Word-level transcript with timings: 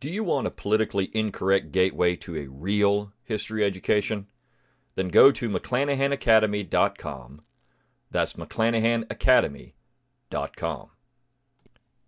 Do 0.00 0.08
you 0.08 0.24
want 0.24 0.46
a 0.46 0.50
politically 0.50 1.10
incorrect 1.12 1.72
gateway 1.72 2.16
to 2.16 2.34
a 2.34 2.46
real 2.46 3.12
history 3.22 3.62
education? 3.62 4.28
Then 4.94 5.08
go 5.08 5.30
to 5.30 5.50
McClanahanacademy.com. 5.50 7.42
That's 8.10 8.32
McClanahanacademy.com. 8.32 10.88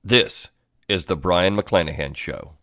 This 0.02 0.48
is 0.88 1.04
the 1.04 1.16
Brion 1.16 1.54
McClanahan 1.54 2.16
Show. 2.16 2.54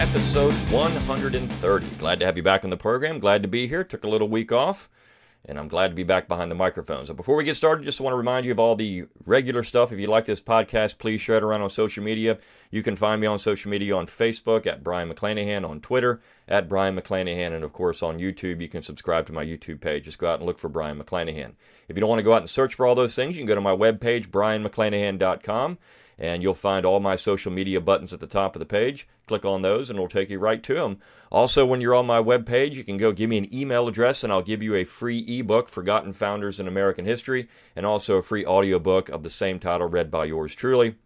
Episode 0.00 0.54
130. 0.72 1.86
Glad 1.98 2.20
to 2.20 2.24
have 2.24 2.38
you 2.38 2.42
back 2.42 2.64
on 2.64 2.70
the 2.70 2.76
program. 2.78 3.18
Glad 3.18 3.42
to 3.42 3.48
be 3.48 3.68
here. 3.68 3.84
Took 3.84 4.02
a 4.02 4.08
little 4.08 4.28
week 4.28 4.50
off, 4.50 4.88
and 5.44 5.58
I'm 5.58 5.68
glad 5.68 5.88
to 5.88 5.94
be 5.94 6.04
back 6.04 6.26
behind 6.26 6.50
the 6.50 6.54
microphone. 6.54 7.04
So 7.04 7.12
before 7.12 7.36
we 7.36 7.44
get 7.44 7.54
started, 7.54 7.84
just 7.84 8.00
want 8.00 8.14
to 8.14 8.16
remind 8.16 8.46
you 8.46 8.52
of 8.52 8.58
all 8.58 8.76
the 8.76 9.04
regular 9.26 9.62
stuff. 9.62 9.92
If 9.92 9.98
you 9.98 10.06
like 10.06 10.24
this 10.24 10.40
podcast, 10.40 10.96
please 10.96 11.20
share 11.20 11.36
it 11.36 11.42
around 11.42 11.60
on 11.60 11.68
social 11.68 12.02
media. 12.02 12.38
You 12.70 12.82
can 12.82 12.96
find 12.96 13.20
me 13.20 13.26
on 13.26 13.38
social 13.38 13.70
media 13.70 13.94
on 13.94 14.06
Facebook 14.06 14.66
at 14.66 14.82
Brion 14.82 15.12
McClanahan, 15.12 15.68
on 15.68 15.80
Twitter 15.80 16.22
at 16.48 16.66
Brion 16.66 16.98
McClanahan, 16.98 17.52
and 17.52 17.62
of 17.62 17.74
course 17.74 18.02
on 18.02 18.18
YouTube. 18.18 18.62
You 18.62 18.68
can 18.68 18.80
subscribe 18.80 19.26
to 19.26 19.34
my 19.34 19.44
YouTube 19.44 19.82
page. 19.82 20.04
Just 20.04 20.18
go 20.18 20.30
out 20.30 20.38
and 20.38 20.46
look 20.46 20.58
for 20.58 20.70
Brion 20.70 20.98
McClanahan. 20.98 21.52
If 21.88 21.96
you 21.96 22.00
don't 22.00 22.08
want 22.08 22.20
to 22.20 22.24
go 22.24 22.32
out 22.32 22.40
and 22.40 22.48
search 22.48 22.74
for 22.74 22.86
all 22.86 22.94
those 22.94 23.14
things, 23.14 23.36
you 23.36 23.40
can 23.40 23.48
go 23.48 23.54
to 23.54 23.60
my 23.60 23.76
webpage, 23.76 24.28
brionmcclanahan.com 24.28 25.76
and 26.20 26.42
you'll 26.42 26.52
find 26.52 26.84
all 26.84 27.00
my 27.00 27.16
social 27.16 27.50
media 27.50 27.80
buttons 27.80 28.12
at 28.12 28.20
the 28.20 28.26
top 28.26 28.54
of 28.54 28.60
the 28.60 28.66
page. 28.66 29.08
Click 29.26 29.44
on 29.44 29.62
those, 29.62 29.88
and 29.88 29.96
it'll 29.96 30.06
take 30.06 30.28
you 30.28 30.38
right 30.38 30.62
to 30.62 30.74
them. 30.74 30.98
Also, 31.30 31.64
when 31.64 31.80
you're 31.80 31.94
on 31.94 32.06
my 32.06 32.20
webpage, 32.20 32.74
you 32.74 32.84
can 32.84 32.98
go 32.98 33.10
give 33.10 33.30
me 33.30 33.38
an 33.38 33.52
email 33.54 33.88
address, 33.88 34.22
and 34.22 34.30
I'll 34.30 34.42
give 34.42 34.62
you 34.62 34.74
a 34.74 34.84
free 34.84 35.18
ebook, 35.26 35.70
Forgotten 35.70 36.12
Founders 36.12 36.60
in 36.60 36.68
American 36.68 37.06
History, 37.06 37.48
and 37.74 37.86
also 37.86 38.18
a 38.18 38.22
free 38.22 38.44
audiobook 38.44 39.08
of 39.08 39.22
the 39.22 39.30
same 39.30 39.58
title 39.58 39.88
read 39.88 40.10
by 40.10 40.26
yours 40.26 40.54
truly. 40.54 40.96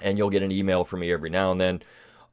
And 0.00 0.16
you'll 0.16 0.30
get 0.30 0.42
an 0.42 0.50
email 0.50 0.82
from 0.82 1.00
me 1.00 1.12
every 1.12 1.30
now 1.30 1.52
and 1.52 1.60
then. 1.60 1.82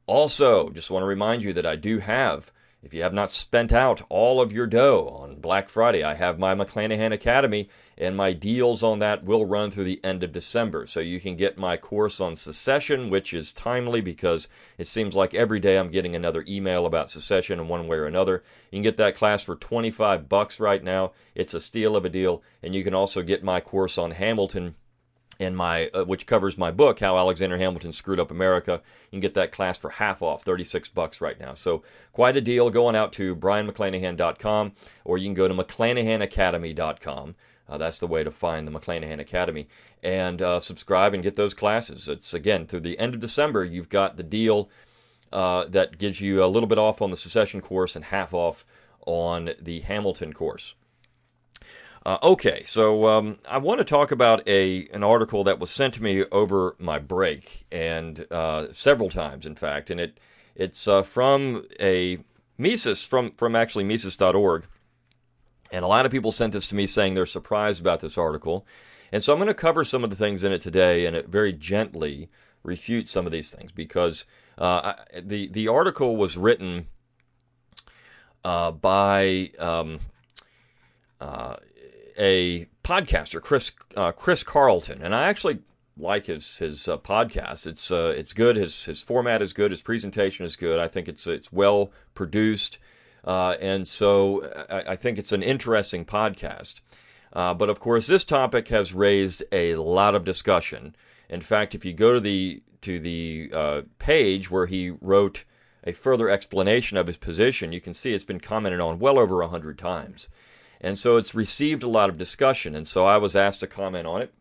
Also, 0.06 0.70
just 0.70 0.90
want 0.90 1.02
to 1.02 1.06
remind 1.06 1.44
you 1.44 1.52
that 1.52 1.66
I 1.66 1.76
do 1.76 1.98
have, 1.98 2.50
if 2.82 2.92
you 2.92 3.02
have 3.02 3.14
not 3.14 3.30
spent 3.30 3.72
out 3.72 4.02
all 4.08 4.40
of 4.40 4.50
your 4.50 4.66
dough 4.66 5.08
on 5.20 5.36
Black 5.36 5.68
Friday, 5.68 6.02
I 6.02 6.14
have 6.14 6.40
my 6.40 6.52
McClanahan 6.52 7.12
Academy, 7.12 7.68
and 7.96 8.16
my 8.16 8.32
deals 8.32 8.82
on 8.82 8.98
that 8.98 9.22
will 9.24 9.46
run 9.46 9.70
through 9.70 9.84
the 9.84 10.00
end 10.02 10.24
of 10.24 10.32
December. 10.32 10.88
So 10.88 10.98
you 10.98 11.20
can 11.20 11.36
get 11.36 11.56
my 11.56 11.76
course 11.76 12.20
on 12.20 12.34
secession, 12.34 13.08
which 13.08 13.32
is 13.32 13.52
timely 13.52 14.00
because 14.00 14.48
it 14.78 14.88
seems 14.88 15.14
like 15.14 15.32
every 15.32 15.60
day 15.60 15.78
I'm 15.78 15.92
getting 15.92 16.16
another 16.16 16.44
email 16.48 16.84
about 16.84 17.08
secession 17.08 17.60
in 17.60 17.68
one 17.68 17.86
way 17.86 17.98
or 17.98 18.06
another. 18.06 18.42
You 18.72 18.78
can 18.78 18.82
get 18.82 18.96
that 18.96 19.14
class 19.14 19.44
for 19.44 19.54
25 19.54 20.28
bucks 20.28 20.58
right 20.58 20.82
now. 20.82 21.12
It's 21.36 21.54
a 21.54 21.60
steal 21.60 21.94
of 21.94 22.04
a 22.04 22.08
deal, 22.08 22.42
and 22.64 22.74
you 22.74 22.82
can 22.82 22.94
also 22.94 23.22
get 23.22 23.44
my 23.44 23.60
course 23.60 23.96
on 23.96 24.10
Hamilton 24.10 24.74
and 25.42 25.56
my 25.56 25.88
uh, 25.88 26.04
which 26.04 26.26
covers 26.26 26.56
my 26.56 26.70
book 26.70 27.00
how 27.00 27.16
alexander 27.16 27.58
hamilton 27.58 27.92
screwed 27.92 28.20
up 28.20 28.30
america. 28.30 28.80
You 29.10 29.16
can 29.16 29.20
get 29.20 29.34
that 29.34 29.52
class 29.52 29.78
for 29.78 29.90
half 29.90 30.22
off 30.22 30.42
36 30.42 30.88
bucks 30.90 31.20
right 31.20 31.38
now. 31.38 31.54
So 31.54 31.82
quite 32.12 32.36
a 32.36 32.40
deal 32.40 32.70
going 32.70 32.96
out 32.96 33.12
to 33.14 33.36
brionmcclanahan.com 33.36 34.72
or 35.04 35.18
you 35.18 35.26
can 35.26 35.34
go 35.34 35.48
to 35.48 35.54
mcclanahanacademy.com 35.54 37.34
uh, 37.68 37.78
that's 37.78 37.98
the 37.98 38.06
way 38.06 38.22
to 38.24 38.30
find 38.30 38.66
the 38.66 38.72
mcclanahan 38.72 39.20
academy. 39.20 39.68
And 40.02 40.42
uh, 40.42 40.60
subscribe 40.60 41.14
and 41.14 41.22
get 41.22 41.36
those 41.36 41.54
classes. 41.54 42.08
It's 42.08 42.34
again 42.34 42.66
through 42.66 42.80
the 42.80 42.98
end 42.98 43.14
of 43.14 43.20
december 43.20 43.64
you've 43.64 43.88
got 43.88 44.16
the 44.16 44.22
deal 44.22 44.68
uh, 45.32 45.64
that 45.66 45.98
gives 45.98 46.20
you 46.20 46.44
a 46.44 46.46
little 46.46 46.66
bit 46.66 46.78
off 46.78 47.00
on 47.00 47.10
the 47.10 47.16
secession 47.16 47.60
course 47.60 47.96
and 47.96 48.06
half 48.06 48.34
off 48.34 48.64
on 49.06 49.50
the 49.60 49.80
hamilton 49.80 50.32
course 50.32 50.74
uh, 52.04 52.18
okay, 52.22 52.62
so 52.64 53.06
um, 53.06 53.38
I 53.48 53.58
want 53.58 53.78
to 53.78 53.84
talk 53.84 54.10
about 54.10 54.46
a 54.48 54.88
an 54.88 55.04
article 55.04 55.44
that 55.44 55.60
was 55.60 55.70
sent 55.70 55.94
to 55.94 56.02
me 56.02 56.24
over 56.32 56.74
my 56.78 56.98
break, 56.98 57.64
and 57.70 58.26
uh, 58.30 58.72
several 58.72 59.08
times, 59.08 59.46
in 59.46 59.54
fact, 59.54 59.88
and 59.88 60.00
it 60.00 60.18
it's 60.56 60.88
uh, 60.88 61.02
from 61.02 61.64
a 61.78 62.18
Mises 62.58 63.04
from 63.04 63.30
from 63.30 63.54
actually 63.54 63.84
Mises.org, 63.84 64.66
and 65.70 65.84
a 65.84 65.88
lot 65.88 66.04
of 66.04 66.10
people 66.10 66.32
sent 66.32 66.54
this 66.54 66.66
to 66.68 66.74
me 66.74 66.88
saying 66.88 67.14
they're 67.14 67.24
surprised 67.24 67.80
about 67.80 68.00
this 68.00 68.18
article, 68.18 68.66
and 69.12 69.22
so 69.22 69.32
I'm 69.32 69.38
going 69.38 69.46
to 69.46 69.54
cover 69.54 69.84
some 69.84 70.02
of 70.02 70.10
the 70.10 70.16
things 70.16 70.42
in 70.42 70.50
it 70.50 70.60
today, 70.60 71.06
and 71.06 71.14
it 71.14 71.28
very 71.28 71.52
gently 71.52 72.28
refute 72.64 73.08
some 73.08 73.26
of 73.26 73.32
these 73.32 73.52
things 73.52 73.70
because 73.70 74.26
uh, 74.58 74.94
I, 75.14 75.20
the 75.20 75.46
the 75.46 75.68
article 75.68 76.16
was 76.16 76.36
written 76.36 76.88
uh, 78.42 78.72
by. 78.72 79.50
Um, 79.60 80.00
uh, 81.20 81.54
a 82.18 82.66
podcaster, 82.84 83.40
Chris 83.40 83.72
uh, 83.96 84.12
Chris 84.12 84.42
Calton, 84.44 85.02
and 85.02 85.14
I 85.14 85.28
actually 85.28 85.60
like 85.96 86.26
his 86.26 86.58
his 86.58 86.88
uh, 86.88 86.98
podcast. 86.98 87.66
It's 87.66 87.90
uh, 87.90 88.14
it's 88.16 88.32
good. 88.32 88.56
His 88.56 88.84
his 88.84 89.02
format 89.02 89.42
is 89.42 89.52
good. 89.52 89.70
His 89.70 89.82
presentation 89.82 90.44
is 90.44 90.56
good. 90.56 90.78
I 90.78 90.88
think 90.88 91.08
it's 91.08 91.26
it's 91.26 91.52
well 91.52 91.92
produced, 92.14 92.78
uh, 93.24 93.56
and 93.60 93.86
so 93.86 94.48
I, 94.70 94.92
I, 94.92 94.96
think 94.96 95.18
it's 95.18 95.32
an 95.32 95.42
interesting 95.42 96.04
podcast. 96.04 96.80
Uh, 97.32 97.54
but 97.54 97.70
of 97.70 97.80
course, 97.80 98.06
this 98.06 98.24
topic 98.24 98.68
has 98.68 98.94
raised 98.94 99.42
a 99.52 99.76
lot 99.76 100.14
of 100.14 100.24
discussion. 100.24 100.94
In 101.28 101.40
fact, 101.40 101.74
if 101.74 101.84
you 101.84 101.92
go 101.92 102.14
to 102.14 102.20
the 102.20 102.62
to 102.82 102.98
the 102.98 103.50
uh, 103.52 103.82
page 103.98 104.50
where 104.50 104.66
he 104.66 104.90
wrote 104.90 105.44
a 105.84 105.92
further 105.92 106.28
explanation 106.28 106.96
of 106.96 107.06
his 107.06 107.16
position, 107.16 107.72
you 107.72 107.80
can 107.80 107.94
see 107.94 108.12
it's 108.12 108.24
been 108.24 108.40
commented 108.40 108.80
on 108.80 108.98
well 108.98 109.18
over 109.18 109.40
a 109.40 109.48
hundred 109.48 109.78
times. 109.78 110.28
And 110.82 110.98
so 110.98 111.16
it's 111.16 111.34
received 111.34 111.82
a 111.82 111.88
lot 111.88 112.10
of 112.10 112.18
discussion. 112.18 112.74
And 112.74 112.86
so 112.86 113.06
I 113.06 113.16
was 113.16 113.36
asked 113.36 113.60
to 113.60 113.66
comment 113.66 114.06
on 114.06 114.20
it. 114.20 114.34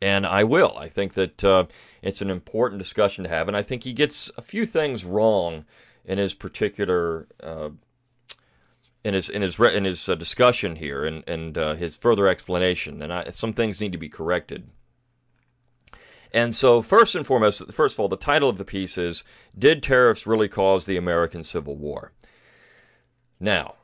And 0.00 0.24
I 0.24 0.44
will. 0.44 0.76
I 0.78 0.88
think 0.88 1.14
that 1.14 1.44
uh, 1.44 1.66
it's 2.00 2.22
an 2.22 2.30
important 2.30 2.80
discussion 2.80 3.24
to 3.24 3.30
have. 3.30 3.48
And 3.48 3.56
I 3.56 3.62
think 3.62 3.82
he 3.82 3.92
gets 3.92 4.30
a 4.36 4.42
few 4.42 4.64
things 4.64 5.04
wrong 5.04 5.64
in 6.04 6.18
his 6.18 6.34
particular. 6.34 7.26
Uh, 7.42 7.70
in 9.04 9.14
his 9.14 9.28
in 9.28 9.42
his 9.42 9.58
in 9.58 9.84
his 9.84 10.08
uh, 10.08 10.14
discussion 10.14 10.76
here 10.76 11.04
and 11.04 11.22
and 11.28 11.56
uh, 11.56 11.74
his 11.74 11.96
further 11.96 12.26
explanation, 12.26 13.00
and 13.00 13.12
I, 13.12 13.30
some 13.30 13.52
things 13.52 13.80
need 13.80 13.92
to 13.92 13.98
be 13.98 14.08
corrected. 14.08 14.68
And 16.32 16.54
so, 16.54 16.82
first 16.82 17.14
and 17.14 17.26
foremost, 17.26 17.72
first 17.72 17.94
of 17.94 18.00
all, 18.00 18.08
the 18.08 18.16
title 18.16 18.50
of 18.50 18.58
the 18.58 18.64
piece 18.64 18.98
is 18.98 19.24
"Did 19.56 19.82
Tariffs 19.82 20.26
Really 20.26 20.48
Cause 20.48 20.84
the 20.84 20.96
American 20.96 21.42
Civil 21.42 21.76
War?" 21.76 22.12
Now, 23.40 23.76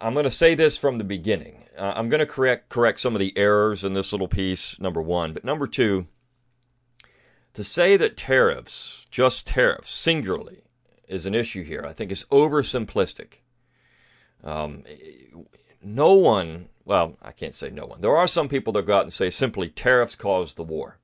I'm 0.00 0.14
going 0.14 0.24
to 0.24 0.30
say 0.30 0.54
this 0.54 0.78
from 0.78 0.98
the 0.98 1.04
beginning. 1.04 1.64
Uh, 1.76 1.94
I'm 1.96 2.08
going 2.08 2.20
to 2.20 2.26
correct 2.26 2.68
correct 2.68 3.00
some 3.00 3.14
of 3.14 3.20
the 3.20 3.36
errors 3.36 3.84
in 3.84 3.94
this 3.94 4.12
little 4.12 4.28
piece. 4.28 4.78
Number 4.78 5.02
one, 5.02 5.32
but 5.32 5.44
number 5.44 5.66
two, 5.66 6.06
to 7.54 7.64
say 7.64 7.96
that 7.96 8.16
tariffs, 8.16 9.06
just 9.10 9.46
tariffs, 9.46 9.90
singularly, 9.90 10.62
is 11.08 11.26
an 11.26 11.34
issue 11.34 11.64
here, 11.64 11.84
I 11.86 11.92
think 11.92 12.10
is 12.10 12.24
oversimplistic. 12.30 13.38
Um, 14.42 14.84
no 15.82 16.14
one, 16.14 16.68
well, 16.84 17.16
I 17.22 17.32
can't 17.32 17.54
say 17.54 17.70
no 17.70 17.86
one. 17.86 18.00
There 18.00 18.16
are 18.16 18.26
some 18.26 18.48
people 18.48 18.72
that 18.74 18.86
go 18.86 18.96
out 18.96 19.02
and 19.02 19.12
say 19.12 19.30
simply 19.30 19.68
tariffs 19.68 20.16
caused 20.16 20.56
the 20.56 20.64
war. 20.64 20.98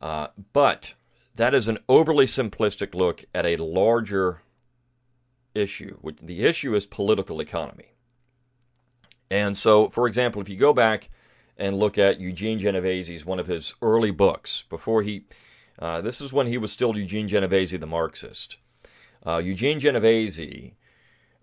Uh, 0.00 0.28
but 0.52 0.94
that 1.34 1.54
is 1.54 1.68
an 1.68 1.78
overly 1.88 2.26
simplistic 2.26 2.94
look 2.94 3.24
at 3.34 3.46
a 3.46 3.56
larger 3.56 4.42
issue. 5.56 5.98
The 6.22 6.44
issue 6.44 6.74
is 6.74 6.86
political 6.86 7.40
economy. 7.40 7.94
And 9.30 9.56
so, 9.56 9.88
for 9.88 10.06
example, 10.06 10.40
if 10.40 10.48
you 10.48 10.56
go 10.56 10.72
back 10.72 11.10
and 11.56 11.78
look 11.78 11.98
at 11.98 12.20
Eugene 12.20 12.58
Genovese's 12.58 13.24
one 13.24 13.40
of 13.40 13.46
his 13.46 13.74
early 13.82 14.10
books, 14.10 14.64
before 14.68 15.02
he, 15.02 15.24
uh, 15.78 16.00
this 16.00 16.20
is 16.20 16.32
when 16.32 16.46
he 16.46 16.58
was 16.58 16.70
still 16.70 16.96
Eugene 16.96 17.28
Genovese, 17.28 17.78
the 17.78 17.86
Marxist. 17.86 18.58
Uh, 19.26 19.38
Eugene 19.38 19.80
Genovese 19.80 20.72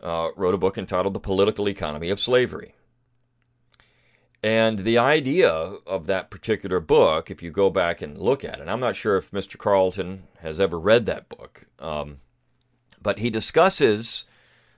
uh, 0.01 0.29
wrote 0.35 0.53
a 0.53 0.57
book 0.57 0.77
entitled 0.77 1.13
The 1.13 1.19
Political 1.19 1.67
Economy 1.67 2.09
of 2.09 2.19
Slavery. 2.19 2.75
And 4.41 4.79
the 4.79 4.97
idea 4.97 5.49
of 5.49 6.05
that 6.05 6.29
particular 6.29 6.81
book, 6.81 7.31
if 7.31 7.41
you 7.41 7.49
go 7.49 7.69
back 7.69 8.01
and 8.01 8.17
look 8.17 8.43
at 8.43 8.59
it, 8.59 8.67
I'm 8.67 8.81
not 8.81 8.97
sure 8.97 9.15
if 9.15 9.31
Mr. 9.31 9.57
Calton 9.57 10.23
has 10.39 10.59
ever 10.59 10.77
read 10.77 11.05
that 11.05 11.29
book. 11.29 11.67
Um, 11.79 12.17
but 13.03 13.19
he 13.19 13.29
discusses 13.29 14.23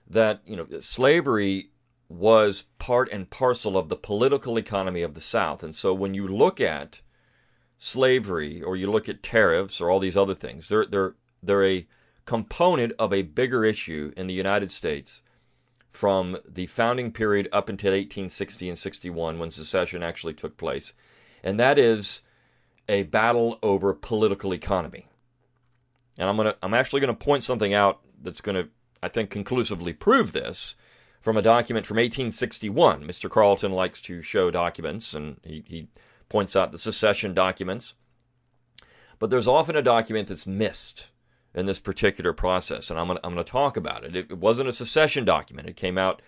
that 0.08 0.42
you 0.44 0.56
know 0.56 0.66
slavery 0.80 1.70
was 2.08 2.64
part 2.78 3.10
and 3.10 3.30
parcel 3.30 3.76
of 3.76 3.88
the 3.88 3.96
political 3.96 4.58
economy 4.58 5.02
of 5.02 5.14
the 5.14 5.20
South, 5.20 5.62
and 5.62 5.74
so 5.74 5.94
when 5.94 6.12
you 6.14 6.26
look 6.26 6.60
at 6.60 7.00
slavery 7.78 8.62
or 8.62 8.76
you 8.76 8.90
look 8.90 9.08
at 9.08 9.22
tariffs 9.22 9.80
or 9.80 9.90
all 9.90 10.00
these 10.00 10.16
other 10.16 10.34
things, 10.34 10.68
they're 10.68 10.86
they're 10.86 11.14
they're 11.42 11.64
a 11.64 11.86
component 12.24 12.92
of 12.98 13.12
a 13.12 13.22
bigger 13.22 13.64
issue 13.64 14.12
in 14.16 14.26
the 14.26 14.34
United 14.34 14.72
States 14.72 15.22
from 15.88 16.36
the 16.46 16.66
founding 16.66 17.10
period 17.10 17.48
up 17.52 17.68
until 17.68 17.92
1860 17.92 18.68
and 18.68 18.78
61 18.78 19.38
when 19.38 19.50
secession 19.50 20.02
actually 20.02 20.34
took 20.34 20.56
place, 20.56 20.92
and 21.42 21.58
that 21.58 21.78
is 21.78 22.22
a 22.88 23.04
battle 23.04 23.58
over 23.62 23.94
political 23.94 24.52
economy. 24.52 25.06
And 26.18 26.28
I'm 26.28 26.36
gonna 26.36 26.56
I'm 26.62 26.74
actually 26.74 27.00
gonna 27.00 27.14
point 27.14 27.44
something 27.44 27.74
out 27.74 28.00
that's 28.22 28.40
gonna 28.40 28.68
I 29.02 29.08
think 29.08 29.30
conclusively 29.30 29.92
prove 29.92 30.32
this 30.32 30.76
from 31.20 31.36
a 31.36 31.42
document 31.42 31.86
from 31.86 31.96
1861. 31.96 33.04
Mr. 33.04 33.30
Calton 33.30 33.72
likes 33.72 34.00
to 34.02 34.22
show 34.22 34.50
documents, 34.50 35.12
and 35.12 35.40
he, 35.42 35.64
he 35.66 35.88
points 36.28 36.54
out 36.54 36.72
the 36.72 36.78
secession 36.78 37.34
documents. 37.34 37.94
But 39.18 39.30
there's 39.30 39.48
often 39.48 39.76
a 39.76 39.82
document 39.82 40.28
that's 40.28 40.46
missed 40.46 41.10
in 41.54 41.66
this 41.66 41.80
particular 41.80 42.32
process, 42.32 42.90
and 42.90 43.00
I'm 43.00 43.08
going 43.08 43.36
to 43.36 43.42
talk 43.44 43.76
about 43.76 44.04
it. 44.04 44.14
it. 44.14 44.30
it. 44.30 44.38
wasn't 44.38 44.68
a 44.68 44.74
secession 44.74 45.24
document. 45.24 45.68
It 45.68 45.74
came 45.74 45.96
out 45.96 46.20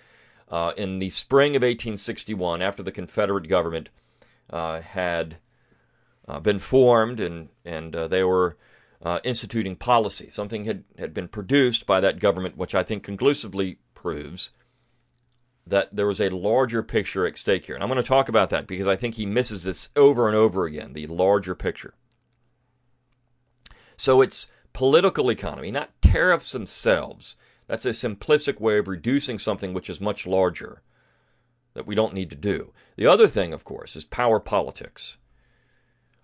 uh, 0.50 0.72
in 0.76 0.98
the 0.98 1.10
spring 1.10 1.54
of 1.54 1.62
1861 1.62 2.62
after 2.62 2.82
the 2.82 2.90
Confederate 2.90 3.46
government 3.46 3.90
uh, 4.50 4.80
had 4.80 5.36
uh, 6.26 6.40
been 6.40 6.58
formed 6.58 7.20
and, 7.20 7.50
and 7.64 7.94
uh, 7.94 8.08
they 8.08 8.24
were 8.24 8.56
uh, 9.02 9.20
instituting 9.24 9.76
policy. 9.76 10.28
Something 10.30 10.64
had, 10.64 10.84
had 10.98 11.14
been 11.14 11.28
produced 11.28 11.86
by 11.86 12.00
that 12.00 12.18
government, 12.18 12.56
which 12.56 12.74
I 12.74 12.82
think 12.82 13.02
conclusively 13.02 13.78
proves 13.94 14.50
that 15.66 15.94
there 15.94 16.06
was 16.06 16.20
a 16.20 16.30
larger 16.30 16.82
picture 16.82 17.26
at 17.26 17.36
stake 17.36 17.66
here. 17.66 17.74
And 17.74 17.84
I'm 17.84 17.90
going 17.90 18.02
to 18.02 18.08
talk 18.08 18.28
about 18.28 18.50
that 18.50 18.66
because 18.66 18.88
I 18.88 18.96
think 18.96 19.14
he 19.14 19.26
misses 19.26 19.64
this 19.64 19.90
over 19.96 20.26
and 20.26 20.36
over 20.36 20.64
again 20.64 20.92
the 20.92 21.06
larger 21.06 21.54
picture. 21.54 21.94
So 23.96 24.22
it's 24.22 24.46
political 24.72 25.30
economy, 25.30 25.70
not 25.70 26.00
tariffs 26.00 26.52
themselves. 26.52 27.36
That's 27.66 27.84
a 27.84 27.90
simplistic 27.90 28.60
way 28.60 28.78
of 28.78 28.88
reducing 28.88 29.38
something 29.38 29.74
which 29.74 29.90
is 29.90 30.00
much 30.00 30.26
larger 30.26 30.82
that 31.74 31.86
we 31.86 31.94
don't 31.94 32.14
need 32.14 32.30
to 32.30 32.36
do. 32.36 32.72
The 32.96 33.06
other 33.06 33.28
thing, 33.28 33.52
of 33.52 33.64
course, 33.64 33.94
is 33.94 34.04
power 34.04 34.40
politics. 34.40 35.18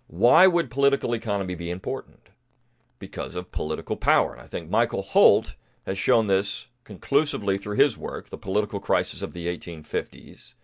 Why 0.06 0.46
would 0.46 0.70
political 0.70 1.14
economy 1.14 1.54
be 1.54 1.70
important? 1.70 2.23
Because 3.04 3.34
of 3.34 3.52
political 3.52 3.96
power. 3.96 4.32
And 4.32 4.40
I 4.40 4.46
think 4.46 4.70
Michael 4.70 5.02
Holt 5.02 5.56
has 5.84 5.98
shown 5.98 6.24
this 6.24 6.70
conclusively 6.84 7.58
through 7.58 7.76
his 7.76 7.98
work, 7.98 8.30
The 8.30 8.38
Political 8.38 8.80
Crisis 8.80 9.20
of 9.20 9.34
the 9.34 9.46
1850s, 9.46 10.54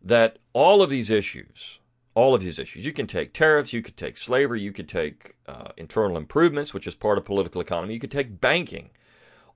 that 0.00 0.38
all 0.52 0.80
of 0.80 0.90
these 0.90 1.10
issues, 1.10 1.80
all 2.14 2.36
of 2.36 2.40
these 2.40 2.60
issues, 2.60 2.86
you 2.86 2.92
can 2.92 3.08
take 3.08 3.32
tariffs, 3.32 3.72
you 3.72 3.82
could 3.82 3.96
take 3.96 4.16
slavery, 4.16 4.60
you 4.60 4.70
could 4.70 4.88
take 4.88 5.34
uh, 5.48 5.72
internal 5.76 6.16
improvements, 6.16 6.72
which 6.72 6.86
is 6.86 6.94
part 6.94 7.18
of 7.18 7.24
political 7.24 7.60
economy, 7.60 7.94
you 7.94 8.00
could 8.00 8.12
take 8.12 8.40
banking. 8.40 8.90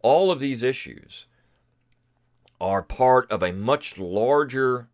All 0.03 0.33
of 0.33 0.41
these 0.41 0.65
issues 0.65 1.29
are 2.61 2.83
part 2.83 3.31
of 3.31 3.41
a 3.41 3.53
much 3.53 3.99
larger 3.99 4.89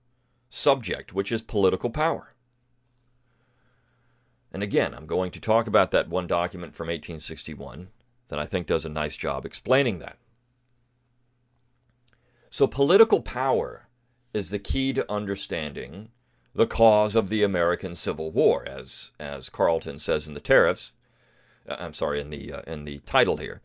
subject, 0.51 1.15
which 1.15 1.33
is 1.33 1.41
political 1.41 1.89
power. 1.89 2.32
And 4.53 4.63
again, 4.63 4.95
I'm 4.95 5.07
going 5.07 5.31
to 5.31 5.41
talk 5.41 5.67
about 5.67 5.91
that 5.93 6.09
one 6.09 6.27
document 6.27 6.75
from 6.75 6.89
1861 6.89 7.89
that 8.29 8.39
I 8.39 8.47
think 8.47 8.67
does 8.67 8.85
a 8.85 8.91
nice 8.91 9.17
job 9.17 9.47
explaining 9.47 9.99
that. 9.99 10.19
So, 12.51 12.67
political 12.67 13.23
power 13.23 13.89
is 14.35 14.51
the 14.51 14.59
key 14.59 14.93
to 14.93 15.11
understanding 15.11 16.11
the 16.55 16.67
cause 16.67 17.17
of 17.17 17.31
the 17.31 17.43
American 17.43 17.95
Civil 17.95 18.31
War, 18.31 18.63
as 18.69 19.13
as 19.19 19.49
Calton 19.49 19.99
says 19.99 20.29
in 20.29 20.35
the 20.35 20.41
tariffs. 20.41 20.93
Uh, 21.67 21.77
I'm 21.79 21.95
sorry, 21.95 22.21
in 22.21 22.29
the 22.29 22.53
uh, 22.53 22.63
in 22.67 22.85
the 22.85 22.99
title 23.01 23.39
here, 23.39 23.63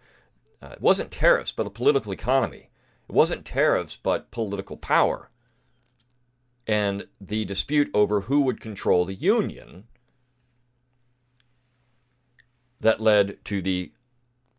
uh, 0.61 0.69
it 0.73 0.81
wasn't 0.81 1.11
tariffs, 1.11 1.51
but 1.51 1.67
a 1.67 1.71
political 1.71 2.13
economy. 2.13 2.69
It 3.09 3.13
wasn't 3.13 3.45
tariffs, 3.45 3.97
but 3.97 4.31
political 4.31 4.77
power, 4.77 5.31
and 6.65 7.07
the 7.19 7.43
dispute 7.43 7.89
over 7.93 8.21
who 8.21 8.41
would 8.41 8.61
control 8.61 9.03
the 9.03 9.15
Union 9.15 9.85
that 12.79 13.01
led 13.01 13.43
to 13.45 13.61
the 13.61 13.91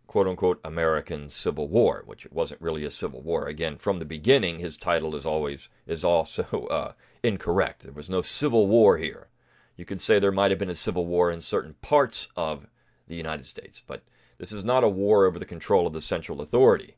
quote 0.07 0.27
unquote 0.27 0.61
American 0.65 1.29
Civil 1.29 1.69
War, 1.69 2.03
which 2.07 2.27
it 2.27 2.33
wasn't 2.33 2.61
really 2.61 2.85
a 2.85 2.91
civil 2.91 3.23
war. 3.23 3.47
Again, 3.47 3.77
from 3.77 3.99
the 3.99 4.05
beginning, 4.05 4.59
his 4.59 4.77
title 4.77 5.15
is 5.15 5.27
always 5.27 5.69
is 5.87 6.05
also 6.05 6.67
uh, 6.71 6.93
incorrect. 7.23 7.83
There 7.83 7.93
was 7.93 8.11
no 8.11 8.23
civil 8.23 8.67
war 8.67 8.99
here. 8.99 9.29
You 9.77 9.85
could 9.85 10.01
say 10.01 10.19
there 10.19 10.33
might 10.33 10.51
have 10.51 10.59
been 10.59 10.71
a 10.71 10.75
civil 10.75 11.07
war 11.07 11.31
in 11.31 11.41
certain 11.41 11.75
parts 11.83 12.29
of 12.37 12.67
the 13.07 13.15
United 13.15 13.47
States, 13.47 13.83
but 13.87 14.03
this 14.39 14.53
is 14.53 14.65
not 14.65 14.83
a 14.83 14.89
war 14.89 15.25
over 15.25 15.39
the 15.39 15.45
control 15.45 15.87
of 15.87 15.93
the 15.93 16.03
central 16.03 16.41
authority 16.41 16.97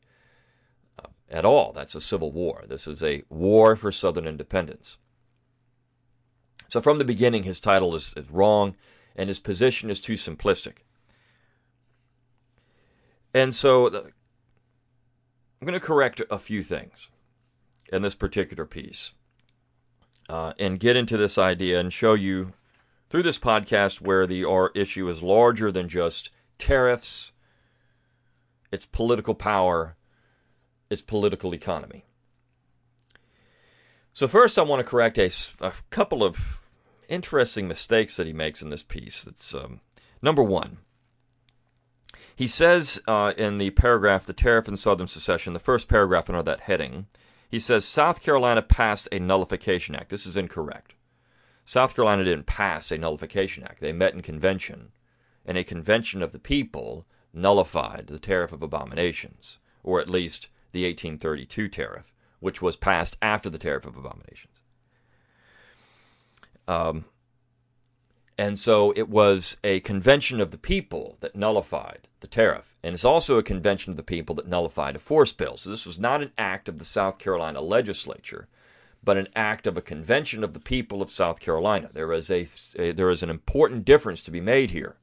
uh, 0.97 1.09
at 1.29 1.45
all. 1.45 1.73
That's 1.73 1.95
a 1.95 2.01
civil 2.01 2.31
war. 2.31 2.63
This 2.67 2.87
is 2.87 3.03
a 3.03 3.23
war 3.29 3.75
for 3.75 3.91
Southern 3.91 4.25
independence. 4.25 4.97
So 6.69 6.81
from 6.81 6.99
the 6.99 7.05
beginning, 7.05 7.43
his 7.43 7.59
title 7.59 7.93
is, 7.93 8.13
is 8.15 8.31
wrong, 8.31 8.75
and 9.15 9.27
his 9.27 9.39
position 9.39 9.89
is 9.89 9.99
too 9.99 10.13
simplistic. 10.13 10.77
And 13.33 13.55
so 13.55 13.87
I'm 13.87 14.03
going 15.61 15.73
to 15.73 15.79
correct 15.79 16.21
a 16.29 16.39
few 16.39 16.63
things 16.63 17.09
in 17.91 18.01
this 18.01 18.15
particular 18.15 18.65
piece 18.65 19.13
uh, 20.29 20.53
and 20.59 20.79
get 20.79 20.95
into 20.95 21.17
this 21.17 21.37
idea 21.37 21.79
and 21.79 21.93
show 21.93 22.13
you 22.13 22.53
through 23.09 23.23
this 23.23 23.39
podcast 23.39 24.01
where 24.01 24.25
the 24.25 24.45
our 24.45 24.71
issue 24.73 25.07
is 25.07 25.21
larger 25.21 25.71
than 25.71 25.89
just 25.89 26.29
tariffs, 26.57 27.33
it's 28.71 28.85
political 28.85 29.35
power, 29.35 29.97
it's 30.89 31.01
political 31.01 31.53
economy. 31.53 32.05
So, 34.13 34.27
first, 34.27 34.59
I 34.59 34.63
want 34.63 34.79
to 34.79 34.89
correct 34.89 35.17
a, 35.17 35.29
a 35.61 35.73
couple 35.89 36.23
of 36.23 36.59
interesting 37.07 37.67
mistakes 37.67 38.17
that 38.17 38.27
he 38.27 38.33
makes 38.33 38.61
in 38.61 38.69
this 38.69 38.83
piece. 38.83 39.23
That's 39.23 39.53
um, 39.53 39.81
number 40.21 40.43
one 40.43 40.77
he 42.35 42.47
says 42.47 43.01
uh, 43.07 43.33
in 43.37 43.57
the 43.57 43.71
paragraph, 43.71 44.25
the 44.25 44.33
tariff 44.33 44.67
and 44.67 44.79
Southern 44.79 45.07
secession, 45.07 45.53
the 45.53 45.59
first 45.59 45.87
paragraph 45.87 46.29
under 46.29 46.43
that 46.43 46.61
heading, 46.61 47.07
he 47.49 47.59
says 47.59 47.85
South 47.85 48.23
Carolina 48.23 48.61
passed 48.61 49.09
a 49.11 49.19
nullification 49.19 49.95
act. 49.95 50.09
This 50.09 50.25
is 50.25 50.37
incorrect. 50.37 50.95
South 51.65 51.95
Carolina 51.95 52.23
didn't 52.23 52.45
pass 52.45 52.91
a 52.91 52.97
nullification 52.97 53.63
act. 53.63 53.81
They 53.81 53.93
met 53.93 54.13
in 54.13 54.21
convention, 54.21 54.91
and 55.45 55.57
a 55.57 55.63
convention 55.63 56.21
of 56.21 56.31
the 56.31 56.39
people 56.39 57.05
nullified 57.33 58.07
the 58.07 58.19
tariff 58.19 58.51
of 58.51 58.61
abominations, 58.61 59.59
or 59.83 59.99
at 59.99 60.09
least 60.09 60.49
the 60.71 60.83
1832 60.83 61.67
tariff, 61.67 62.13
which 62.39 62.61
was 62.61 62.75
passed 62.75 63.17
after 63.21 63.49
the 63.49 63.57
tariff 63.57 63.85
of 63.85 63.97
abominations. 63.97 64.61
Um, 66.67 67.05
and 68.41 68.57
so 68.57 68.91
it 68.95 69.07
was 69.07 69.55
a 69.63 69.81
convention 69.81 70.41
of 70.41 70.49
the 70.49 70.57
people 70.57 71.15
that 71.19 71.35
nullified 71.35 72.07
the 72.21 72.27
tariff. 72.27 72.73
And 72.81 72.95
it's 72.95 73.05
also 73.05 73.37
a 73.37 73.43
convention 73.43 73.91
of 73.91 73.97
the 73.97 74.01
people 74.01 74.33
that 74.33 74.47
nullified 74.47 74.95
a 74.95 74.99
force 74.99 75.31
bill. 75.31 75.57
So 75.57 75.69
this 75.69 75.85
was 75.85 75.99
not 75.99 76.23
an 76.23 76.31
act 76.39 76.67
of 76.67 76.79
the 76.79 76.83
South 76.83 77.19
Carolina 77.19 77.61
legislature, 77.61 78.47
but 79.03 79.15
an 79.15 79.27
act 79.35 79.67
of 79.67 79.77
a 79.77 79.81
convention 79.81 80.43
of 80.43 80.53
the 80.53 80.59
people 80.59 81.03
of 81.03 81.11
South 81.11 81.39
Carolina. 81.39 81.91
There 81.93 82.11
is 82.11 82.31
a, 82.31 82.47
a 82.79 82.93
there 82.93 83.11
is 83.11 83.21
an 83.21 83.29
important 83.29 83.85
difference 83.85 84.23
to 84.23 84.31
be 84.31 84.41
made 84.41 84.71
here. 84.71 84.95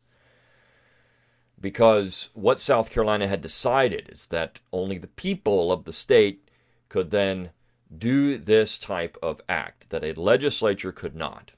Because 1.61 2.31
what 2.35 2.59
South 2.59 2.91
Carolina 2.91 3.29
had 3.29 3.41
decided 3.41 4.09
is 4.11 4.27
that 4.27 4.59
only 4.73 4.99
the 4.99 5.07
people 5.07 5.71
of 5.71 5.85
the 5.85 5.93
state 5.93 6.51
could 6.89 7.13
then 7.13 7.51
do 7.97 8.37
this 8.37 8.79
type 8.79 9.17
of 9.23 9.41
act, 9.49 9.91
that 9.91 10.03
a 10.03 10.21
legislature 10.21 10.91
could 10.91 11.15
not. 11.15 11.53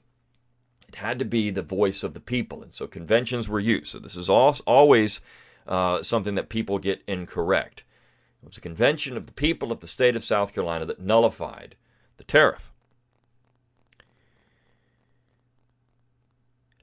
It 0.91 0.97
had 0.97 1.19
to 1.19 1.25
be 1.25 1.49
the 1.49 1.61
voice 1.61 2.03
of 2.03 2.13
the 2.13 2.19
people, 2.19 2.61
and 2.61 2.73
so 2.73 2.85
conventions 2.85 3.47
were 3.47 3.59
used. 3.59 3.87
So 3.87 3.99
this 3.99 4.17
is 4.17 4.29
always 4.29 5.21
uh, 5.65 6.03
something 6.03 6.35
that 6.35 6.49
people 6.49 6.79
get 6.79 7.01
incorrect. 7.07 7.85
It 8.43 8.47
was 8.47 8.57
a 8.57 8.61
convention 8.61 9.15
of 9.15 9.25
the 9.25 9.33
people 9.33 9.71
of 9.71 9.79
the 9.79 9.87
state 9.87 10.15
of 10.15 10.23
South 10.23 10.53
Carolina 10.53 10.85
that 10.85 10.99
nullified 10.99 11.75
the 12.17 12.23
tariff. 12.25 12.73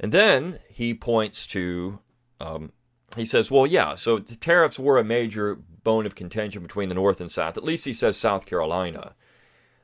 And 0.01 0.13
then 0.13 0.61
he 0.71 0.95
points 0.95 1.47
to, 1.49 1.99
um, 2.41 2.73
he 3.17 3.25
says, 3.25 3.51
well, 3.51 3.67
yeah, 3.67 3.95
so 3.95 4.19
the 4.19 4.37
tariffs 4.37 4.79
were 4.79 4.97
a 4.97 5.05
major 5.05 5.57
bone 5.57 6.07
of 6.07 6.15
contention 6.15 6.63
between 6.63 6.89
the 6.89 6.95
North 6.95 7.21
and 7.21 7.31
South. 7.31 7.57
At 7.57 7.65
least 7.65 7.85
he 7.85 7.93
says 7.93 8.17
South 8.17 8.47
Carolina 8.47 9.15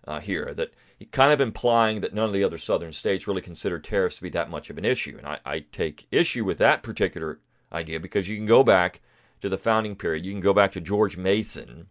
uh, 0.06 0.20
here, 0.20 0.54
that 0.54 0.72
kind 1.10 1.32
of 1.32 1.40
implying 1.40 2.00
that 2.00 2.14
none 2.14 2.26
of 2.26 2.32
the 2.32 2.44
other 2.44 2.58
southern 2.58 2.92
states 2.92 3.26
really 3.26 3.40
consider 3.40 3.78
tariffs 3.78 4.16
to 4.16 4.22
be 4.22 4.28
that 4.30 4.50
much 4.50 4.70
of 4.70 4.78
an 4.78 4.84
issue. 4.84 5.16
And 5.18 5.26
I, 5.26 5.38
I 5.44 5.60
take 5.60 6.06
issue 6.10 6.44
with 6.44 6.58
that 6.58 6.82
particular 6.82 7.40
idea 7.72 8.00
because 8.00 8.28
you 8.28 8.36
can 8.36 8.46
go 8.46 8.62
back 8.62 9.00
to 9.40 9.48
the 9.48 9.58
founding 9.58 9.96
period, 9.96 10.24
you 10.24 10.32
can 10.32 10.40
go 10.40 10.54
back 10.54 10.72
to 10.72 10.80
George 10.80 11.16
Mason 11.16 11.88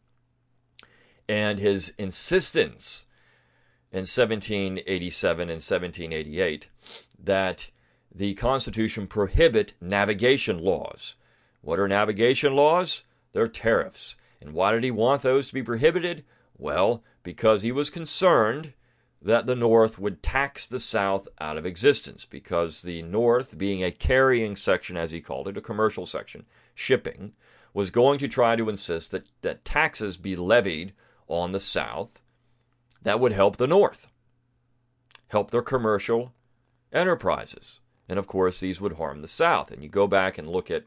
and 1.30 1.60
his 1.60 1.94
insistence 1.98 3.06
in 3.92 4.00
1787 4.00 5.42
and 5.42 5.62
1788 5.62 6.70
that 7.20 7.70
the 8.14 8.34
Constitution 8.34 9.08
prohibit 9.08 9.74
navigation 9.80 10.58
laws. 10.58 11.16
What 11.62 11.80
are 11.80 11.88
navigation 11.88 12.56
laws? 12.56 13.04
They're 13.32 13.48
tariffs. 13.48 14.16
And 14.42 14.54
why 14.54 14.72
did 14.72 14.84
he 14.84 14.92
want 14.92 15.22
those 15.22 15.48
to 15.48 15.54
be 15.54 15.64
prohibited? 15.64 16.26
Well, 16.58 17.04
because 17.24 17.62
he 17.62 17.72
was 17.72 17.90
concerned 17.90 18.74
that 19.24 19.46
the 19.46 19.56
North 19.56 19.98
would 19.98 20.22
tax 20.22 20.68
the 20.68 20.80
South 20.80 21.28
out 21.40 21.58
of 21.58 21.66
existence 21.66 22.26
because 22.26 22.82
the 22.82 23.02
North, 23.02 23.58
being 23.58 23.84
a 23.84 23.92
carrying 23.92 24.56
section, 24.56 24.98
as 24.98 25.12
he 25.12 25.22
called 25.22 25.48
it, 25.48 25.58
a 25.58 25.62
commercial 25.62 26.06
section, 26.06 26.46
shipping, 26.76 27.34
was 27.74 27.90
going 27.90 28.20
to 28.20 28.28
try 28.28 28.56
to 28.56 28.70
insist 28.70 29.12
that, 29.12 29.28
that 29.42 29.64
taxes 29.64 30.18
be 30.18 30.36
levied 30.36 30.94
on 31.28 31.54
the 31.54 31.60
South 31.60 32.22
that 33.02 33.20
would 33.20 33.32
help 33.32 33.58
the 33.58 33.68
North, 33.68 34.10
help 35.30 35.52
their 35.52 35.62
commercial 35.62 36.34
enterprises. 36.92 37.80
And 38.10 38.20
of 38.20 38.28
course, 38.28 38.60
these 38.60 38.82
would 38.82 38.94
harm 38.94 39.22
the 39.22 39.28
South. 39.28 39.72
And 39.72 39.82
you 39.82 39.90
go 39.90 40.06
back 40.06 40.38
and 40.38 40.50
look 40.50 40.70
at 40.70 40.86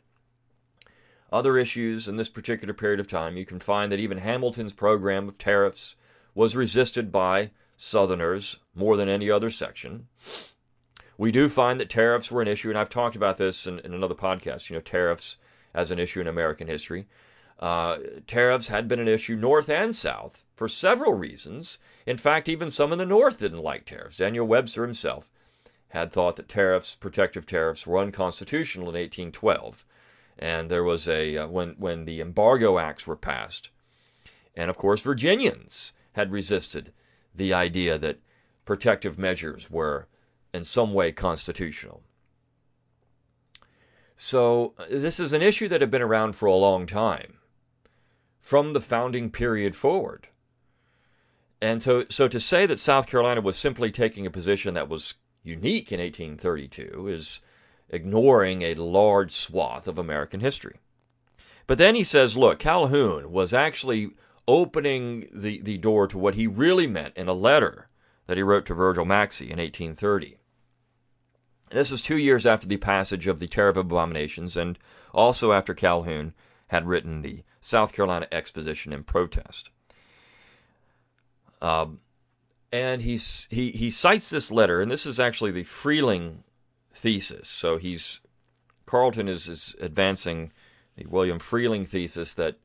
other 1.32 1.58
issues 1.58 2.06
in 2.06 2.16
this 2.16 2.28
particular 2.28 2.72
period 2.72 3.00
of 3.00 3.08
time, 3.08 3.36
you 3.36 3.44
can 3.44 3.58
find 3.58 3.90
that 3.90 3.98
even 3.98 4.18
Hamilton's 4.18 4.72
program 4.72 5.28
of 5.28 5.38
tariffs 5.38 5.96
was 6.34 6.54
resisted 6.54 7.10
by 7.10 7.50
Southerners 7.76 8.59
more 8.75 8.97
than 8.97 9.09
any 9.09 9.30
other 9.30 9.50
section. 9.50 10.09
We 11.18 11.33
do 11.33 11.49
find 11.49 11.80
that 11.80 11.90
tariffs 11.90 12.30
were 12.30 12.42
an 12.42 12.49
issue, 12.49 12.68
and 12.68 12.78
I've 12.78 12.90
talked 12.90 13.16
about 13.16 13.38
this 13.38 13.66
in, 13.66 13.78
in 13.80 13.95
another 13.95 14.14
podcast. 14.14 14.68
You 14.68 14.76
know, 14.76 14.83
tariffs 14.83 15.38
as 15.75 15.90
an 15.90 15.99
issue 15.99 16.21
in 16.21 16.26
American 16.26 16.68
history. 16.68 17.06
Uh, 17.59 17.99
tariffs 18.26 18.68
had 18.68 18.87
been 18.87 19.00
an 19.00 19.09
issue 19.09 19.35
north 19.35 19.71
and 19.71 19.95
south 19.95 20.45
for 20.54 20.68
several 20.68 21.14
reasons. 21.14 21.78
In 22.04 22.18
fact, 22.18 22.49
even 22.49 22.71
some 22.71 22.92
in 22.92 22.99
the 22.99 23.06
north 23.06 23.38
didn't 23.38 23.62
like 23.62 23.87
tariffs. 23.87 24.18
Daniel 24.18 24.47
Webster 24.47 24.83
himself 24.83 25.30
had 25.88 26.12
thought 26.12 26.37
that 26.37 26.49
tariffs, 26.49 26.95
protective 26.95 27.47
tariffs, 27.47 27.87
were 27.87 27.99
unconstitutional 27.99 28.88
in 28.88 28.95
1812. 28.95 29.87
And 30.38 30.71
there 30.71 30.85
was 30.85 31.09
a 31.09 31.38
uh, 31.38 31.47
when 31.47 31.76
when 31.78 32.04
the 32.04 32.21
embargo 32.21 32.78
acts 32.78 33.06
were 33.06 33.16
passed, 33.16 33.71
and 34.54 34.68
of 34.68 34.76
course 34.76 35.00
Virginians 35.00 35.95
had 36.12 36.30
resisted 36.30 36.92
the 37.36 37.52
idea 37.52 37.98
that 37.98 38.20
protective 38.64 39.18
measures 39.18 39.70
were 39.70 40.08
in 40.52 40.64
some 40.64 40.92
way 40.92 41.12
constitutional. 41.12 42.02
So, 44.16 44.74
uh, 44.78 44.86
this 44.90 45.20
is 45.20 45.32
an 45.32 45.42
issue 45.42 45.68
that 45.68 45.82
had 45.82 45.90
been 45.90 46.02
around 46.02 46.34
for 46.34 46.46
a 46.46 46.54
long 46.54 46.86
time, 46.86 47.38
from 48.40 48.72
the 48.72 48.80
founding 48.80 49.30
period 49.30 49.76
forward. 49.76 50.28
And 51.60 51.82
so, 51.82 52.04
so 52.08 52.28
to 52.28 52.40
say 52.40 52.66
that 52.66 52.78
South 52.78 53.06
Carolina 53.06 53.40
was 53.40 53.56
simply 53.56 53.90
taking 53.90 54.26
a 54.26 54.30
position 54.30 54.74
that 54.74 54.88
was 54.88 55.14
unique 55.42 55.92
in 55.92 56.00
1832 56.00 57.08
is 57.08 57.40
ignoring 57.88 58.62
a 58.62 58.74
large 58.74 59.32
swath 59.32 59.86
of 59.86 59.98
American 59.98 60.40
history. 60.40 60.80
But 61.66 61.78
then 61.78 61.94
he 61.94 62.04
says, 62.04 62.36
look, 62.36 62.58
Calhoun 62.58 63.30
was 63.30 63.52
actually 63.52 64.10
opening 64.48 65.28
the, 65.32 65.60
the 65.60 65.78
door 65.78 66.06
to 66.06 66.18
what 66.18 66.34
he 66.34 66.46
really 66.46 66.86
meant 66.86 67.16
in 67.16 67.28
a 67.28 67.32
letter 67.32 67.88
that 68.26 68.36
he 68.36 68.42
wrote 68.42 68.66
to 68.66 68.74
Virgil 68.74 69.04
Maxcy 69.04 69.48
in 69.50 69.58
1830. 69.58 70.36
this 71.70 71.90
was 71.90 72.02
two 72.02 72.16
years 72.16 72.46
after 72.46 72.66
the 72.66 72.76
passage 72.76 73.26
of 73.26 73.38
the 73.38 73.46
Tariff 73.46 73.76
of 73.76 73.86
Abominations 73.86 74.56
and 74.56 74.78
also 75.12 75.52
after 75.52 75.74
Calhoun 75.74 76.34
had 76.68 76.86
written 76.86 77.22
the 77.22 77.42
South 77.60 77.92
Carolina 77.92 78.26
Exposition 78.30 78.92
in 78.92 79.04
protest. 79.04 79.70
Um, 81.62 82.00
and 82.72 83.02
he's, 83.02 83.46
he, 83.50 83.70
he 83.70 83.90
cites 83.90 84.30
this 84.30 84.50
letter, 84.50 84.80
and 84.80 84.90
this 84.90 85.06
is 85.06 85.18
actually 85.18 85.52
the 85.52 85.64
Freehling 85.64 86.38
thesis. 86.92 87.48
So 87.48 87.78
he's 87.78 88.20
Calton 88.86 89.28
is, 89.28 89.48
is 89.48 89.74
advancing 89.80 90.52
the 90.96 91.06
William 91.06 91.38
Freehling 91.38 91.86
thesis 91.86 92.34
that 92.34 92.56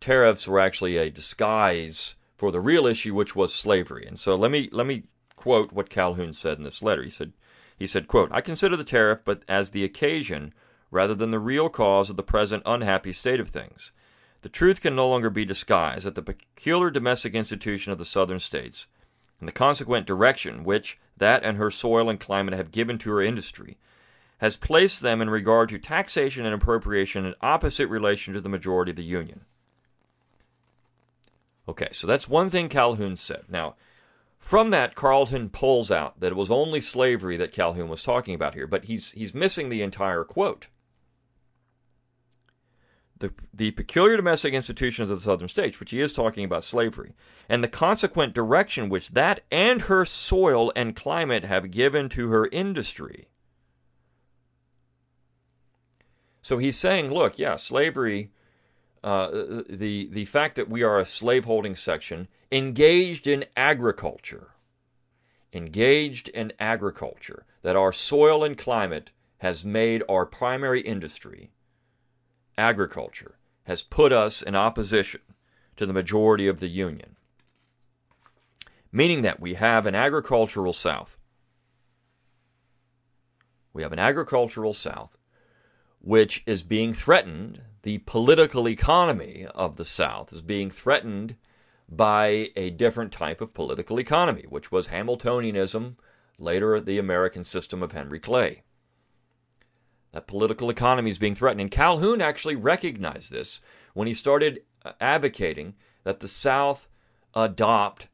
tariffs 0.00 0.48
were 0.48 0.60
actually 0.60 0.96
a 0.96 1.10
disguise 1.10 2.14
for 2.36 2.52
the 2.52 2.60
real 2.60 2.86
issue, 2.86 3.14
which 3.14 3.34
was 3.34 3.54
slavery. 3.54 4.06
And 4.06 4.18
so 4.18 4.34
let 4.34 4.50
me 4.50 4.68
let 4.72 4.86
me 4.86 5.04
quote 5.36 5.72
what 5.72 5.90
Calhoun 5.90 6.32
said 6.32 6.58
in 6.58 6.64
this 6.64 6.82
letter. 6.82 7.02
He 7.02 7.10
said 7.10 7.32
he 7.76 7.86
said, 7.86 8.08
quote, 8.08 8.30
I 8.32 8.40
consider 8.40 8.76
the 8.76 8.84
tariff 8.84 9.20
but 9.24 9.42
as 9.48 9.70
the 9.70 9.84
occasion 9.84 10.52
rather 10.90 11.14
than 11.14 11.30
the 11.30 11.38
real 11.38 11.68
cause 11.68 12.10
of 12.10 12.16
the 12.16 12.22
present 12.22 12.62
unhappy 12.66 13.12
state 13.12 13.40
of 13.40 13.48
things. 13.50 13.92
The 14.40 14.48
truth 14.48 14.80
can 14.80 14.96
no 14.96 15.08
longer 15.08 15.30
be 15.30 15.44
disguised 15.44 16.06
that 16.06 16.14
the 16.14 16.22
peculiar 16.22 16.90
domestic 16.90 17.34
institution 17.34 17.92
of 17.92 17.98
the 17.98 18.04
southern 18.04 18.38
states, 18.38 18.86
and 19.40 19.48
the 19.48 19.52
consequent 19.52 20.06
direction 20.06 20.64
which 20.64 20.98
that 21.16 21.44
and 21.44 21.56
her 21.56 21.70
soil 21.70 22.08
and 22.08 22.20
climate 22.20 22.54
have 22.54 22.70
given 22.70 22.98
to 22.98 23.10
her 23.10 23.20
industry, 23.20 23.78
has 24.38 24.56
placed 24.56 25.02
them 25.02 25.20
in 25.20 25.28
regard 25.28 25.68
to 25.68 25.78
taxation 25.78 26.46
and 26.46 26.54
appropriation 26.54 27.24
in 27.24 27.34
opposite 27.40 27.88
relation 27.88 28.32
to 28.34 28.40
the 28.40 28.48
majority 28.48 28.90
of 28.90 28.96
the 28.96 29.02
Union. 29.02 29.44
Okay, 31.68 31.88
so 31.92 32.06
that's 32.06 32.28
one 32.28 32.48
thing 32.48 32.70
Calhoun 32.70 33.14
said. 33.14 33.44
Now, 33.48 33.76
from 34.38 34.70
that, 34.70 34.94
Calton 34.94 35.50
pulls 35.50 35.90
out 35.90 36.18
that 36.20 36.32
it 36.32 36.36
was 36.36 36.50
only 36.50 36.80
slavery 36.80 37.36
that 37.36 37.52
Calhoun 37.52 37.88
was 37.88 38.02
talking 38.02 38.34
about 38.34 38.54
here, 38.54 38.66
but 38.66 38.84
he's 38.84 39.12
he's 39.12 39.34
missing 39.34 39.68
the 39.68 39.82
entire 39.82 40.24
quote. 40.24 40.68
The, 43.18 43.34
the 43.52 43.72
peculiar 43.72 44.16
domestic 44.16 44.54
institutions 44.54 45.10
of 45.10 45.18
the 45.18 45.24
southern 45.24 45.48
states, 45.48 45.80
which 45.80 45.90
he 45.90 46.00
is 46.00 46.12
talking 46.12 46.44
about 46.44 46.62
slavery, 46.62 47.14
and 47.48 47.64
the 47.64 47.68
consequent 47.68 48.32
direction 48.32 48.88
which 48.88 49.10
that 49.10 49.40
and 49.50 49.82
her 49.82 50.04
soil 50.04 50.72
and 50.76 50.94
climate 50.94 51.44
have 51.44 51.72
given 51.72 52.08
to 52.10 52.28
her 52.28 52.46
industry. 52.46 53.26
So 56.42 56.58
he's 56.58 56.78
saying, 56.78 57.12
look, 57.12 57.40
yeah, 57.40 57.56
slavery 57.56 58.30
uh, 59.04 59.62
the 59.68 60.08
the 60.10 60.24
fact 60.24 60.56
that 60.56 60.68
we 60.68 60.82
are 60.82 60.98
a 60.98 61.04
slaveholding 61.04 61.74
section 61.74 62.28
engaged 62.50 63.26
in 63.26 63.44
agriculture, 63.56 64.48
engaged 65.52 66.28
in 66.28 66.52
agriculture, 66.58 67.44
that 67.62 67.76
our 67.76 67.92
soil 67.92 68.42
and 68.42 68.58
climate 68.58 69.12
has 69.38 69.64
made 69.64 70.02
our 70.08 70.26
primary 70.26 70.80
industry, 70.80 71.50
agriculture, 72.56 73.38
has 73.64 73.82
put 73.82 74.12
us 74.12 74.42
in 74.42 74.56
opposition 74.56 75.20
to 75.76 75.86
the 75.86 75.92
majority 75.92 76.48
of 76.48 76.58
the 76.58 76.68
Union. 76.68 77.16
Meaning 78.90 79.22
that 79.22 79.38
we 79.38 79.54
have 79.54 79.86
an 79.86 79.94
agricultural 79.94 80.72
South. 80.72 81.18
We 83.72 83.82
have 83.82 83.92
an 83.92 83.98
agricultural 83.98 84.72
South 84.72 85.18
which 86.00 86.42
is 86.46 86.62
being 86.62 86.92
threatened 86.92 87.60
the 87.82 87.98
political 87.98 88.68
economy 88.68 89.46
of 89.54 89.76
the 89.76 89.84
South 89.84 90.32
is 90.32 90.42
being 90.42 90.70
threatened 90.70 91.36
by 91.88 92.50
a 92.56 92.70
different 92.70 93.12
type 93.12 93.40
of 93.40 93.54
political 93.54 93.98
economy, 93.98 94.44
which 94.48 94.70
was 94.70 94.88
Hamiltonianism, 94.88 95.96
later 96.38 96.80
the 96.80 96.98
American 96.98 97.44
system 97.44 97.82
of 97.82 97.92
Henry 97.92 98.20
Clay. 98.20 98.62
That 100.12 100.26
political 100.26 100.70
economy 100.70 101.10
is 101.10 101.18
being 101.18 101.34
threatened. 101.34 101.60
And 101.60 101.70
Calhoun 101.70 102.20
actually 102.20 102.56
recognized 102.56 103.30
this 103.30 103.60
when 103.94 104.06
he 104.06 104.14
started 104.14 104.60
uh, 104.84 104.92
advocating 105.00 105.74
that 106.04 106.20
the 106.20 106.28
South 106.28 106.88
adopt 107.34 108.08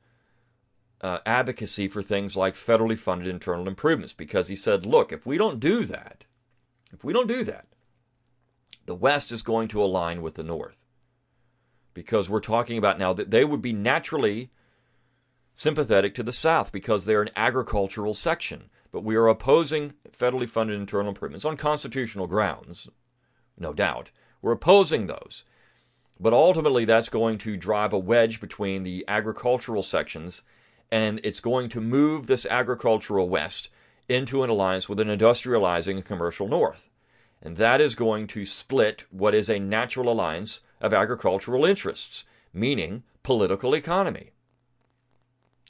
uh, 1.00 1.18
advocacy 1.26 1.86
for 1.88 2.02
things 2.02 2.36
like 2.36 2.54
federally 2.54 2.98
funded 2.98 3.28
internal 3.28 3.68
improvements 3.68 4.14
because 4.14 4.48
he 4.48 4.56
said, 4.56 4.86
look, 4.86 5.12
if 5.12 5.26
we 5.26 5.36
don't 5.36 5.60
do 5.60 5.84
that, 5.84 6.24
if 6.92 7.04
we 7.04 7.12
don't 7.12 7.28
do 7.28 7.44
that, 7.44 7.66
the 8.86 8.94
West 8.94 9.32
is 9.32 9.42
going 9.42 9.68
to 9.68 9.82
align 9.82 10.22
with 10.22 10.34
the 10.34 10.42
North. 10.42 10.76
Because 11.92 12.28
we're 12.28 12.40
talking 12.40 12.76
about 12.76 12.98
now 12.98 13.12
that 13.12 13.30
they 13.30 13.44
would 13.44 13.62
be 13.62 13.72
naturally 13.72 14.50
sympathetic 15.54 16.14
to 16.14 16.22
the 16.22 16.32
South 16.32 16.72
because 16.72 17.04
they're 17.04 17.22
an 17.22 17.30
agricultural 17.36 18.14
section. 18.14 18.70
But 18.90 19.04
we 19.04 19.16
are 19.16 19.28
opposing 19.28 19.94
federally 20.10 20.48
funded 20.48 20.78
internal 20.78 21.08
improvements 21.08 21.44
on 21.44 21.56
constitutional 21.56 22.26
grounds, 22.26 22.88
no 23.58 23.72
doubt. 23.72 24.10
We're 24.40 24.52
opposing 24.52 25.06
those. 25.06 25.44
But 26.20 26.32
ultimately, 26.32 26.84
that's 26.84 27.08
going 27.08 27.38
to 27.38 27.56
drive 27.56 27.92
a 27.92 27.98
wedge 27.98 28.40
between 28.40 28.84
the 28.84 29.04
agricultural 29.08 29.82
sections, 29.82 30.42
and 30.92 31.20
it's 31.24 31.40
going 31.40 31.68
to 31.70 31.80
move 31.80 32.26
this 32.26 32.46
agricultural 32.46 33.28
West 33.28 33.68
into 34.08 34.44
an 34.44 34.50
alliance 34.50 34.88
with 34.88 35.00
an 35.00 35.08
industrializing 35.08 36.04
commercial 36.04 36.46
North. 36.46 36.88
And 37.44 37.58
that 37.58 37.80
is 37.80 37.94
going 37.94 38.26
to 38.28 38.46
split 38.46 39.04
what 39.10 39.34
is 39.34 39.50
a 39.50 39.58
natural 39.58 40.10
alliance 40.10 40.62
of 40.80 40.94
agricultural 40.94 41.66
interests, 41.66 42.24
meaning 42.54 43.02
political 43.22 43.74
economy. 43.74 44.30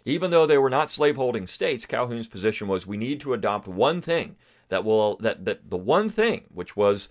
Even 0.05 0.31
though 0.31 0.47
they 0.47 0.59
were 0.59 0.71
not 0.71 0.89
slaveholding 0.89 1.47
states, 1.47 1.85
Calhoun's 1.85 2.29
position 2.29 2.69
was 2.69 2.87
we 2.87 2.97
need 2.97 3.21
to 3.21 3.33
adopt 3.33 3.67
one 3.67 4.01
thing 4.01 4.37
that 4.69 4.85
will 4.85 5.17
that 5.17 5.45
that 5.47 5.69
the 5.71 5.77
one 5.77 6.09
thing 6.09 6.45
which 6.53 6.77
was 6.77 7.09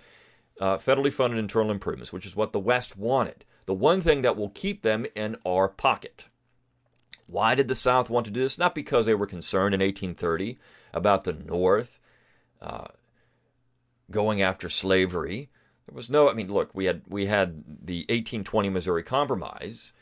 uh, 0.61 0.77
federally 0.77 1.11
funded 1.11 1.39
internal 1.39 1.71
improvements, 1.71 2.13
which 2.13 2.25
is 2.25 2.35
what 2.35 2.53
the 2.53 2.59
West 2.59 2.95
wanted, 2.95 3.45
the 3.65 3.73
one 3.73 3.99
thing 3.99 4.21
that 4.21 4.37
will 4.37 4.49
keep 4.49 4.81
them 4.81 5.05
in 5.15 5.35
our 5.45 5.67
pocket. 5.67 6.27
Why 7.27 7.55
did 7.55 7.67
the 7.67 7.75
South 7.75 8.09
want 8.09 8.25
to 8.27 8.31
do 8.31 8.41
this? 8.41 8.57
Not 8.57 8.75
because 8.75 9.05
they 9.05 9.15
were 9.15 9.25
concerned 9.25 9.73
in 9.73 9.81
1830 9.81 10.57
about 10.93 11.23
the 11.23 11.33
North 11.33 11.99
uh, 12.61 12.85
going 14.11 14.41
after 14.41 14.69
slavery. 14.69 15.49
There 15.87 15.95
was 15.95 16.09
no, 16.09 16.29
I 16.29 16.33
mean, 16.33 16.51
look, 16.51 16.69
we 16.73 16.85
had 16.85 17.01
we 17.07 17.25
had 17.25 17.63
the 17.67 18.01
1820 18.09 18.69
Missouri 18.69 19.03
Compromise, 19.03 19.93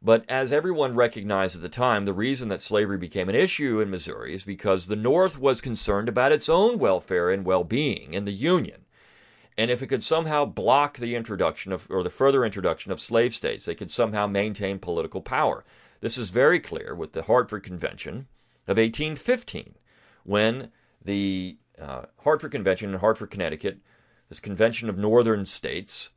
But 0.00 0.24
as 0.28 0.52
everyone 0.52 0.94
recognized 0.94 1.56
at 1.56 1.62
the 1.62 1.68
time, 1.68 2.04
the 2.04 2.12
reason 2.12 2.48
that 2.48 2.60
slavery 2.60 2.98
became 2.98 3.28
an 3.28 3.34
issue 3.34 3.80
in 3.80 3.90
Missouri 3.90 4.32
is 4.32 4.44
because 4.44 4.86
the 4.86 4.96
North 4.96 5.38
was 5.38 5.60
concerned 5.60 6.08
about 6.08 6.30
its 6.32 6.48
own 6.48 6.78
welfare 6.78 7.30
and 7.30 7.44
well 7.44 7.64
being 7.64 8.14
in 8.14 8.24
the 8.24 8.32
Union. 8.32 8.84
And 9.56 9.72
if 9.72 9.82
it 9.82 9.88
could 9.88 10.04
somehow 10.04 10.44
block 10.44 10.98
the 10.98 11.16
introduction 11.16 11.72
of, 11.72 11.88
or 11.90 12.04
the 12.04 12.10
further 12.10 12.44
introduction 12.44 12.92
of 12.92 13.00
slave 13.00 13.34
states, 13.34 13.64
they 13.64 13.74
could 13.74 13.90
somehow 13.90 14.28
maintain 14.28 14.78
political 14.78 15.20
power. 15.20 15.64
This 16.00 16.16
is 16.16 16.30
very 16.30 16.60
clear 16.60 16.94
with 16.94 17.12
the 17.12 17.24
Hartford 17.24 17.64
Convention 17.64 18.28
of 18.68 18.76
1815, 18.76 19.74
when 20.22 20.70
the 21.04 21.58
uh, 21.80 22.06
Hartford 22.24 22.52
Convention 22.52 22.92
in 22.92 23.00
Hartford, 23.00 23.30
Connecticut, 23.30 23.78
this 24.28 24.40
convention 24.40 24.88
of 24.88 24.98
northern 24.98 25.46
states, 25.46 26.10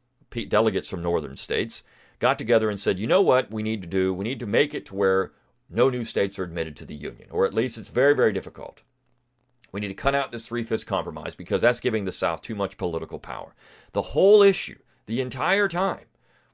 delegates 0.50 0.90
from 0.90 1.02
northern 1.02 1.36
states, 1.36 1.84
got 2.20 2.38
together 2.38 2.70
and 2.70 2.80
said, 2.80 3.00
you 3.00 3.08
know 3.08 3.22
what 3.22 3.52
we 3.52 3.64
need 3.64 3.82
to 3.82 3.88
do? 3.88 4.14
We 4.14 4.24
need 4.24 4.40
to 4.40 4.48
make 4.48 4.74
it 4.74 4.86
to 4.88 4.96
where 4.96 5.32
no 5.70 5.90
new 5.90 6.04
states 6.04 6.38
are 6.38 6.44
admitted 6.44 6.76
to 6.78 6.86
the 6.86 6.96
Union, 6.96 7.30
or 7.32 7.46
at 7.46 7.54
least 7.54 7.78
it's 7.78 7.90
very, 7.90 8.14
very 8.14 8.34
difficult. 8.34 8.84
We 9.72 9.80
need 9.80 9.88
to 9.88 9.94
cut 9.94 10.16
out 10.16 10.32
this 10.32 10.48
three 10.48 10.64
fifths 10.64 10.84
compromise 10.84 11.36
because 11.36 11.62
that's 11.62 11.80
giving 11.80 12.04
the 12.04 12.12
South 12.12 12.42
too 12.42 12.56
much 12.56 12.78
political 12.78 13.20
power. 13.20 13.56
The 13.94 14.02
whole 14.02 14.42
issue, 14.42 14.80
the 15.06 15.22
entire 15.22 15.68
time, 15.68 16.06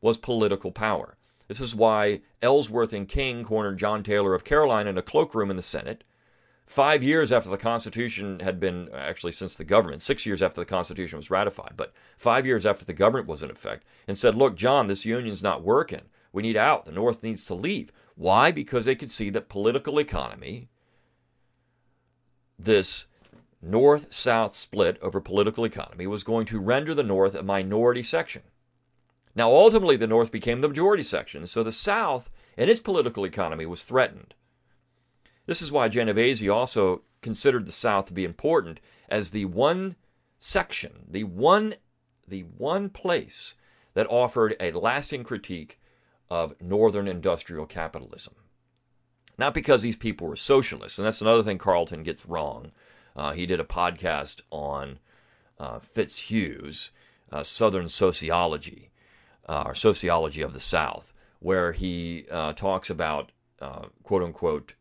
was 0.02 0.18
political 0.18 0.72
power. 0.72 1.18
This 1.48 1.60
is 1.60 1.74
why 1.74 2.22
Ellsworth 2.42 2.94
and 2.94 3.08
King 3.08 3.44
cornered 3.44 3.80
John 3.80 4.04
Taylor 4.04 4.36
of 4.36 4.44
Caroline 4.44 4.88
in 4.88 4.98
a 4.98 5.02
cloakroom 5.02 5.50
in 5.50 5.56
the 5.56 5.62
Senate. 5.64 6.04
Five 6.68 7.02
years 7.02 7.32
after 7.32 7.50
the 7.50 7.58
Constitution 7.58 8.42
had 8.42 8.60
been, 8.60 8.90
actually, 8.94 9.32
since 9.32 9.56
the 9.56 9.64
government, 9.64 10.02
six 10.02 10.26
years 10.26 10.44
after 10.44 10.60
the 10.60 10.66
Constitution 10.66 11.18
was 11.18 11.32
ratified, 11.32 11.74
but 11.78 11.94
five 12.18 12.46
years 12.46 12.66
after 12.66 12.84
the 12.84 12.94
government 12.94 13.26
was 13.26 13.42
in 13.42 13.50
effect, 13.50 13.86
and 14.06 14.18
said, 14.18 14.36
Look, 14.36 14.58
John, 14.58 14.88
this 14.88 15.06
union's 15.06 15.42
not 15.42 15.64
working. 15.64 16.02
We 16.34 16.44
need 16.44 16.58
out. 16.58 16.84
The 16.84 16.92
North 16.92 17.24
needs 17.24 17.46
to 17.46 17.54
leave. 17.54 17.94
Why? 18.16 18.52
Because 18.52 18.86
they 18.86 18.96
could 18.96 19.12
see 19.12 19.30
that 19.30 19.48
political 19.48 19.98
economy, 19.98 20.68
this 22.60 23.06
north 23.62 24.14
south 24.14 24.54
split 24.54 25.00
over 25.02 25.22
political 25.22 25.64
economy 25.64 26.06
was 26.06 26.26
going 26.26 26.46
to 26.48 26.60
render 26.60 26.94
the 26.94 27.02
North 27.02 27.34
a 27.34 27.44
minority 27.44 28.04
section. 28.04 28.42
Now, 29.34 29.50
ultimately, 29.52 29.96
the 29.96 30.06
North 30.06 30.34
became 30.34 30.60
the 30.60 30.68
majority 30.68 31.04
section, 31.04 31.48
so 31.48 31.64
the 31.64 31.72
South 31.72 32.30
and 32.58 32.70
its 32.70 32.82
political 32.82 33.24
economy 33.24 33.66
was 33.66 33.86
threatened. 33.86 34.36
This 35.48 35.62
is 35.62 35.72
why 35.72 35.88
Genovese 35.88 36.48
also 36.48 37.02
considered 37.22 37.66
the 37.66 37.72
South 37.72 38.06
to 38.08 38.14
be 38.14 38.26
important 38.26 38.80
as 39.10 39.32
the 39.32 39.46
one 39.46 39.96
section, 40.38 41.06
the 41.10 41.24
one, 41.24 41.74
the 42.28 42.42
one 42.42 42.90
place 42.90 43.56
that 43.94 44.08
offered 44.12 44.56
a 44.60 44.72
lasting 44.72 45.24
critique 45.24 45.80
of 46.30 46.54
Northern 46.62 47.08
industrial 47.08 47.66
capitalism. 47.66 48.36
Not 49.40 49.54
because 49.54 49.84
these 49.84 49.96
people 49.96 50.28
were 50.28 50.36
socialists, 50.36 51.00
and 51.00 51.06
that's 51.06 51.22
another 51.22 51.44
thing 51.44 51.58
Calton 51.58 52.04
gets 52.04 52.26
wrong. 52.26 52.72
Uh, 53.16 53.32
he 53.32 53.46
did 53.46 53.60
a 53.60 53.64
podcast 53.64 54.42
on 54.52 55.00
uh, 55.60 55.80
Fitzhugh's 55.80 56.92
uh, 57.32 57.44
Southern 57.44 57.88
sociology, 57.88 58.92
uh, 59.48 59.64
or 59.68 59.76
sociology 59.76 60.42
of 60.42 60.54
the 60.54 60.60
South, 60.60 61.14
where 61.40 61.72
he 61.72 62.26
uh, 62.30 62.52
talks 62.54 62.90
about 62.90 63.32
uh, 63.62 63.86
quote 64.04 64.24
unquote 64.24 64.74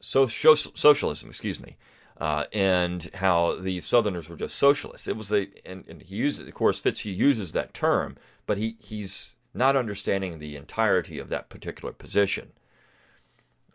so, 0.00 0.26
so, 0.26 0.54
socialism, 0.54 1.28
excuse 1.28 1.60
me, 1.60 1.76
and 2.20 3.10
how 3.14 3.54
the 3.54 3.80
Southerners 3.80 4.28
were 4.28 4.36
just 4.36 4.56
socialists. 4.56 5.08
It 5.08 5.16
was 5.16 5.32
a, 5.32 5.48
and, 5.66 5.84
and 5.88 6.02
he 6.02 6.16
uses, 6.16 6.46
of 6.46 6.54
course, 6.54 6.80
Fitzhugh 6.80 7.10
uses 7.10 7.52
that 7.52 7.74
term, 7.74 8.16
but 8.46 8.58
he, 8.58 8.76
he's 8.80 9.34
not 9.54 9.76
understanding 9.76 10.38
the 10.38 10.56
entirety 10.56 11.18
of 11.18 11.28
that 11.28 11.48
particular 11.48 11.92
position. 11.92 12.52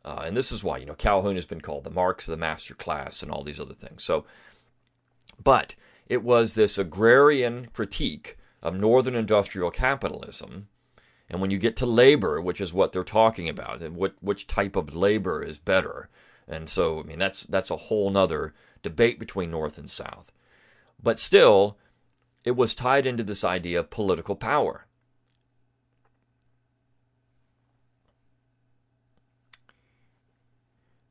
Uh, 0.03 0.23
and 0.25 0.35
this 0.35 0.51
is 0.51 0.63
why, 0.63 0.77
you 0.77 0.85
know, 0.85 0.93
Calhoun 0.93 1.35
has 1.35 1.45
been 1.45 1.61
called 1.61 1.83
the 1.83 1.89
Marx 1.89 2.27
of 2.27 2.31
the 2.31 2.37
master 2.37 2.73
class 2.73 3.21
and 3.21 3.31
all 3.31 3.43
these 3.43 3.59
other 3.59 3.73
things. 3.73 4.03
So, 4.03 4.25
but 5.41 5.75
it 6.07 6.23
was 6.23 6.53
this 6.53 6.77
agrarian 6.77 7.67
critique 7.73 8.37
of 8.61 8.79
northern 8.79 9.15
industrial 9.15 9.71
capitalism. 9.71 10.67
And 11.29 11.41
when 11.41 11.51
you 11.51 11.57
get 11.57 11.75
to 11.77 11.85
labor, 11.85 12.41
which 12.41 12.59
is 12.59 12.73
what 12.73 12.91
they're 12.91 13.03
talking 13.03 13.47
about, 13.47 13.81
and 13.81 13.95
what, 13.95 14.15
which 14.19 14.47
type 14.47 14.75
of 14.75 14.95
labor 14.95 15.43
is 15.43 15.59
better. 15.59 16.09
And 16.47 16.67
so, 16.69 16.99
I 16.99 17.03
mean, 17.03 17.19
that's, 17.19 17.43
that's 17.43 17.69
a 17.69 17.75
whole 17.75 18.09
nother 18.09 18.53
debate 18.81 19.19
between 19.19 19.51
North 19.51 19.77
and 19.77 19.89
South. 19.89 20.31
But 21.01 21.19
still, 21.19 21.77
it 22.43 22.55
was 22.55 22.73
tied 22.73 23.05
into 23.05 23.23
this 23.23 23.43
idea 23.43 23.79
of 23.79 23.89
political 23.89 24.35
power. 24.35 24.85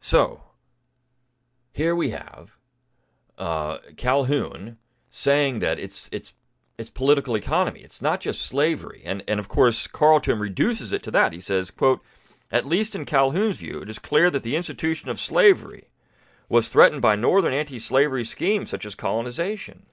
So, 0.01 0.43
here 1.71 1.95
we 1.95 2.11
have 2.11 2.57
uh, 3.37 3.79
Calhoun 3.97 4.79
saying 5.11 5.61
that 5.61 5.79
it's 5.79 6.09
it's 6.13 6.35
it's 6.79 6.91
political 6.91 7.35
economy. 7.37 7.81
It's 7.81 8.01
not 8.01 8.21
just 8.21 8.41
slavery. 8.41 9.03
And 9.05 9.25
and 9.29 9.41
of 9.41 9.49
course 9.49 9.87
Calton 9.89 10.39
reduces 10.39 10.93
it 10.93 11.03
to 11.03 11.11
that. 11.11 11.33
He 11.33 11.41
says, 11.41 11.71
quote, 11.71 12.01
at 12.51 12.65
least 12.65 12.95
in 12.95 13.05
Calhoun's 13.05 13.59
view, 13.59 13.81
it 13.81 13.91
is 13.91 13.99
clear 13.99 14.31
that 14.31 14.43
the 14.43 14.57
institution 14.57 15.11
of 15.11 15.21
slavery 15.21 15.89
was 16.49 16.69
threatened 16.69 17.03
by 17.03 17.15
northern 17.15 17.53
anti-slavery 17.53 18.25
schemes 18.25 18.71
such 18.71 18.87
as 18.87 18.95
colonization. 18.95 19.85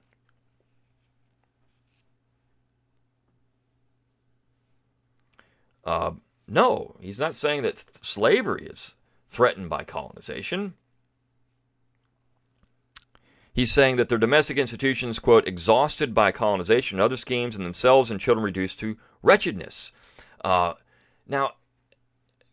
Uh, 5.84 6.12
no, 6.48 6.96
he's 7.00 7.18
not 7.18 7.34
saying 7.34 7.62
that 7.62 7.76
th- 7.76 7.86
slavery 8.02 8.66
is 8.66 8.96
threatened 9.28 9.68
by 9.68 9.84
colonization. 9.84 10.74
He's 13.56 13.72
saying 13.72 13.96
that 13.96 14.10
their 14.10 14.18
domestic 14.18 14.58
institutions, 14.58 15.18
quote, 15.18 15.48
exhausted 15.48 16.12
by 16.12 16.30
colonization 16.30 16.98
and 16.98 17.02
other 17.02 17.16
schemes, 17.16 17.56
and 17.56 17.64
themselves 17.64 18.10
and 18.10 18.20
children 18.20 18.44
reduced 18.44 18.78
to 18.80 18.98
wretchedness. 19.22 19.92
Uh, 20.44 20.74
now, 21.26 21.52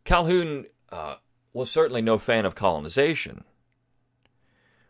Calhoun 0.05 0.65
uh, 0.93 1.15
was 1.51 1.69
certainly 1.69 2.01
no 2.01 2.17
fan 2.17 2.45
of 2.45 2.55
colonization. 2.55 3.43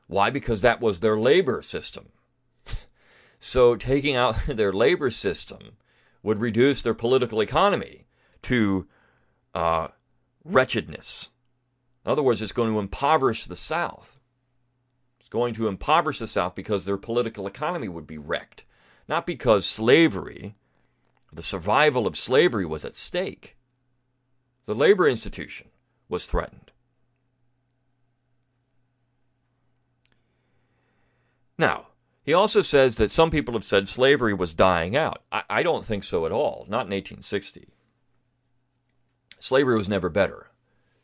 Why? 0.06 0.30
Because 0.30 0.62
that 0.62 0.80
was 0.80 0.99
their 0.99 1.17
labor 1.17 1.63
system. 1.63 2.10
so 3.39 3.76
taking 3.76 4.15
out 4.15 4.36
their 4.47 4.71
labor 4.71 5.10
system 5.10 5.78
would 6.21 6.38
reduce 6.38 6.84
their 6.84 6.93
political 6.93 7.41
economy 7.41 8.06
to 8.43 8.88
uh, 9.56 9.88
wretchedness. 10.45 11.32
In 12.06 12.12
other 12.12 12.21
words, 12.21 12.39
it's 12.39 12.52
going 12.52 12.71
to 12.71 12.78
impoverish 12.78 13.47
the 13.47 13.56
South. 13.56 14.12
Going 15.34 15.56
to 15.56 15.67
impoverish 15.67 16.19
the 16.19 16.28
South 16.28 16.54
because 16.54 16.86
their 16.86 16.96
political 16.96 17.48
economy 17.48 17.88
would 17.88 18.06
be 18.06 18.19
wrecked, 18.19 18.65
not 19.08 19.26
because 19.26 19.65
slavery, 19.65 20.54
the 21.32 21.41
survival 21.41 22.06
of 22.06 22.15
slavery 22.15 22.67
was 22.67 22.86
at 22.86 22.96
stake. 22.96 23.58
The 24.65 24.76
labor 24.76 25.10
institution 25.10 25.69
was 26.08 26.28
threatened. 26.28 26.69
Now, 31.58 31.88
he 32.22 32.36
also 32.36 32.62
says 32.62 32.98
that 32.98 33.10
some 33.10 33.32
people 33.32 33.56
have 33.56 33.63
said 33.63 33.88
slavery 33.88 34.36
was 34.36 34.54
dying 34.54 34.96
out. 34.96 35.24
I, 35.32 35.41
I, 35.50 35.63
don't 35.63 35.84
think 35.84 36.04
so 36.04 36.28
at 36.28 36.32
all, 36.32 36.67
not 36.69 36.86
in 36.86 36.93
1860. 36.93 37.69
Slavery 39.39 39.78
was 39.78 39.89
never 39.89 40.10
better 40.10 40.52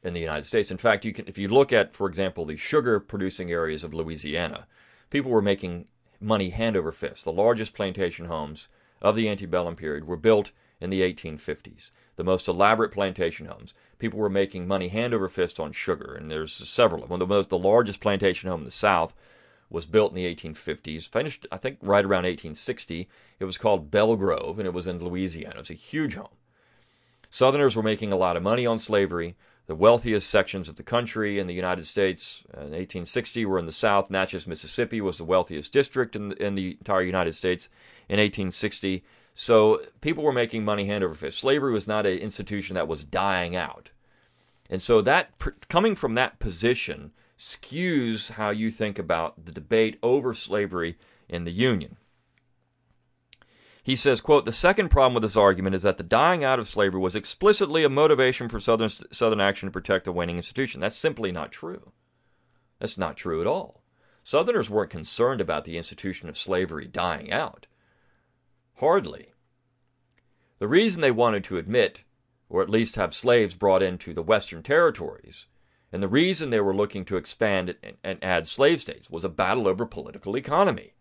in 0.03 0.13
the 0.13 0.19
United 0.19 0.45
States. 0.45 0.71
In 0.71 0.77
fact, 0.77 1.05
you 1.05 1.13
can, 1.13 1.27
if 1.27 1.37
you 1.37 1.47
look 1.47 1.73
at, 1.73 1.93
for 1.93 2.07
example, 2.07 2.45
the 2.45 2.55
sugar 2.55 2.99
producing 2.99 3.51
areas 3.51 3.83
of 3.83 3.93
Louisiana, 3.93 4.67
people 5.09 5.31
were 5.31 5.41
making 5.41 5.85
money 6.21 6.49
hand 6.49 6.77
over 6.77 6.91
fist. 6.91 7.25
The 7.25 7.31
largest 7.31 7.73
plantation 7.73 8.25
homes 8.25 8.67
of 9.01 9.15
the 9.15 9.29
antebellum 9.29 9.75
period 9.75 10.05
were 10.05 10.17
built 10.17 10.51
in 10.81 10.89
the 10.89 11.01
1850s. 11.01 11.91
The 12.15 12.23
most 12.23 12.47
elaborate 12.47 12.91
plantation 12.91 13.45
homes. 13.45 13.73
People 13.97 14.19
were 14.19 14.29
making 14.29 14.67
money 14.67 14.89
hand 14.89 15.13
over 15.13 15.27
fist 15.27 15.59
on 15.59 15.71
sugar, 15.71 16.13
and 16.13 16.29
there's 16.29 16.53
several 16.53 17.03
of 17.03 17.09
them. 17.09 17.19
The, 17.19 17.27
most, 17.27 17.49
the 17.49 17.57
largest 17.57 17.99
plantation 18.01 18.49
home 18.49 18.61
in 18.61 18.65
the 18.65 18.71
South 18.71 19.13
was 19.69 19.85
built 19.85 20.11
in 20.11 20.15
the 20.15 20.35
1850s, 20.35 21.09
finished, 21.09 21.45
I 21.51 21.57
think, 21.57 21.77
right 21.81 22.03
around 22.03 22.23
1860. 22.23 23.07
It 23.39 23.45
was 23.45 23.57
called 23.57 23.91
Belle 23.91 24.15
Grove, 24.15 24.57
and 24.57 24.65
it 24.65 24.73
was 24.73 24.87
in 24.87 25.03
Louisiana. 25.03 25.55
It 25.55 25.59
was 25.59 25.69
a 25.69 25.75
huge 25.75 26.15
home. 26.15 26.27
Southerners 27.29 27.75
were 27.75 27.83
making 27.83 28.11
a 28.11 28.17
lot 28.17 28.35
of 28.35 28.41
money 28.43 28.65
on 28.65 28.79
slavery 28.79 29.35
the 29.69 29.75
wealthiest 29.75 30.27
sections 30.27 30.67
of 30.67 30.77
the 30.77 30.83
country 30.83 31.37
in 31.37 31.45
the 31.45 31.53
United 31.53 31.85
States. 31.85 32.43
In 32.55 32.71
1860, 32.71 33.45
were 33.45 33.59
in 33.59 33.67
the 33.67 33.71
South. 33.71 34.09
Natchez, 34.09 34.47
Mississippi 34.47 34.99
was 34.99 35.19
the 35.19 35.23
wealthiest 35.23 35.71
district 35.71 36.15
in 36.15 36.29
the, 36.29 36.43
in 36.43 36.55
the 36.55 36.71
entire 36.71 37.03
United 37.03 37.33
States 37.33 37.69
in 38.09 38.17
1860. 38.17 39.03
So 39.35 39.79
people 40.01 40.23
were 40.23 40.33
making 40.33 40.65
money 40.65 40.85
hand 40.85 41.03
over 41.03 41.13
fist. 41.13 41.37
Slavery 41.37 41.71
was 41.71 41.87
not 41.87 42.07
an 42.07 42.17
institution 42.17 42.73
that 42.73 42.87
was 42.87 43.03
dying 43.03 43.55
out. 43.55 43.91
And 44.71 44.81
so 44.81 45.01
that 45.01 45.29
coming 45.69 45.95
from 45.95 46.15
that 46.15 46.39
position 46.39 47.11
skews 47.37 48.31
how 48.31 48.49
you 48.49 48.71
think 48.71 48.97
about 48.97 49.45
the 49.45 49.51
debate 49.51 49.99
over 50.01 50.33
slavery 50.33 50.97
in 51.29 51.43
the 51.43 51.51
Union. 51.51 51.97
He 53.89 53.95
says, 53.95 54.21
quote, 54.21 54.45
the 54.45 54.51
second 54.51 54.89
problem 54.89 55.15
with 55.15 55.23
this 55.23 55.35
argument 55.35 55.75
is 55.75 55.81
that 55.81 55.97
the 55.97 56.03
dying 56.03 56.43
out 56.43 56.59
of 56.59 56.67
slavery 56.67 56.99
was 56.99 57.15
explicitly 57.15 57.83
a 57.83 57.89
motivation 57.89 58.47
for 58.47 58.59
Southern, 58.59 58.89
Southern 58.89 59.41
action 59.41 59.65
to 59.65 59.73
protect 59.73 60.05
the 60.05 60.11
waning 60.11 60.35
institution. 60.35 60.79
That's 60.79 60.95
simply 60.95 61.31
not 61.31 61.51
true. 61.51 61.91
That's 62.77 62.99
not 62.99 63.17
true 63.17 63.41
at 63.41 63.47
all. 63.47 63.81
Southerners 64.23 64.69
weren't 64.69 64.91
concerned 64.91 65.41
about 65.41 65.63
the 65.65 65.75
institution 65.75 66.29
of 66.29 66.37
slavery 66.37 66.85
dying 66.85 67.31
out. 67.31 67.65
Hardly. 68.75 69.33
The 70.59 70.67
reason 70.67 71.01
they 71.01 71.09
wanted 71.09 71.43
to 71.45 71.57
admit, 71.57 72.03
or 72.47 72.61
at 72.61 72.69
least 72.69 72.95
have 72.95 73.15
slaves 73.15 73.55
brought 73.55 73.81
into 73.81 74.13
the 74.13 74.21
Western 74.21 74.61
territories, 74.61 75.47
and 75.91 76.03
the 76.03 76.07
reason 76.07 76.51
they 76.51 76.61
were 76.61 76.75
looking 76.75 77.05
to 77.05 77.17
expand 77.17 77.73
and 78.03 78.23
add 78.23 78.47
slave 78.47 78.81
states 78.81 79.09
was 79.09 79.23
a 79.23 79.29
battle 79.29 79.67
over 79.67 79.87
political 79.87 80.37
economy. 80.37 80.93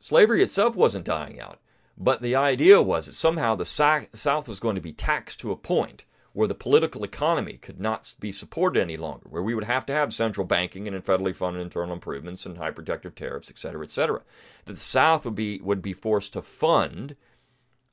Slavery 0.00 0.42
itself 0.42 0.76
wasn't 0.76 1.04
dying 1.04 1.40
out, 1.40 1.58
but 1.96 2.22
the 2.22 2.36
idea 2.36 2.80
was 2.80 3.06
that 3.06 3.12
somehow 3.12 3.54
the 3.54 3.64
South 3.64 4.48
was 4.48 4.60
going 4.60 4.76
to 4.76 4.80
be 4.80 4.92
taxed 4.92 5.40
to 5.40 5.50
a 5.50 5.56
point 5.56 6.04
where 6.32 6.46
the 6.46 6.54
political 6.54 7.02
economy 7.02 7.54
could 7.54 7.80
not 7.80 8.14
be 8.20 8.30
supported 8.30 8.80
any 8.80 8.96
longer, 8.96 9.26
where 9.28 9.42
we 9.42 9.54
would 9.54 9.64
have 9.64 9.84
to 9.84 9.92
have 9.92 10.12
central 10.12 10.46
banking 10.46 10.86
and 10.86 11.04
federally 11.04 11.34
funded 11.34 11.60
internal 11.60 11.92
improvements 11.92 12.46
and 12.46 12.58
high 12.58 12.70
protective 12.70 13.14
tariffs, 13.14 13.50
et 13.50 13.58
cetera, 13.58 13.82
et 13.82 13.90
cetera. 13.90 14.22
That 14.66 14.74
the 14.74 14.78
South 14.78 15.24
would 15.24 15.34
be 15.34 15.58
would 15.60 15.82
be 15.82 15.92
forced 15.94 16.34
to 16.34 16.42
fund 16.42 17.16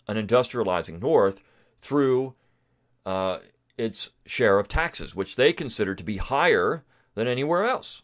an 0.08 0.16
industrializing 0.16 1.02
North 1.02 1.44
through 1.80 2.36
uh, 3.06 3.40
its 3.78 4.12
share 4.28 4.60
of 4.60 4.68
taxes, 4.68 5.16
which 5.16 5.38
they 5.38 5.52
considered 5.52 5.98
to 5.98 6.04
be 6.04 6.18
higher 6.18 6.84
than 7.16 7.28
anywhere 7.28 7.66
else. 7.66 8.04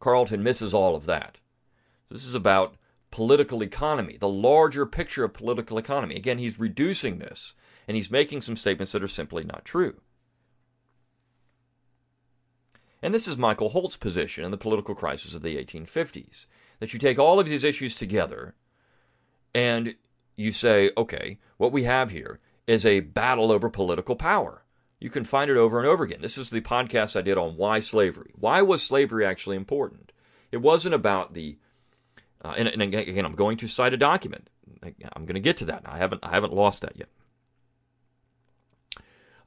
Calton 0.00 0.42
misses 0.42 0.72
all 0.72 0.96
of 0.96 1.04
that. 1.04 1.40
This 2.10 2.26
is 2.26 2.34
about 2.34 2.76
political 3.10 3.62
economy, 3.62 4.16
the 4.18 4.28
larger 4.28 4.86
picture 4.86 5.24
of 5.24 5.32
political 5.32 5.78
economy. 5.78 6.16
Again, 6.16 6.38
he's 6.38 6.58
reducing 6.58 7.18
this 7.18 7.54
and 7.86 7.96
he's 7.96 8.10
making 8.10 8.40
some 8.40 8.56
statements 8.56 8.92
that 8.92 9.02
are 9.02 9.08
simply 9.08 9.44
not 9.44 9.64
true. 9.64 10.00
And 13.02 13.14
this 13.14 13.26
is 13.26 13.36
Michael 13.36 13.70
Holt's 13.70 13.96
position 13.96 14.44
in 14.44 14.50
the 14.50 14.58
political 14.58 14.94
crisis 14.94 15.34
of 15.34 15.42
the 15.42 15.56
1850s 15.56 16.46
that 16.80 16.92
you 16.92 16.98
take 16.98 17.18
all 17.18 17.40
of 17.40 17.46
these 17.46 17.64
issues 17.64 17.94
together 17.94 18.54
and 19.54 19.94
you 20.36 20.52
say, 20.52 20.90
okay, 20.96 21.38
what 21.56 21.72
we 21.72 21.84
have 21.84 22.10
here 22.10 22.40
is 22.66 22.84
a 22.84 23.00
battle 23.00 23.50
over 23.50 23.70
political 23.70 24.16
power. 24.16 24.64
You 25.00 25.10
can 25.10 25.24
find 25.24 25.50
it 25.50 25.56
over 25.56 25.78
and 25.78 25.88
over 25.88 26.04
again. 26.04 26.20
This 26.20 26.38
is 26.38 26.50
the 26.50 26.60
podcast 26.60 27.16
I 27.16 27.22
did 27.22 27.38
on 27.38 27.56
why 27.56 27.80
slavery. 27.80 28.32
Why 28.34 28.60
was 28.60 28.82
slavery 28.82 29.24
actually 29.24 29.56
important? 29.56 30.12
It 30.52 30.58
wasn't 30.58 30.94
about 30.94 31.32
the 31.32 31.58
uh, 32.44 32.54
and, 32.56 32.68
and, 32.68 32.82
again, 32.82 33.24
I'm 33.24 33.34
going 33.34 33.56
to 33.58 33.68
cite 33.68 33.92
a 33.92 33.98
document. 33.98 34.48
I'm 34.82 35.24
going 35.24 35.34
to 35.34 35.40
get 35.40 35.58
to 35.58 35.64
that. 35.66 35.82
I 35.84 35.98
haven't 35.98 36.24
I 36.24 36.30
haven't 36.30 36.54
lost 36.54 36.80
that 36.80 36.96
yet. 36.96 37.08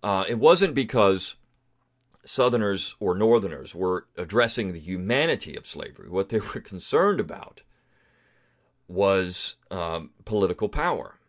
Uh, 0.03 0.25
it 0.27 0.37
wasn't 0.37 0.75
because 0.75 1.35
Southerners 2.25 2.95
or 2.99 3.15
Northerners 3.15 3.73
were 3.73 4.05
addressing 4.17 4.73
the 4.73 4.79
humanity 4.79 5.55
of 5.55 5.65
slavery. 5.65 6.09
What 6.09 6.29
they 6.29 6.39
were 6.53 6.61
concerned 6.61 7.19
about 7.19 7.63
was 8.87 9.55
um, 9.71 10.11
political 10.25 10.69
power. 10.69 11.19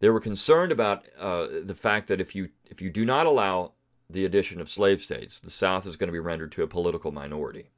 They 0.00 0.08
were 0.08 0.20
concerned 0.20 0.72
about 0.72 1.06
uh, 1.18 1.46
the 1.62 1.74
fact 1.74 2.08
that 2.08 2.20
if 2.20 2.34
you 2.34 2.48
if 2.64 2.82
you 2.82 2.90
do 2.90 3.04
not 3.04 3.26
allow 3.26 3.74
the 4.08 4.24
addition 4.24 4.60
of 4.60 4.68
slave 4.68 5.00
states, 5.00 5.38
the 5.38 5.50
South 5.50 5.86
is 5.86 5.96
going 5.96 6.08
to 6.08 6.12
be 6.12 6.18
rendered 6.18 6.50
to 6.52 6.64
a 6.64 6.66
political 6.66 7.12
minority 7.12 7.70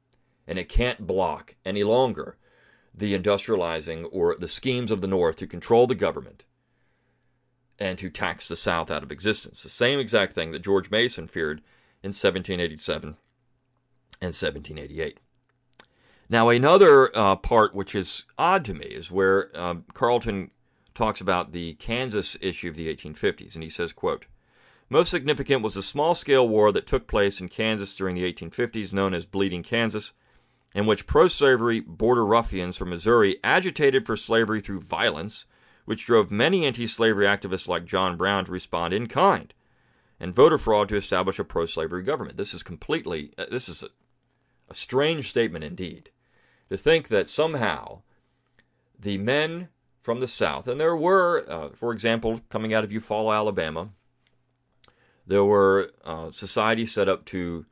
and 0.47 0.59
it 0.59 0.69
can't 0.69 1.07
block 1.07 1.55
any 1.65 1.83
longer 1.83 2.37
the 2.93 3.17
industrializing 3.17 4.07
or 4.11 4.35
the 4.35 4.47
schemes 4.47 4.91
of 4.91 5.01
the 5.01 5.07
North 5.07 5.37
to 5.37 5.47
control 5.47 5.87
the 5.87 5.95
government 5.95 6.45
and 7.79 7.97
to 7.97 8.09
tax 8.09 8.47
the 8.47 8.55
South 8.55 8.91
out 8.91 9.03
of 9.03 9.11
existence. 9.11 9.63
The 9.63 9.69
same 9.69 9.99
exact 9.99 10.33
thing 10.33 10.51
that 10.51 10.63
George 10.63 10.91
Mason 10.91 11.27
feared 11.27 11.59
in 12.03 12.09
1787 12.09 13.17
and 14.21 14.27
1788. 14.27 15.19
Now, 16.29 16.49
another 16.49 17.15
uh, 17.17 17.35
part 17.35 17.75
which 17.75 17.95
is 17.95 18.25
odd 18.37 18.63
to 18.65 18.73
me 18.73 18.85
is 18.85 19.11
where 19.11 19.49
um, 19.59 19.85
Calton 19.93 20.51
talks 20.93 21.19
about 21.19 21.51
the 21.51 21.73
Kansas 21.75 22.37
issue 22.39 22.69
of 22.69 22.75
the 22.75 22.93
1850s, 22.93 23.55
and 23.55 23.63
he 23.63 23.69
says, 23.69 23.91
quote, 23.91 24.27
most 24.89 25.09
significant 25.09 25.63
was 25.63 25.73
the 25.73 25.81
small-scale 25.81 26.47
war 26.47 26.71
that 26.71 26.85
took 26.85 27.07
place 27.07 27.41
in 27.41 27.49
Kansas 27.49 27.95
during 27.95 28.15
the 28.15 28.31
1850s, 28.31 28.93
known 28.93 29.13
as 29.13 29.25
Bleeding 29.25 29.63
Kansas, 29.63 30.13
in 30.73 30.85
which 30.85 31.05
pro 31.05 31.27
slavery 31.27 31.79
border 31.79 32.25
ruffians 32.25 32.77
from 32.77 32.89
Missouri 32.89 33.37
agitated 33.43 34.05
for 34.05 34.17
slavery 34.17 34.59
through 34.59 34.81
violence, 34.81 35.45
which 35.85 36.05
drove 36.05 36.31
many 36.31 36.65
anti 36.65 36.87
slavery 36.87 37.25
activists 37.25 37.67
like 37.67 37.85
John 37.85 38.17
Brown 38.17 38.45
to 38.45 38.51
respond 38.51 38.93
in 38.93 39.07
kind, 39.07 39.53
and 40.19 40.33
voter 40.33 40.57
fraud 40.57 40.89
to 40.89 40.95
establish 40.95 41.39
a 41.39 41.43
pro 41.43 41.65
slavery 41.65 42.03
government. 42.03 42.37
This 42.37 42.53
is 42.53 42.63
completely, 42.63 43.33
uh, 43.37 43.45
this 43.51 43.69
is 43.69 43.83
a, 43.83 43.89
a 44.69 44.73
strange 44.73 45.29
statement 45.29 45.63
indeed. 45.63 46.09
To 46.69 46.77
think 46.77 47.09
that 47.09 47.29
somehow 47.29 48.01
the 48.97 49.17
men 49.19 49.69
from 50.01 50.19
the 50.19 50.27
South, 50.27 50.67
and 50.67 50.79
there 50.79 50.95
were, 50.95 51.45
uh, 51.47 51.69
for 51.69 51.91
example, 51.93 52.41
coming 52.49 52.73
out 52.73 52.83
of 52.83 52.89
Eufaula, 52.89 53.35
Alabama, 53.35 53.89
there 55.27 55.43
were 55.43 55.91
uh, 56.03 56.31
societies 56.31 56.91
set 56.91 57.07
up 57.07 57.25
to 57.25 57.65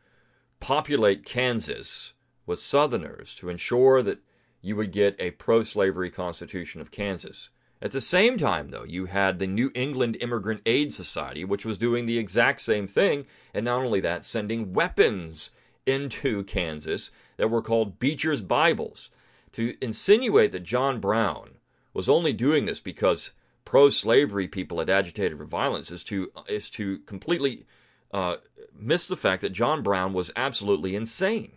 populate 0.60 1.26
Kansas 1.26 2.14
with 2.46 2.60
Southerners 2.60 3.36
to 3.36 3.50
ensure 3.50 4.02
that 4.04 4.20
you 4.62 4.76
would 4.76 4.92
get 4.92 5.16
a 5.20 5.32
pro 5.32 5.64
slavery 5.64 6.10
constitution 6.10 6.82
of 6.82 6.92
Kansas. 6.92 7.50
At 7.82 7.92
the 7.92 8.02
same 8.02 8.38
time, 8.38 8.68
though, 8.68 8.84
you 8.84 9.06
had 9.06 9.40
the 9.40 9.48
New 9.48 9.72
England 9.74 10.18
Immigrant 10.22 10.62
Aid 10.68 10.94
Society, 10.94 11.44
which 11.44 11.66
was 11.66 11.80
doing 11.80 12.06
the 12.06 12.20
exact 12.20 12.62
same 12.62 12.86
thing, 12.86 13.26
and 13.54 13.66
not 13.66 13.82
only 13.82 14.00
that, 14.02 14.24
sending 14.24 14.74
weapons 14.74 15.50
into 15.88 16.44
Kansas 16.44 17.10
that 17.38 17.50
were 17.50 17.62
called 17.62 17.98
Beecher's 17.98 18.44
Bibles 18.44 19.10
to 19.54 19.76
insinuate 19.82 20.52
that 20.52 20.64
John 20.64 21.00
Brown 21.00 21.56
was 21.94 22.08
only 22.08 22.34
doing 22.34 22.66
this 22.66 22.80
because 22.80 23.34
pro 23.66 23.90
slavery 23.90 24.48
people 24.48 24.78
had 24.78 24.90
agitated 24.90 25.38
for 25.40 25.46
violence 25.46 25.90
is 25.90 26.04
to, 26.06 26.32
is 26.48 26.70
to 26.72 27.00
completely 27.00 27.66
uh, 28.14 28.38
miss 28.78 29.08
the 29.08 29.18
fact 29.18 29.42
that 29.42 29.54
John 29.54 29.82
Brown 29.82 30.14
was 30.14 30.32
absolutely 30.36 30.96
insane. 30.96 31.54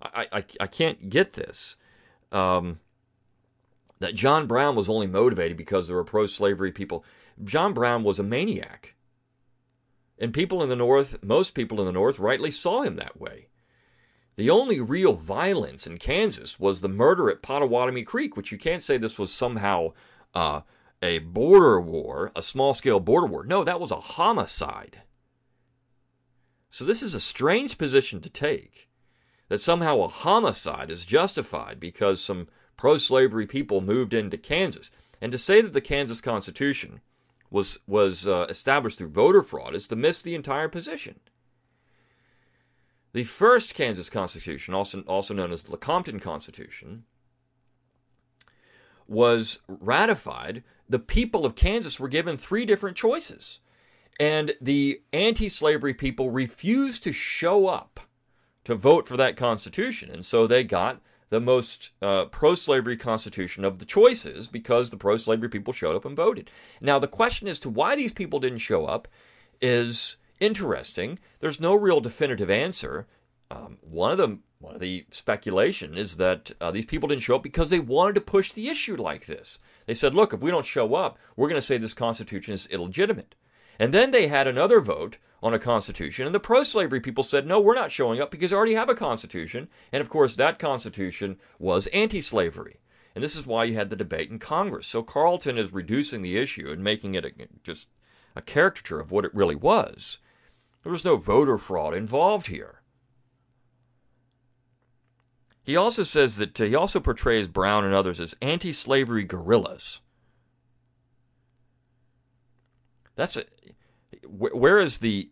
I, 0.00 0.26
I, 0.32 0.44
I 0.60 0.66
can't 0.66 1.08
get 1.08 1.34
this. 1.34 1.76
Um, 2.32 2.80
that 3.98 4.14
John 4.14 4.46
Brown 4.46 4.76
was 4.76 4.88
only 4.88 5.06
motivated 5.06 5.56
because 5.56 5.88
there 5.88 5.96
were 5.96 6.04
pro 6.04 6.26
slavery 6.26 6.72
people. 6.72 7.04
John 7.42 7.72
Brown 7.72 8.02
was 8.02 8.18
a 8.18 8.24
maniac. 8.24 8.94
And 10.18 10.32
people 10.32 10.62
in 10.62 10.68
the 10.68 10.76
North, 10.76 11.22
most 11.22 11.54
people 11.54 11.80
in 11.80 11.86
the 11.86 11.92
North, 11.92 12.18
rightly 12.18 12.50
saw 12.50 12.82
him 12.82 12.96
that 12.96 13.20
way. 13.20 13.48
The 14.36 14.50
only 14.50 14.80
real 14.80 15.14
violence 15.14 15.86
in 15.86 15.98
Kansas 15.98 16.60
was 16.60 16.80
the 16.80 16.88
murder 16.88 17.30
at 17.30 17.42
Pottawatomie 17.42 18.04
Creek, 18.04 18.36
which 18.36 18.52
you 18.52 18.58
can't 18.58 18.82
say 18.82 18.98
this 18.98 19.18
was 19.18 19.32
somehow 19.32 19.92
uh, 20.34 20.60
a 21.02 21.18
border 21.20 21.80
war, 21.80 22.32
a 22.36 22.42
small 22.42 22.74
scale 22.74 23.00
border 23.00 23.26
war. 23.26 23.44
No, 23.44 23.64
that 23.64 23.80
was 23.80 23.90
a 23.90 23.96
homicide. 23.96 25.02
So 26.70 26.84
this 26.84 27.02
is 27.02 27.14
a 27.14 27.20
strange 27.20 27.78
position 27.78 28.20
to 28.20 28.28
take 28.28 28.85
that 29.48 29.58
somehow 29.58 30.00
a 30.00 30.08
homicide 30.08 30.90
is 30.90 31.04
justified 31.04 31.78
because 31.78 32.22
some 32.22 32.48
pro 32.76 32.96
slavery 32.98 33.46
people 33.46 33.80
moved 33.80 34.12
into 34.12 34.36
Kansas. 34.36 34.90
And 35.20 35.32
to 35.32 35.38
say 35.38 35.60
that 35.60 35.72
the 35.72 35.80
Kansas 35.80 36.20
Constitution 36.20 37.00
was, 37.50 37.78
was 37.86 38.26
uh, 38.26 38.46
established 38.48 38.98
through 38.98 39.10
voter 39.10 39.42
fraud 39.42 39.74
is 39.74 39.88
to 39.88 39.96
miss 39.96 40.20
the 40.20 40.34
entire 40.34 40.68
position. 40.68 41.20
The 43.12 43.24
first 43.24 43.74
Kansas 43.74 44.10
Constitution, 44.10 44.74
also, 44.74 45.00
also 45.02 45.32
known 45.32 45.52
as 45.52 45.62
the 45.62 45.72
Lecompton 45.72 46.20
Constitution, 46.20 47.04
was 49.08 49.60
ratified. 49.68 50.62
The 50.88 50.98
people 50.98 51.46
of 51.46 51.54
Kansas 51.54 51.98
were 51.98 52.08
given 52.08 52.36
three 52.36 52.66
different 52.66 52.96
choices. 52.96 53.60
And 54.18 54.52
the 54.60 55.00
anti 55.12 55.48
slavery 55.48 55.94
people 55.94 56.30
refused 56.30 57.02
to 57.04 57.12
show 57.12 57.68
up 57.68 58.00
to 58.66 58.74
vote 58.74 59.06
for 59.06 59.16
that 59.16 59.36
Constitution. 59.36 60.10
And 60.10 60.24
so 60.24 60.46
they 60.46 60.64
got 60.64 61.00
the 61.30 61.40
most 61.40 61.92
uh, 62.02 62.24
pro 62.26 62.56
slavery 62.56 62.96
Constitution 62.96 63.64
of 63.64 63.78
the 63.78 63.84
choices 63.84 64.48
because 64.48 64.90
the 64.90 64.96
pro 64.96 65.16
slavery 65.16 65.48
people 65.48 65.72
showed 65.72 65.94
up 65.94 66.04
and 66.04 66.16
voted. 66.16 66.50
Now, 66.80 66.98
the 66.98 67.06
question 67.06 67.46
as 67.46 67.60
to 67.60 67.70
why 67.70 67.94
these 67.94 68.12
people 68.12 68.40
didn't 68.40 68.58
show 68.58 68.86
up 68.86 69.06
is 69.60 70.16
interesting. 70.40 71.20
There's 71.38 71.60
no 71.60 71.74
real 71.74 72.00
definitive 72.00 72.50
answer. 72.50 73.06
Um, 73.52 73.78
one 73.82 74.10
of 74.10 74.18
the 74.18 74.38
one 74.58 74.74
of 74.74 74.80
the 74.80 75.06
speculation 75.10 75.96
is 75.96 76.16
that 76.16 76.50
uh, 76.60 76.72
these 76.72 76.86
people 76.86 77.08
didn't 77.08 77.22
show 77.22 77.36
up 77.36 77.42
because 77.44 77.70
they 77.70 77.78
wanted 77.78 78.16
to 78.16 78.20
push 78.20 78.52
the 78.52 78.68
issue 78.68 78.96
like 78.96 79.26
this. 79.26 79.60
They 79.86 79.94
said, 79.94 80.12
"Look, 80.12 80.32
if 80.32 80.40
we 80.40 80.50
don't 80.50 80.66
show 80.66 80.96
up, 80.96 81.18
we're 81.36 81.48
going 81.48 81.60
to 81.60 81.66
say 81.66 81.78
this 81.78 81.94
Constitution 81.94 82.52
is 82.52 82.66
illegitimate." 82.66 83.36
And 83.78 83.92
then 83.92 84.10
they 84.10 84.28
had 84.28 84.46
another 84.46 84.80
vote 84.80 85.18
on 85.42 85.52
a 85.52 85.58
constitution, 85.58 86.26
and 86.26 86.34
the 86.34 86.40
pro 86.40 86.62
slavery 86.62 87.00
people 87.00 87.22
said, 87.22 87.46
no, 87.46 87.60
we're 87.60 87.74
not 87.74 87.92
showing 87.92 88.20
up 88.20 88.30
because 88.30 88.50
we 88.50 88.56
already 88.56 88.74
have 88.74 88.88
a 88.88 88.94
constitution. 88.94 89.68
And 89.92 90.00
of 90.00 90.08
course, 90.08 90.34
that 90.36 90.58
constitution 90.58 91.38
was 91.58 91.86
anti 91.88 92.20
slavery. 92.20 92.80
And 93.14 93.22
this 93.22 93.36
is 93.36 93.46
why 93.46 93.64
you 93.64 93.74
had 93.74 93.88
the 93.88 93.96
debate 93.96 94.30
in 94.30 94.38
Congress. 94.38 94.86
So 94.86 95.02
Calton 95.02 95.56
is 95.56 95.72
reducing 95.72 96.22
the 96.22 96.36
issue 96.36 96.70
and 96.70 96.84
making 96.84 97.14
it 97.14 97.24
a, 97.24 97.32
just 97.62 97.88
a 98.34 98.42
caricature 98.42 99.00
of 99.00 99.10
what 99.10 99.24
it 99.24 99.34
really 99.34 99.54
was. 99.54 100.18
There 100.82 100.92
was 100.92 101.04
no 101.04 101.16
voter 101.16 101.58
fraud 101.58 101.94
involved 101.94 102.48
here. 102.48 102.82
He 105.64 105.76
also 105.76 106.04
says 106.04 106.36
that 106.36 106.60
uh, 106.60 106.64
he 106.64 106.74
also 106.76 107.00
portrays 107.00 107.48
Brown 107.48 107.84
and 107.84 107.92
others 107.92 108.20
as 108.20 108.36
anti 108.40 108.72
slavery 108.72 109.24
guerrillas. 109.24 110.00
That's 113.16 113.36
a, 113.36 113.44
where 114.28 114.78
is 114.78 114.98
the 114.98 115.30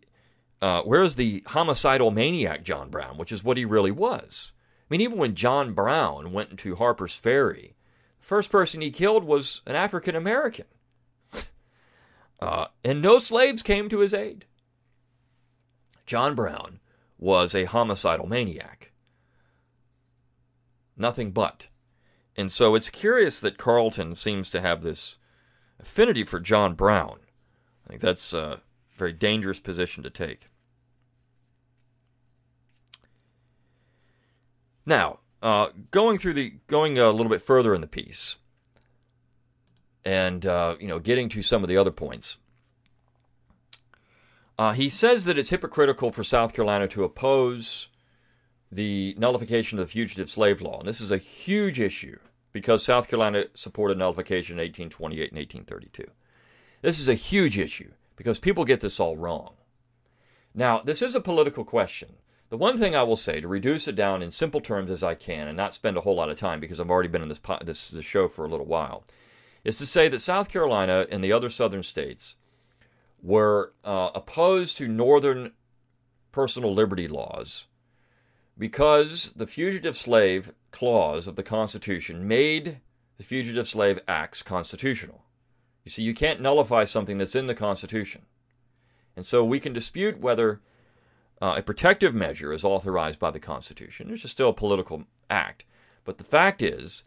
uh, 0.61 0.81
where 0.81 1.03
is 1.03 1.15
the 1.15 1.43
homicidal 1.47 2.11
maniac 2.11 2.63
John 2.63 2.89
Brown, 2.89 3.17
which 3.17 3.31
is 3.31 3.43
what 3.43 3.57
he 3.57 3.65
really 3.65 3.91
was. 3.91 4.51
I 4.81 4.85
mean, 4.89 5.01
even 5.01 5.17
when 5.17 5.35
John 5.35 5.73
Brown 5.73 6.31
went 6.31 6.51
into 6.51 6.75
Harper's 6.75 7.15
Ferry, 7.15 7.75
the 8.19 8.25
first 8.25 8.51
person 8.51 8.81
he 8.81 8.91
killed 8.91 9.23
was 9.23 9.61
an 9.65 9.75
African 9.75 10.15
American, 10.15 10.65
uh, 12.39 12.67
and 12.83 13.01
no 13.01 13.19
slaves 13.19 13.63
came 13.63 13.89
to 13.89 13.99
his 13.99 14.13
aid. 14.13 14.45
John 16.05 16.35
Brown 16.35 16.79
was 17.17 17.55
a 17.55 17.65
homicidal 17.65 18.27
maniac. 18.27 18.91
Nothing 20.97 21.31
but. 21.31 21.67
And 22.35 22.51
so 22.51 22.75
it's 22.75 22.89
curious 22.89 23.39
that 23.39 23.57
Calton 23.57 24.15
seems 24.15 24.49
to 24.49 24.61
have 24.61 24.81
this 24.81 25.17
affinity 25.79 26.23
for 26.23 26.39
John 26.39 26.73
Brown. 26.73 27.19
I 27.85 27.89
think 27.89 28.01
that's 28.01 28.33
a 28.33 28.61
very 28.95 29.13
dangerous 29.13 29.59
position 29.59 30.03
to 30.03 30.09
take. 30.09 30.49
Now, 34.85 35.19
uh, 35.41 35.69
going 35.91 36.17
through 36.17 36.33
the 36.33 36.53
going 36.67 36.97
a 36.97 37.11
little 37.11 37.29
bit 37.29 37.41
further 37.41 37.73
in 37.73 37.81
the 37.81 37.87
piece, 37.87 38.37
and 40.03 40.45
uh, 40.45 40.75
you 40.79 40.87
know, 40.87 40.99
getting 40.99 41.29
to 41.29 41.41
some 41.41 41.63
of 41.63 41.69
the 41.69 41.77
other 41.77 41.91
points. 41.91 42.37
Uh, 44.57 44.71
he 44.71 44.89
says 44.89 45.25
that 45.25 45.37
it's 45.37 45.49
hypocritical 45.49 46.11
for 46.11 46.23
South 46.23 46.53
Carolina 46.53 46.87
to 46.87 47.03
oppose 47.03 47.89
the 48.71 49.13
nullification 49.17 49.77
of 49.77 49.85
the 49.85 49.91
fugitive 49.91 50.29
slave 50.29 50.61
law, 50.61 50.79
and 50.79 50.87
this 50.87 51.01
is 51.01 51.11
a 51.11 51.17
huge 51.17 51.79
issue 51.79 52.17
because 52.53 52.83
South 52.83 53.09
Carolina 53.09 53.45
supported 53.53 53.97
nullification 53.97 54.53
in 54.53 54.63
1828 54.63 55.31
and 55.31 55.37
1832. 55.37 56.05
This 56.85 56.99
is 56.99 57.09
a 57.09 57.15
huge 57.15 57.57
issue 57.57 57.93
because 58.15 58.37
people 58.37 58.63
get 58.63 58.79
this 58.79 58.99
all 58.99 59.17
wrong. 59.17 59.55
Now, 60.53 60.81
this 60.81 61.01
is 61.01 61.15
a 61.15 61.19
political 61.19 61.65
question. 61.65 62.17
The 62.49 62.57
one 62.57 62.77
thing 62.77 62.95
I 62.95 63.01
will 63.01 63.15
say 63.15 63.41
to 63.41 63.47
reduce 63.47 63.87
it 63.87 63.95
down 63.95 64.21
in 64.21 64.29
simple 64.29 64.61
terms 64.61 64.91
as 64.91 65.01
I 65.01 65.15
can 65.15 65.47
and 65.47 65.57
not 65.57 65.73
spend 65.73 65.97
a 65.97 66.01
whole 66.01 66.13
lot 66.13 66.29
of 66.29 66.37
time 66.37 66.59
because 66.59 66.79
I've 66.79 66.91
already 66.91 67.09
been 67.09 67.23
in 67.23 67.27
this, 67.27 67.41
this, 67.63 67.89
this 67.89 68.05
show 68.05 68.27
for 68.27 68.45
a 68.45 68.47
little 68.47 68.67
while 68.67 69.03
is 69.63 69.79
to 69.79 69.85
say 69.87 70.07
that 70.09 70.19
South 70.19 70.47
Carolina 70.47 71.07
and 71.09 71.23
the 71.23 71.31
other 71.31 71.49
southern 71.49 71.81
states 71.81 72.35
were 73.19 73.73
uh, 73.83 74.11
opposed 74.13 74.77
to 74.77 74.87
northern 74.87 75.53
personal 76.31 76.71
liberty 76.71 77.07
laws 77.07 77.65
because 78.59 79.31
the 79.31 79.47
fugitive 79.47 79.95
slave 79.95 80.53
clause 80.69 81.25
of 81.25 81.35
the 81.35 81.41
Constitution 81.41 82.27
made 82.27 82.79
the 83.17 83.23
Fugitive 83.23 83.67
Slave 83.67 83.99
Acts 84.07 84.43
constitutional. 84.43 85.24
You 85.85 85.91
see, 85.91 86.03
you 86.03 86.13
can't 86.13 86.41
nullify 86.41 86.83
something 86.83 87.17
that's 87.17 87.35
in 87.35 87.45
the 87.45 87.55
Constitution. 87.55 88.23
And 89.15 89.25
so 89.25 89.45
we 89.45 89.59
can 89.59 89.71
dispute 89.71 90.19
whether 90.19 90.59
uh, 91.41 91.55
a 91.57 91.61
protective 91.61 92.13
measure 92.13 92.51
is 92.51 92.65
authorized 92.65 93.19
by 93.19 93.31
the 93.31 93.39
Constitution, 93.39 94.09
which 94.09 94.25
is 94.25 94.31
still 94.31 94.49
a 94.49 94.53
political 94.53 95.05
act. 95.29 95.63
But 96.03 96.17
the 96.17 96.23
fact 96.23 96.61
is, 96.61 97.03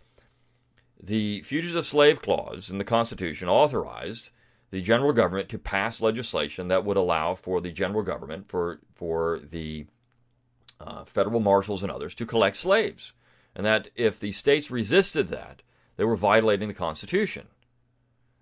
the 1.01 1.43
Fugitive 1.43 1.85
Slave 1.85 2.23
Clause 2.23 2.71
in 2.71 2.79
the 2.79 2.85
Constitution 2.85 3.49
authorized 3.49 4.31
the 4.71 4.81
general 4.81 5.12
government 5.12 5.49
to 5.49 5.59
pass 5.59 6.01
legislation 6.01 6.69
that 6.69 6.85
would 6.85 6.97
allow 6.97 7.35
for 7.35 7.61
the 7.61 7.73
general 7.73 8.03
government, 8.03 8.49
for, 8.49 8.81
for 8.95 9.38
the 9.38 9.87
uh, 10.81 11.05
federal 11.05 11.41
marshals 11.41 11.83
and 11.83 11.91
others, 11.91 12.14
to 12.14 12.27
collect 12.27 12.57
slaves. 12.57 13.12
And 13.55 13.64
that 13.67 13.88
if 13.97 14.21
the 14.21 14.33
states 14.33 14.71
resisted 14.71 15.29
that, 15.29 15.62
they 15.97 16.05
were 16.05 16.17
violating 16.17 16.69
the 16.69 16.75
Constitution. 16.75 17.49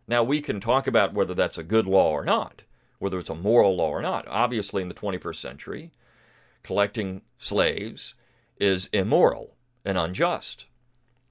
Now, 0.09 0.23
we 0.23 0.40
can 0.40 0.61
talk 0.61 0.87
about 0.87 1.14
whether 1.14 1.35
that's 1.35 1.59
a 1.59 1.64
good 1.64 1.87
law 1.87 2.11
or 2.11 2.25
not, 2.25 2.64
whether 2.99 3.19
it's 3.19 3.31
a 3.31 3.35
moral 3.35 3.77
law 3.77 3.90
or 3.90 4.03
not. 4.03 4.27
Obviously, 4.29 4.83
in 4.83 4.88
the 4.88 4.95
21st 4.95 5.37
century, 5.37 5.92
collecting 6.62 7.23
slaves 7.38 8.14
is 8.59 8.88
immoral 8.92 9.57
and 9.85 9.99
unjust. 9.99 10.66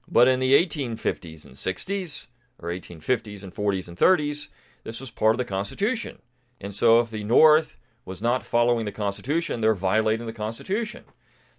But 0.08 0.28
in 0.28 0.40
the 0.40 0.54
1850s 0.54 1.44
and 1.44 1.54
60s, 1.54 2.28
or 2.58 2.70
1850s 2.70 3.42
and 3.42 3.54
40s 3.54 3.88
and 3.88 3.96
30s, 3.96 4.48
this 4.84 5.00
was 5.00 5.10
part 5.10 5.34
of 5.34 5.38
the 5.38 5.44
Constitution. 5.44 6.18
And 6.60 6.74
so 6.74 7.00
if 7.00 7.10
the 7.10 7.24
North 7.24 7.78
was 8.04 8.22
not 8.22 8.42
following 8.42 8.84
the 8.84 8.92
Constitution, 8.92 9.60
they're 9.60 9.74
violating 9.74 10.26
the 10.26 10.32
Constitution. 10.32 11.04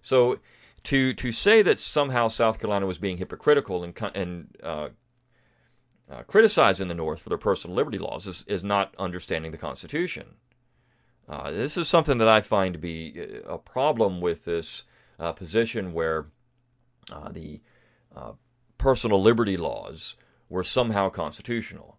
So 0.00 0.40
to 0.84 1.12
to 1.14 1.32
say 1.32 1.62
that 1.62 1.78
somehow 1.78 2.28
South 2.28 2.58
Carolina 2.58 2.86
was 2.86 2.98
being 2.98 3.18
hypocritical 3.18 3.84
and, 3.84 3.94
and 4.14 4.56
uh, 4.62 4.88
uh, 6.10 6.22
criticizing 6.22 6.88
the 6.88 6.94
North 6.94 7.20
for 7.20 7.28
their 7.28 7.38
personal 7.38 7.76
liberty 7.76 7.98
laws 7.98 8.26
is, 8.26 8.44
is 8.48 8.64
not 8.64 8.94
understanding 8.98 9.50
the 9.50 9.58
Constitution. 9.58 10.36
Uh, 11.28 11.50
this 11.50 11.76
is 11.76 11.88
something 11.88 12.18
that 12.18 12.28
I 12.28 12.40
find 12.40 12.72
to 12.72 12.78
be 12.78 13.14
uh, 13.18 13.54
a 13.54 13.58
problem 13.58 14.20
with 14.20 14.44
this 14.44 14.84
uh, 15.18 15.32
position 15.32 15.92
where 15.92 16.26
uh, 17.12 17.30
the 17.30 17.60
personal 18.78 19.20
liberty 19.20 19.56
laws 19.56 20.16
were 20.48 20.64
somehow 20.64 21.08
constitutional. 21.08 21.98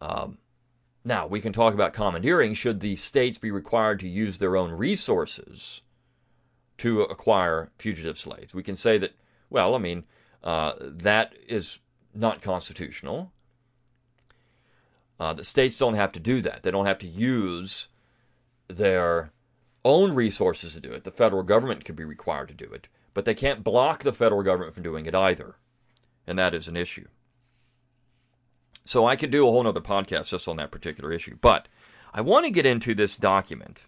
Um, 0.00 0.38
now, 1.04 1.26
we 1.26 1.40
can 1.40 1.52
talk 1.52 1.74
about 1.74 1.92
commandeering. 1.92 2.54
Should 2.54 2.80
the 2.80 2.96
states 2.96 3.38
be 3.38 3.50
required 3.50 4.00
to 4.00 4.08
use 4.08 4.38
their 4.38 4.56
own 4.56 4.72
resources 4.72 5.82
to 6.78 7.02
acquire 7.02 7.70
fugitive 7.78 8.18
slaves? 8.18 8.54
We 8.54 8.62
can 8.62 8.76
say 8.76 8.98
that, 8.98 9.12
well, 9.48 9.74
I 9.74 9.78
mean, 9.78 10.04
uh, 10.44 10.74
that 10.80 11.34
is 11.48 11.80
not 12.14 12.42
constitutional. 12.42 13.32
Uh, 15.18 15.32
the 15.32 15.44
states 15.44 15.78
don't 15.78 15.94
have 15.94 16.12
to 16.12 16.20
do 16.20 16.40
that. 16.40 16.62
They 16.62 16.70
don't 16.70 16.86
have 16.86 16.98
to 16.98 17.06
use 17.06 17.88
their 18.68 19.32
own 19.84 20.14
resources 20.14 20.74
to 20.74 20.80
do 20.80 20.90
it. 20.92 21.02
The 21.02 21.10
federal 21.10 21.42
government 21.42 21.84
could 21.84 21.96
be 21.96 22.04
required 22.04 22.48
to 22.48 22.54
do 22.54 22.72
it, 22.72 22.88
but 23.14 23.24
they 23.24 23.34
can't 23.34 23.64
block 23.64 24.02
the 24.02 24.12
federal 24.12 24.42
government 24.42 24.74
from 24.74 24.82
doing 24.82 25.06
it 25.06 25.14
either. 25.14 25.56
And 26.26 26.38
that 26.38 26.54
is 26.54 26.68
an 26.68 26.76
issue. 26.76 27.08
So 28.84 29.06
I 29.06 29.16
could 29.16 29.30
do 29.30 29.46
a 29.46 29.50
whole 29.50 29.66
other 29.66 29.80
podcast 29.80 30.30
just 30.30 30.48
on 30.48 30.56
that 30.56 30.70
particular 30.70 31.12
issue. 31.12 31.36
But 31.40 31.68
I 32.12 32.20
want 32.20 32.44
to 32.46 32.50
get 32.50 32.66
into 32.66 32.94
this 32.94 33.16
document 33.16 33.84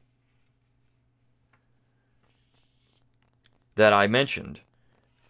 that 3.74 3.92
I 3.92 4.06
mentioned 4.06 4.61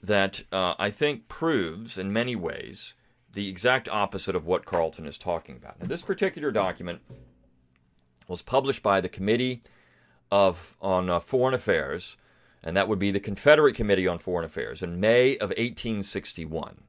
that 0.03 0.43
uh, 0.51 0.75
I 0.79 0.91
think 0.91 1.29
proves 1.29 1.97
in 1.97 2.13
many 2.13 2.35
ways 2.35 2.95
the 3.33 3.49
exact 3.49 3.89
opposite 3.89 4.37
of 4.37 4.45
what 4.45 4.67
Calton 4.67 5.07
is 5.07 5.17
talking 5.17 5.57
about. 5.57 5.81
Now, 5.81 5.87
this 5.87 6.03
particular 6.03 6.51
document 6.51 7.01
was 8.29 8.43
published 8.43 8.83
by 8.83 9.01
the 9.01 9.09
Committee 9.09 9.63
of 10.31 10.77
on 10.81 11.09
uh, 11.09 11.21
Foreign 11.21 11.55
Affairs, 11.55 12.17
and 12.63 12.77
that 12.77 12.89
would 12.89 12.99
be 12.99 13.11
the 13.11 13.21
Confederate 13.21 13.75
Committee 13.75 14.09
on 14.09 14.19
Foreign 14.19 14.45
Affairs 14.45 14.83
in 14.83 15.01
May 15.01 15.37
of 15.37 15.51
1861. 15.51 16.83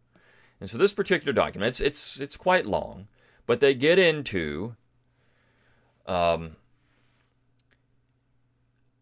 And 0.60 0.70
so 0.70 0.78
this 0.78 0.94
particular 0.94 1.34
document, 1.34 1.70
it's 1.70 1.82
it's, 1.82 2.20
it's 2.20 2.38
quite 2.38 2.66
long, 2.66 3.08
but 3.46 3.60
they 3.60 3.74
get 3.74 4.00
into 4.00 4.76
um, 6.06 6.56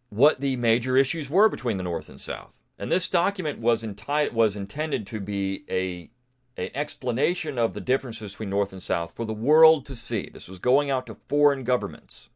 what 0.10 0.42
the 0.42 0.56
major 0.58 0.98
issues 0.98 1.30
were 1.30 1.50
between 1.50 1.78
the 1.78 1.84
North 1.84 2.10
and 2.10 2.20
South. 2.20 2.61
And 2.82 2.92
this 2.92 3.08
document 3.08 3.60
was, 3.60 3.84
enti- 3.84 4.34
was 4.34 4.56
intended 4.58 5.06
to 5.08 5.20
be 5.20 5.64
a 5.70 6.10
an 6.58 6.72
explanation 6.74 7.60
of 7.60 7.74
the 7.76 7.80
differences 7.80 8.34
between 8.34 8.50
North 8.50 8.74
and 8.74 8.82
South 8.82 9.16
for 9.16 9.24
the 9.24 9.36
world 9.36 9.86
to 9.86 9.96
see. 9.96 10.30
This 10.34 10.50
was 10.50 10.58
going 10.60 10.90
out 10.90 11.06
to 11.06 11.16
foreign 11.16 11.64
governments. 11.64 12.30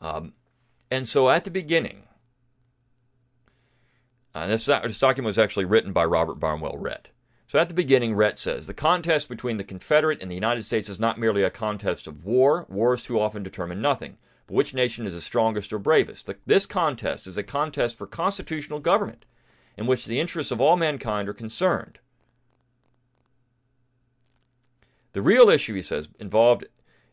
Um, 0.00 0.34
and 0.90 1.08
so 1.08 1.28
at 1.30 1.44
the 1.44 1.50
beginning, 1.50 2.04
uh, 4.34 4.46
this, 4.46 4.66
this 4.66 4.98
document 5.00 5.26
was 5.28 5.38
actually 5.38 5.64
written 5.64 5.92
by 5.92 6.04
Robert 6.04 6.38
Barnwell 6.38 6.76
Rhett. 6.76 7.10
So 7.48 7.58
at 7.58 7.68
the 7.68 7.74
beginning, 7.74 8.14
Rhett 8.14 8.38
says 8.38 8.66
the 8.66 8.74
contest 8.74 9.28
between 9.28 9.56
the 9.56 9.64
Confederate 9.64 10.22
and 10.22 10.30
the 10.30 10.36
United 10.36 10.62
States 10.64 10.88
is 10.88 11.00
not 11.00 11.18
merely 11.18 11.42
a 11.42 11.50
contest 11.50 12.06
of 12.06 12.24
war. 12.24 12.66
Wars 12.68 13.02
too 13.02 13.18
often 13.18 13.42
determine 13.42 13.80
nothing. 13.80 14.18
But 14.46 14.54
which 14.54 14.74
nation 14.74 15.06
is 15.06 15.14
the 15.14 15.20
strongest 15.20 15.72
or 15.72 15.78
bravest? 15.78 16.26
The, 16.26 16.36
this 16.46 16.66
contest 16.66 17.26
is 17.26 17.38
a 17.38 17.42
contest 17.42 17.98
for 17.98 18.06
constitutional 18.06 18.80
government, 18.80 19.24
in 19.76 19.86
which 19.86 20.06
the 20.06 20.20
interests 20.20 20.52
of 20.52 20.60
all 20.60 20.76
mankind 20.76 21.28
are 21.28 21.34
concerned. 21.34 21.98
The 25.12 25.22
real 25.22 25.48
issue, 25.48 25.74
he 25.74 25.82
says, 25.82 26.08
involved 26.18 26.64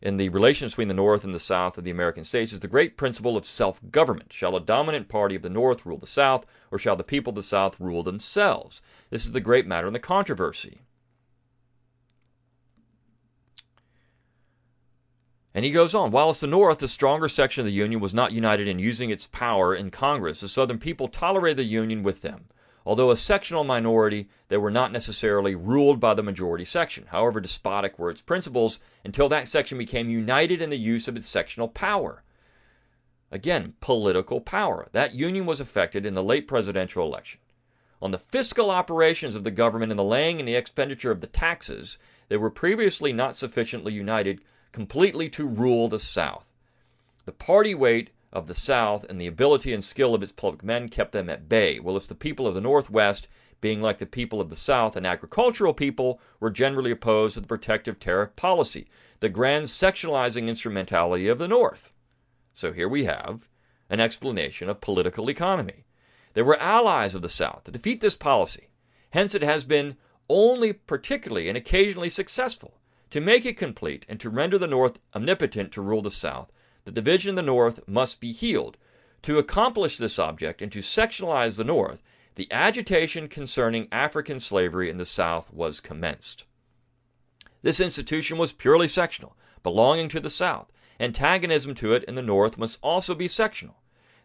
in 0.02 0.16
the 0.16 0.28
relations 0.28 0.72
between 0.72 0.88
the 0.88 0.94
North 0.94 1.22
and 1.22 1.32
the 1.32 1.38
South 1.38 1.78
of 1.78 1.84
the 1.84 1.90
American 1.90 2.24
states 2.24 2.52
is 2.52 2.60
the 2.60 2.68
great 2.68 2.96
principle 2.96 3.36
of 3.36 3.46
self 3.46 3.80
government. 3.90 4.32
Shall 4.32 4.56
a 4.56 4.60
dominant 4.60 5.08
party 5.08 5.36
of 5.36 5.42
the 5.42 5.48
North 5.48 5.86
rule 5.86 5.96
the 5.96 6.06
South, 6.06 6.44
or 6.72 6.78
shall 6.78 6.96
the 6.96 7.04
people 7.04 7.30
of 7.30 7.36
the 7.36 7.42
South 7.42 7.78
rule 7.78 8.02
themselves? 8.02 8.82
This 9.10 9.24
is 9.24 9.30
the 9.30 9.40
great 9.40 9.66
matter 9.66 9.86
in 9.86 9.92
the 9.92 10.00
controversy. 10.00 10.82
And 15.54 15.64
he 15.64 15.70
goes 15.70 15.94
on, 15.94 16.10
whilst 16.10 16.40
the 16.40 16.46
North, 16.46 16.78
the 16.78 16.88
stronger 16.88 17.28
section 17.28 17.60
of 17.60 17.66
the 17.66 17.72
Union, 17.72 18.00
was 18.00 18.14
not 18.14 18.32
united 18.32 18.68
in 18.68 18.78
using 18.78 19.10
its 19.10 19.26
power 19.26 19.74
in 19.74 19.90
Congress, 19.90 20.40
the 20.40 20.48
Southern 20.48 20.78
people 20.78 21.08
tolerated 21.08 21.58
the 21.58 21.64
Union 21.64 22.02
with 22.02 22.22
them. 22.22 22.46
Although 22.84 23.10
a 23.10 23.16
sectional 23.16 23.62
minority, 23.62 24.28
they 24.48 24.56
were 24.56 24.70
not 24.70 24.90
necessarily 24.90 25.54
ruled 25.54 26.00
by 26.00 26.14
the 26.14 26.22
majority 26.22 26.64
section. 26.64 27.06
However 27.08 27.40
despotic 27.40 27.98
were 27.98 28.10
its 28.10 28.22
principles 28.22 28.80
until 29.04 29.28
that 29.28 29.46
section 29.46 29.78
became 29.78 30.08
united 30.08 30.60
in 30.60 30.70
the 30.70 30.78
use 30.78 31.06
of 31.06 31.16
its 31.16 31.28
sectional 31.28 31.68
power. 31.68 32.24
Again, 33.30 33.74
political 33.80 34.40
power. 34.40 34.88
That 34.92 35.14
union 35.14 35.46
was 35.46 35.60
affected 35.60 36.04
in 36.04 36.14
the 36.14 36.24
late 36.24 36.48
presidential 36.48 37.06
election. 37.06 37.40
On 38.00 38.10
the 38.10 38.18
fiscal 38.18 38.70
operations 38.70 39.36
of 39.36 39.44
the 39.44 39.52
government 39.52 39.92
and 39.92 39.98
the 39.98 40.04
laying 40.04 40.40
and 40.40 40.48
the 40.48 40.56
expenditure 40.56 41.12
of 41.12 41.20
the 41.20 41.28
taxes, 41.28 41.98
they 42.28 42.36
were 42.36 42.50
previously 42.50 43.12
not 43.12 43.36
sufficiently 43.36 43.92
united 43.92 44.40
completely 44.72 45.28
to 45.28 45.46
rule 45.46 45.88
the 45.88 45.98
South. 45.98 46.50
The 47.24 47.32
party 47.32 47.74
weight 47.74 48.10
of 48.32 48.46
the 48.46 48.54
South 48.54 49.04
and 49.08 49.20
the 49.20 49.26
ability 49.26 49.72
and 49.72 49.84
skill 49.84 50.14
of 50.14 50.22
its 50.22 50.32
public 50.32 50.64
men 50.64 50.88
kept 50.88 51.12
them 51.12 51.28
at 51.28 51.48
bay, 51.48 51.78
whilst 51.78 52.08
the 52.08 52.14
people 52.14 52.46
of 52.46 52.54
the 52.54 52.60
Northwest, 52.60 53.28
being 53.60 53.80
like 53.80 53.98
the 53.98 54.06
people 54.06 54.40
of 54.40 54.48
the 54.48 54.56
South, 54.56 54.96
an 54.96 55.06
agricultural 55.06 55.74
people, 55.74 56.20
were 56.40 56.50
generally 56.50 56.90
opposed 56.90 57.34
to 57.34 57.40
the 57.40 57.46
protective 57.46 58.00
tariff 58.00 58.34
policy, 58.34 58.88
the 59.20 59.28
grand 59.28 59.66
sectionalizing 59.66 60.48
instrumentality 60.48 61.28
of 61.28 61.38
the 61.38 61.46
North. 61.46 61.94
So 62.54 62.72
here 62.72 62.88
we 62.88 63.04
have 63.04 63.48
an 63.88 64.00
explanation 64.00 64.68
of 64.68 64.80
political 64.80 65.28
economy. 65.28 65.84
They 66.32 66.42
were 66.42 66.58
allies 66.58 67.14
of 67.14 67.22
the 67.22 67.28
South 67.28 67.64
to 67.64 67.70
defeat 67.70 68.00
this 68.00 68.16
policy. 68.16 68.68
Hence, 69.10 69.34
it 69.34 69.42
has 69.42 69.64
been 69.64 69.96
only 70.28 70.72
particularly 70.72 71.48
and 71.48 71.58
occasionally 71.58 72.08
successful 72.08 72.78
to 73.12 73.20
make 73.20 73.44
it 73.44 73.58
complete 73.58 74.06
and 74.08 74.18
to 74.18 74.30
render 74.30 74.56
the 74.56 74.66
North 74.66 74.98
omnipotent 75.14 75.70
to 75.72 75.82
rule 75.82 76.00
the 76.00 76.10
South, 76.10 76.50
the 76.84 76.90
division 76.90 77.28
in 77.28 77.34
the 77.34 77.42
North 77.42 77.86
must 77.86 78.20
be 78.20 78.32
healed. 78.32 78.78
To 79.22 79.38
accomplish 79.38 79.98
this 79.98 80.18
object 80.18 80.62
and 80.62 80.72
to 80.72 80.78
sectionalize 80.78 81.58
the 81.58 81.64
North, 81.64 82.02
the 82.36 82.48
agitation 82.50 83.28
concerning 83.28 83.86
African 83.92 84.40
slavery 84.40 84.88
in 84.88 84.96
the 84.96 85.04
South 85.04 85.52
was 85.52 85.78
commenced. 85.78 86.46
This 87.60 87.80
institution 87.80 88.38
was 88.38 88.52
purely 88.54 88.88
sectional, 88.88 89.36
belonging 89.62 90.08
to 90.08 90.18
the 90.18 90.30
South. 90.30 90.72
Antagonism 90.98 91.74
to 91.74 91.92
it 91.92 92.04
in 92.04 92.14
the 92.14 92.22
North 92.22 92.56
must 92.56 92.78
also 92.82 93.14
be 93.14 93.28
sectional. 93.28 93.76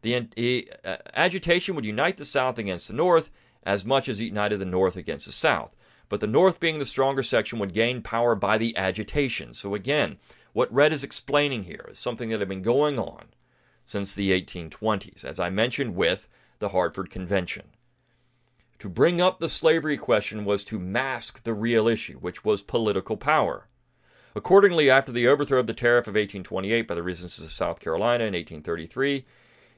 The, 0.02 0.72
uh, 0.86 0.96
agitation 1.14 1.76
would 1.76 1.86
unite 1.86 2.16
the 2.16 2.26
South 2.26 2.58
against 2.58 2.88
the 2.88 2.94
North 2.94 3.30
as 3.64 3.86
much 3.86 4.08
as 4.08 4.22
it 4.22 4.26
united 4.26 4.60
the 4.60 4.66
North 4.66 4.96
against 4.96 5.26
the 5.26 5.34
South 5.34 5.76
but 6.10 6.20
the 6.20 6.28
North, 6.28 6.60
being 6.60 6.80
the 6.80 6.86
stronger 6.86 7.24
section, 7.24 7.60
would 7.60 7.74
gain 7.74 8.02
power 8.02 8.36
by 8.36 8.58
the 8.58 8.76
agitation. 8.78 9.54
So, 9.54 9.76
again, 9.76 10.18
what 10.54 10.74
Rhett 10.74 10.94
is 10.94 11.04
explaining 11.04 11.64
here 11.64 11.88
is 11.92 12.00
something 12.00 12.30
that 12.30 12.40
had 12.40 12.50
been 12.50 12.62
going 12.62 12.98
on 12.98 13.26
since 13.86 14.16
the 14.16 14.32
1820s, 14.32 15.24
as 15.24 15.40
I 15.40 15.50
mentioned 15.50 15.96
with 15.96 16.28
the 16.60 16.70
Hartford 16.70 17.10
Convention. 17.10 17.68
To 18.80 18.90
bring 18.90 19.20
up 19.20 19.40
the 19.40 19.50
slavery 19.50 19.98
question 19.98 20.46
was 20.46 20.64
to 20.66 20.80
mask 20.80 21.44
the 21.44 21.54
real 21.54 21.88
issue, 21.88 22.20
which 22.20 22.46
was 22.46 22.62
political 22.62 23.18
power. 23.18 23.68
Accordingly, 24.36 24.90
after 24.90 25.12
the 25.12 25.28
overthrow 25.28 25.60
of 25.60 25.68
the 25.68 25.74
tariff 25.74 26.08
of 26.08 26.14
1828 26.14 26.88
by 26.88 26.94
the 26.94 27.02
resistance 27.02 27.48
of 27.48 27.52
South 27.52 27.80
Carolina 27.80 28.26
in 28.26 28.34
1833, 28.34 29.26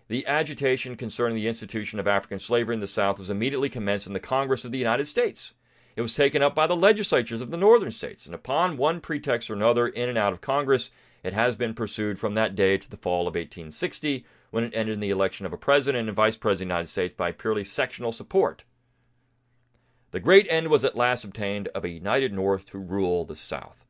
the 0.09 0.27
agitation 0.27 0.95
concerning 0.97 1.35
the 1.35 1.47
institution 1.47 1.99
of 1.99 2.07
African 2.07 2.39
slavery 2.39 2.73
in 2.73 2.81
the 2.81 2.87
South 2.87 3.19
was 3.19 3.29
immediately 3.29 3.69
commenced 3.69 4.07
in 4.07 4.13
the 4.13 4.19
Congress 4.19 4.65
of 4.65 4.71
the 4.71 4.77
United 4.77 5.05
States. 5.05 5.53
It 5.99 6.01
was 6.01 6.15
taken 6.15 6.41
up 6.41 6.55
by 6.55 6.65
the 6.65 6.77
legislatures 6.77 7.41
of 7.41 7.51
the 7.51 7.57
northern 7.57 7.91
states, 7.91 8.25
and 8.25 8.33
upon 8.33 8.77
one 8.77 9.01
pretext 9.01 9.49
or 9.49 9.53
another, 9.53 9.85
in 9.85 10.07
and 10.07 10.17
out 10.17 10.31
of 10.31 10.39
Congress, 10.39 10.91
it 11.23 11.33
has 11.33 11.57
been 11.57 11.73
pursued 11.73 12.17
from 12.17 12.35
that 12.35 12.55
day 12.55 12.77
to 12.77 12.89
the 12.89 12.95
fall 12.95 13.23
of 13.23 13.35
1860, 13.35 14.23
when 14.49 14.63
it 14.63 14.73
ended 14.73 14.93
in 14.93 15.01
the 15.01 15.09
election 15.09 15.45
of 15.45 15.51
a 15.51 15.57
president 15.57 16.07
and 16.07 16.15
vice 16.15 16.37
president 16.37 16.61
of 16.61 16.69
the 16.69 16.73
United 16.73 16.89
States 16.89 17.15
by 17.15 17.33
purely 17.33 17.65
sectional 17.65 18.13
support. 18.13 18.63
The 20.11 20.21
great 20.21 20.47
end 20.49 20.69
was 20.69 20.85
at 20.85 20.95
last 20.95 21.25
obtained 21.25 21.67
of 21.75 21.83
a 21.83 21.89
united 21.89 22.31
North 22.31 22.65
to 22.67 22.79
rule 22.79 23.25
the 23.25 23.35
South. 23.35 23.83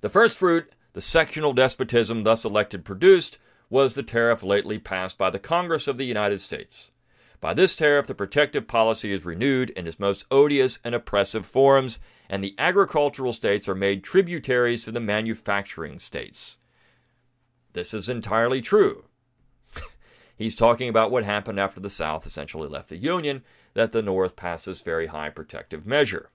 The 0.00 0.08
first 0.08 0.38
fruit 0.38 0.72
the 0.94 1.02
sectional 1.02 1.52
despotism 1.52 2.22
thus 2.22 2.42
elected 2.46 2.86
produced 2.86 3.38
was 3.68 3.94
the 3.94 4.02
tariff 4.02 4.42
lately 4.42 4.78
passed 4.78 5.18
by 5.18 5.28
the 5.28 5.38
Congress 5.38 5.86
of 5.86 5.98
the 5.98 6.06
United 6.06 6.40
States. 6.40 6.90
By 7.40 7.54
this 7.54 7.76
tariff, 7.76 8.06
the 8.06 8.14
protective 8.14 8.66
policy 8.66 9.12
is 9.12 9.24
renewed 9.24 9.70
in 9.70 9.86
its 9.86 10.00
most 10.00 10.24
odious 10.30 10.78
and 10.82 10.94
oppressive 10.94 11.44
forms, 11.44 11.98
and 12.28 12.42
the 12.42 12.54
agricultural 12.58 13.32
states 13.32 13.68
are 13.68 13.74
made 13.74 14.02
tributaries 14.02 14.84
to 14.84 14.92
the 14.92 15.00
manufacturing 15.00 15.98
states. 15.98 16.58
This 17.72 17.92
is 17.92 18.08
entirely 18.08 18.60
true. 18.60 19.04
He's 20.36 20.54
talking 20.54 20.88
about 20.88 21.10
what 21.10 21.24
happened 21.24 21.60
after 21.60 21.80
the 21.80 21.90
South 21.90 22.26
essentially 22.26 22.68
left 22.68 22.88
the 22.88 22.96
Union, 22.96 23.42
that 23.74 23.92
the 23.92 24.02
North 24.02 24.34
passed 24.34 24.66
this 24.66 24.80
very 24.80 25.06
high 25.06 25.28
protective 25.28 25.86
measure. 25.86 26.30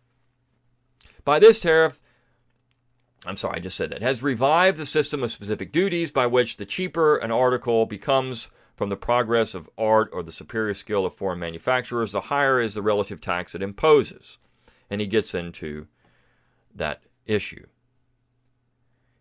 By 1.26 1.40
this 1.40 1.60
tariff, 1.60 2.00
I'm 3.26 3.38
sorry, 3.38 3.58
I 3.58 3.60
just 3.60 3.78
said 3.78 3.90
that, 3.92 4.02
has 4.02 4.22
revived 4.22 4.78
the 4.78 4.86
system 4.86 5.24
of 5.24 5.32
specific 5.32 5.72
duties 5.72 6.12
by 6.12 6.28
which 6.28 6.58
the 6.58 6.66
cheaper 6.66 7.18
an 7.18 7.32
article 7.32 7.88
becomes 7.88 8.50
from 8.82 8.90
the 8.90 8.98
progress 8.98 9.54
of 9.54 9.70
art 9.78 10.10
or 10.12 10.24
the 10.24 10.32
superior 10.32 10.74
skill 10.74 11.06
of 11.06 11.14
foreign 11.14 11.38
manufacturers, 11.38 12.14
the 12.14 12.22
higher 12.22 12.60
is 12.60 12.74
the 12.74 12.82
relative 12.82 13.22
tax 13.22 13.54
it 13.54 13.62
imposes. 13.62 14.40
And 14.90 15.00
he 15.00 15.06
gets 15.06 15.36
into 15.36 15.86
that 16.74 17.04
issue. 17.28 17.68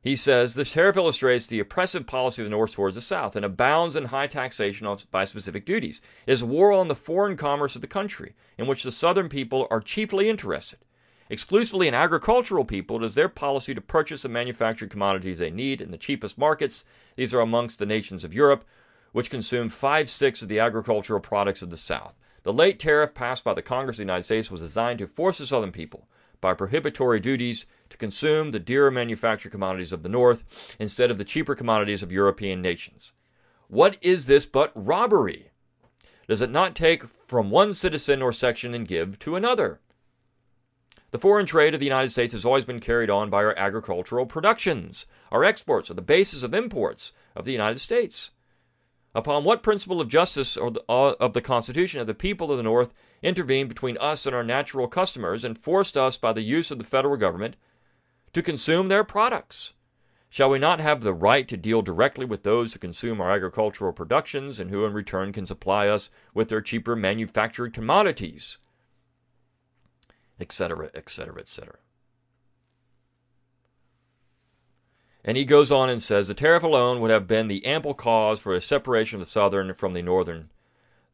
He 0.02 0.16
says 0.16 0.54
this 0.54 0.72
tariff 0.72 0.96
illustrates 0.96 1.46
the 1.46 1.60
oppressive 1.60 2.06
policy 2.06 2.40
of 2.40 2.46
the 2.46 2.50
North 2.56 2.72
towards 2.72 2.94
the 2.94 3.02
South 3.02 3.36
and 3.36 3.44
abounds 3.44 3.96
in 3.96 4.06
high 4.06 4.28
taxation 4.28 4.88
by 5.10 5.24
specific 5.24 5.66
duties. 5.66 6.00
It 6.26 6.32
is 6.32 6.42
war 6.42 6.72
on 6.72 6.88
the 6.88 6.94
foreign 6.94 7.36
commerce 7.36 7.76
of 7.76 7.82
the 7.82 7.86
country, 7.86 8.32
in 8.56 8.66
which 8.66 8.82
the 8.82 8.90
Southern 8.90 9.28
people 9.28 9.68
are 9.70 9.82
chiefly 9.82 10.30
interested. 10.30 10.78
Exclusively 11.28 11.86
an 11.86 11.94
agricultural 11.94 12.64
people, 12.64 12.96
it 12.96 13.04
is 13.04 13.14
their 13.14 13.28
policy 13.28 13.74
to 13.74 13.80
purchase 13.82 14.22
the 14.22 14.28
manufactured 14.30 14.88
commodities 14.88 15.38
they 15.38 15.50
need 15.50 15.82
in 15.82 15.90
the 15.90 15.98
cheapest 15.98 16.38
markets. 16.38 16.86
These 17.14 17.34
are 17.34 17.40
amongst 17.40 17.78
the 17.78 17.84
nations 17.84 18.24
of 18.24 18.32
Europe, 18.34 18.64
which 19.12 19.30
consumed 19.30 19.72
five 19.72 20.08
sixths 20.08 20.42
of 20.42 20.48
the 20.48 20.58
agricultural 20.60 21.20
products 21.20 21.62
of 21.62 21.70
the 21.70 21.76
South. 21.76 22.14
The 22.42 22.52
late 22.52 22.78
tariff 22.78 23.12
passed 23.12 23.44
by 23.44 23.54
the 23.54 23.62
Congress 23.62 23.96
of 23.96 23.98
the 23.98 24.04
United 24.04 24.24
States 24.24 24.50
was 24.50 24.60
designed 24.60 24.98
to 25.00 25.06
force 25.06 25.38
the 25.38 25.46
Southern 25.46 25.72
people, 25.72 26.08
by 26.40 26.54
prohibitory 26.54 27.20
duties, 27.20 27.66
to 27.90 27.98
consume 27.98 28.50
the 28.50 28.58
dearer 28.58 28.90
manufactured 28.90 29.50
commodities 29.50 29.92
of 29.92 30.02
the 30.02 30.08
North 30.08 30.76
instead 30.78 31.10
of 31.10 31.18
the 31.18 31.24
cheaper 31.24 31.54
commodities 31.54 32.02
of 32.02 32.12
European 32.12 32.62
nations. 32.62 33.12
What 33.68 33.96
is 34.00 34.26
this 34.26 34.46
but 34.46 34.72
robbery? 34.74 35.50
Does 36.28 36.40
it 36.40 36.50
not 36.50 36.74
take 36.74 37.04
from 37.04 37.50
one 37.50 37.74
citizen 37.74 38.22
or 38.22 38.32
section 38.32 38.72
and 38.72 38.86
give 38.88 39.18
to 39.18 39.36
another? 39.36 39.80
The 41.10 41.18
foreign 41.18 41.46
trade 41.46 41.74
of 41.74 41.80
the 41.80 41.86
United 41.86 42.10
States 42.10 42.32
has 42.32 42.44
always 42.44 42.64
been 42.64 42.78
carried 42.78 43.10
on 43.10 43.30
by 43.30 43.38
our 43.38 43.58
agricultural 43.58 44.26
productions. 44.26 45.06
Our 45.32 45.44
exports 45.44 45.90
are 45.90 45.94
the 45.94 46.02
basis 46.02 46.44
of 46.44 46.54
imports 46.54 47.12
of 47.34 47.44
the 47.44 47.52
United 47.52 47.80
States. 47.80 48.30
Upon 49.14 49.42
what 49.42 49.62
principle 49.62 50.00
of 50.00 50.08
justice 50.08 50.56
or 50.56 50.70
the, 50.70 50.84
uh, 50.88 51.14
of 51.18 51.32
the 51.32 51.40
Constitution 51.40 51.98
have 51.98 52.06
the 52.06 52.14
people 52.14 52.52
of 52.52 52.56
the 52.56 52.62
North 52.62 52.94
intervened 53.22 53.68
between 53.68 53.98
us 53.98 54.24
and 54.24 54.36
our 54.36 54.44
natural 54.44 54.86
customers 54.86 55.44
and 55.44 55.58
forced 55.58 55.96
us 55.96 56.16
by 56.16 56.32
the 56.32 56.42
use 56.42 56.70
of 56.70 56.78
the 56.78 56.84
federal 56.84 57.16
government 57.16 57.56
to 58.32 58.42
consume 58.42 58.88
their 58.88 59.02
products? 59.02 59.74
Shall 60.28 60.48
we 60.48 60.60
not 60.60 60.78
have 60.78 61.00
the 61.00 61.12
right 61.12 61.48
to 61.48 61.56
deal 61.56 61.82
directly 61.82 62.24
with 62.24 62.44
those 62.44 62.72
who 62.72 62.78
consume 62.78 63.20
our 63.20 63.32
agricultural 63.32 63.92
productions 63.92 64.60
and 64.60 64.70
who 64.70 64.84
in 64.84 64.92
return 64.92 65.32
can 65.32 65.44
supply 65.44 65.88
us 65.88 66.08
with 66.32 66.48
their 66.48 66.60
cheaper 66.60 66.94
manufactured 66.94 67.74
commodities? 67.74 68.58
Etc., 70.38 70.88
etc., 70.94 71.40
etc. 71.40 71.78
And 75.24 75.36
he 75.36 75.44
goes 75.44 75.70
on 75.70 75.90
and 75.90 76.02
says 76.02 76.28
the 76.28 76.34
tariff 76.34 76.62
alone 76.62 77.00
would 77.00 77.10
have 77.10 77.26
been 77.26 77.48
the 77.48 77.64
ample 77.66 77.94
cause 77.94 78.40
for 78.40 78.54
a 78.54 78.60
separation 78.60 79.16
of 79.16 79.26
the 79.26 79.30
Southern 79.30 79.74
from 79.74 79.92
the 79.92 80.02
Northern. 80.02 80.50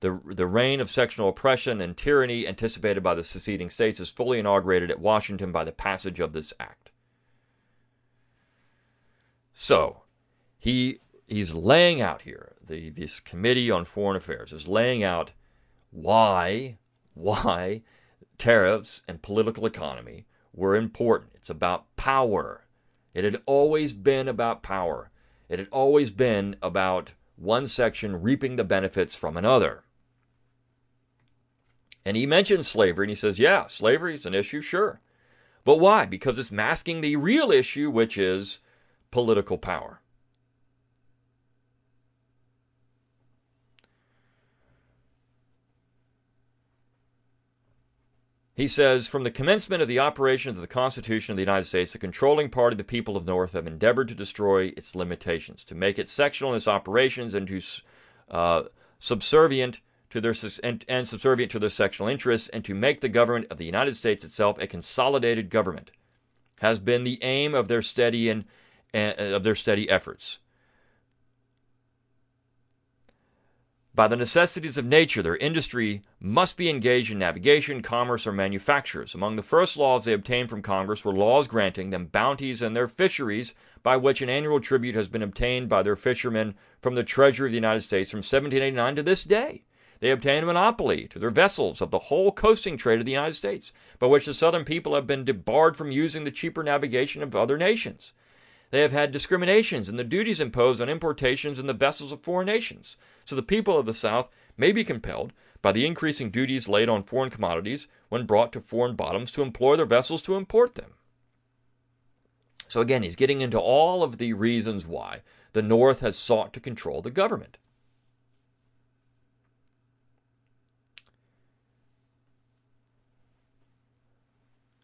The, 0.01 0.21
the 0.27 0.47
reign 0.47 0.81
of 0.81 0.91
sectional 0.91 1.31
oppression 1.31 1.81
and 1.81 1.97
tyranny 1.97 2.47
anticipated 2.47 3.03
by 3.03 3.15
the 3.15 3.25
seceding 3.25 3.71
states 3.71 3.99
is 3.99 4.13
fully 4.13 4.39
inaugurated 4.39 4.91
at 4.91 5.01
Washington 5.01 5.53
by 5.53 5.65
the 5.65 5.73
passage 5.73 6.21
of 6.21 6.33
this 6.33 6.53
act. 6.61 6.93
So, 9.53 10.03
he 10.59 10.99
he's 11.27 11.55
laying 11.55 12.01
out 12.01 12.23
here, 12.23 12.57
the, 12.65 12.91
this 12.91 13.21
Committee 13.21 13.71
on 13.71 13.85
Foreign 13.85 14.17
Affairs 14.17 14.53
is 14.53 14.69
laying 14.69 15.03
out 15.03 15.33
why, 15.91 16.79
why 17.15 17.83
tariffs 18.39 19.03
and 19.09 19.23
political 19.23 19.67
economy 19.67 20.27
were 20.53 20.77
important. 20.77 21.33
It's 21.37 21.51
about 21.51 21.97
power. 21.97 22.66
It 23.17 23.25
had 23.25 23.41
always 23.47 23.95
been 23.95 24.29
about 24.29 24.63
power. 24.63 25.11
It 25.49 25.59
had 25.59 25.69
always 25.73 26.11
been 26.11 26.55
about 26.61 27.15
one 27.37 27.67
section 27.67 28.21
reaping 28.21 28.57
the 28.57 28.63
benefits 28.63 29.17
from 29.17 29.39
another. 29.39 29.85
And 32.05 32.15
he 32.15 32.27
mentions 32.27 32.69
slavery 32.69 33.07
and 33.07 33.11
he 33.11 33.15
says, 33.15 33.39
yeah, 33.39 33.69
slavery 33.69 34.15
is 34.15 34.27
an 34.27 34.35
issue, 34.35 34.61
sure. 34.61 35.01
But 35.65 35.81
why? 35.81 36.05
Because 36.05 36.39
it's 36.39 36.53
masking 36.53 37.01
the 37.01 37.17
real 37.17 37.51
issue, 37.51 37.91
which 37.91 38.19
is 38.19 38.61
political 39.11 39.57
power. 39.57 40.03
He 48.57 48.69
says, 48.69 49.07
From 49.07 49.23
the 49.23 49.31
commencement 49.31 49.83
of 49.83 49.89
the 49.89 49.99
operations 49.99 50.57
of 50.57 50.63
the 50.63 50.67
Constitution 50.67 51.33
of 51.33 51.37
the 51.37 51.43
United 51.43 51.67
States, 51.67 51.93
the 51.93 51.99
controlling 51.99 52.49
party 52.49 52.73
of 52.73 52.79
the 52.79 52.85
people 52.85 53.15
of 53.15 53.27
the 53.27 53.33
North 53.33 53.53
have 53.53 53.67
endeavored 53.67 54.09
to 54.09 54.15
destroy 54.15 54.73
its 54.79 54.95
limitations, 54.95 55.63
to 55.65 55.75
make 55.75 55.99
it 55.99 56.09
sectional 56.09 56.53
in 56.53 56.57
its 56.57 56.67
operations, 56.67 57.35
and 57.35 57.47
to 57.49 57.61
uh, 58.31 58.63
subservient 58.99 59.83
to 60.09 60.23
their 60.23 60.35
and, 60.65 60.87
and 60.89 61.07
subservient 61.07 61.53
to 61.53 61.59
their 61.59 61.69
sectional 61.69 62.09
interests, 62.09 62.49
and 62.49 62.65
to 62.65 62.75
make 62.75 63.03
the 63.03 63.11
government 63.11 63.47
of 63.51 63.59
the 63.59 63.67
United 63.67 63.95
States 63.95 64.25
itself 64.25 64.57
a 64.59 64.67
consolidated 64.67 65.51
government, 65.51 65.93
has 66.63 66.81
been 66.81 67.05
the 67.05 67.23
aim 67.23 67.55
of 67.55 67.69
their 67.69 67.83
steady 67.83 68.31
and 68.31 68.47
uh, 68.95 69.13
of 69.19 69.43
their 69.43 69.55
steady 69.55 69.91
efforts. 69.91 70.39
By 73.97 74.09
the 74.09 74.17
necessities 74.17 74.77
of 74.77 74.85
nature, 74.85 75.23
their 75.23 75.39
industry 75.39 76.03
must 76.21 76.59
be 76.59 76.69
engaged 76.69 77.11
in 77.11 77.19
navigation, 77.19 77.81
commerce, 77.81 78.27
or 78.27 78.33
manufactures. 78.33 79.15
Among 79.15 79.37
the 79.37 79.43
first 79.43 79.79
laws 79.79 80.05
they 80.05 80.13
obtained 80.13 80.51
from 80.51 80.61
Congress 80.61 81.03
were 81.03 81.15
laws 81.15 81.49
granting 81.49 81.89
them 81.89 82.05
bounties 82.05 82.61
in 82.61 82.75
their 82.75 82.89
fisheries, 82.89 83.55
by 83.83 83.97
which 83.97 84.21
an 84.21 84.29
annual 84.29 84.61
tribute 84.61 84.95
has 84.97 85.09
been 85.09 85.23
obtained 85.23 85.71
by 85.71 85.83
their 85.83 85.97
fishermen 85.97 86.57
from 86.79 86.95
the 86.95 87.03
Treasury 87.03 87.49
of 87.49 87.53
the 87.53 87.57
United 87.57 87.81
States 87.81 88.11
from 88.11 88.19
1789 88.19 88.97
to 88.97 89.03
this 89.03 89.25
day. 89.25 89.65
They 90.01 90.11
obtained 90.11 90.43
a 90.43 90.47
monopoly 90.47 91.09
to 91.09 91.19
their 91.19 91.31
vessels 91.31 91.81
of 91.81 91.91
the 91.91 91.99
whole 91.99 92.33
coasting 92.33 92.77
trade 92.77 93.01
of 93.01 93.07
the 93.07 93.13
United 93.13 93.33
States, 93.33 93.73
by 93.99 94.09
which 94.09 94.27
the 94.27 94.35
Southern 94.35 94.67
people 94.67 94.95
have 94.95 95.07
been 95.07 95.25
debarred 95.25 95.75
from 95.75 95.91
using 95.91 96.25
the 96.25 96.31
cheaper 96.31 96.63
navigation 96.63 97.23
of 97.23 97.35
other 97.35 97.57
nations. 97.57 98.13
They 98.71 98.81
have 98.83 98.93
had 98.93 99.13
discriminations 99.13 99.89
in 99.89 99.97
the 99.97 100.05
duties 100.05 100.41
imposed 100.41 100.81
on 100.81 100.89
importations 100.89 101.59
in 101.59 101.67
the 101.67 101.73
vessels 101.73 102.13
of 102.13 102.23
foreign 102.23 102.47
nations. 102.47 102.97
So 103.25 103.37
the 103.37 103.43
people 103.43 103.79
of 103.79 103.87
the 103.87 103.95
South 103.95 104.29
may 104.57 104.73
be 104.73 104.85
compelled, 104.85 105.33
by 105.63 105.73
the 105.73 105.87
increasing 105.87 106.31
duties 106.31 106.69
laid 106.69 106.89
on 106.89 107.03
foreign 107.03 107.31
commodities 107.31 107.89
when 108.09 108.27
brought 108.27 108.53
to 108.53 108.61
foreign 108.61 108.95
bottoms, 108.95 109.33
to 109.33 109.43
employ 109.43 109.77
their 109.77 109.87
vessels 109.87 110.23
to 110.23 110.35
import 110.35 110.75
them. 110.75 110.95
So 112.69 112.81
again, 112.81 113.03
he's 113.03 113.17
getting 113.17 113.41
into 113.41 113.59
all 113.59 114.03
of 114.03 114.19
the 114.19 114.33
reasons 114.33 114.87
why 114.87 115.23
the 115.53 115.63
North 115.63 116.01
has 116.01 116.17
sought 116.19 116.53
to 116.53 116.61
control 116.61 117.03
the 117.03 117.11
government. 117.11 117.59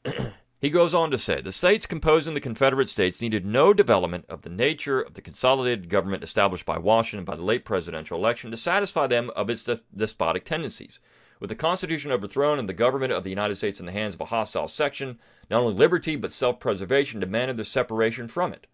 He 0.62 0.70
goes 0.70 0.94
on 0.94 1.10
to 1.10 1.18
say 1.18 1.40
the 1.40 1.50
states 1.50 1.86
composing 1.86 2.34
the 2.34 2.40
Confederate 2.40 2.88
States 2.88 3.20
needed 3.20 3.44
no 3.44 3.74
development 3.74 4.26
of 4.28 4.42
the 4.42 4.48
nature 4.48 5.00
of 5.00 5.14
the 5.14 5.20
consolidated 5.20 5.88
government 5.88 6.22
established 6.22 6.64
by 6.64 6.78
Washington 6.78 7.24
by 7.24 7.34
the 7.34 7.42
late 7.42 7.64
presidential 7.64 8.16
election 8.16 8.52
to 8.52 8.56
satisfy 8.56 9.08
them 9.08 9.32
of 9.34 9.50
its 9.50 9.68
despotic 9.92 10.44
tendencies. 10.44 11.00
With 11.40 11.48
the 11.48 11.56
Constitution 11.56 12.12
overthrown 12.12 12.60
and 12.60 12.68
the 12.68 12.74
government 12.74 13.12
of 13.12 13.24
the 13.24 13.30
United 13.30 13.56
States 13.56 13.80
in 13.80 13.86
the 13.86 13.92
hands 13.92 14.14
of 14.14 14.20
a 14.20 14.26
hostile 14.26 14.68
section, 14.68 15.18
not 15.50 15.62
only 15.62 15.74
liberty 15.74 16.14
but 16.14 16.30
self 16.30 16.60
preservation 16.60 17.18
demanded 17.18 17.56
their 17.56 17.64
separation 17.64 18.28
from 18.28 18.52
it. 18.52 18.68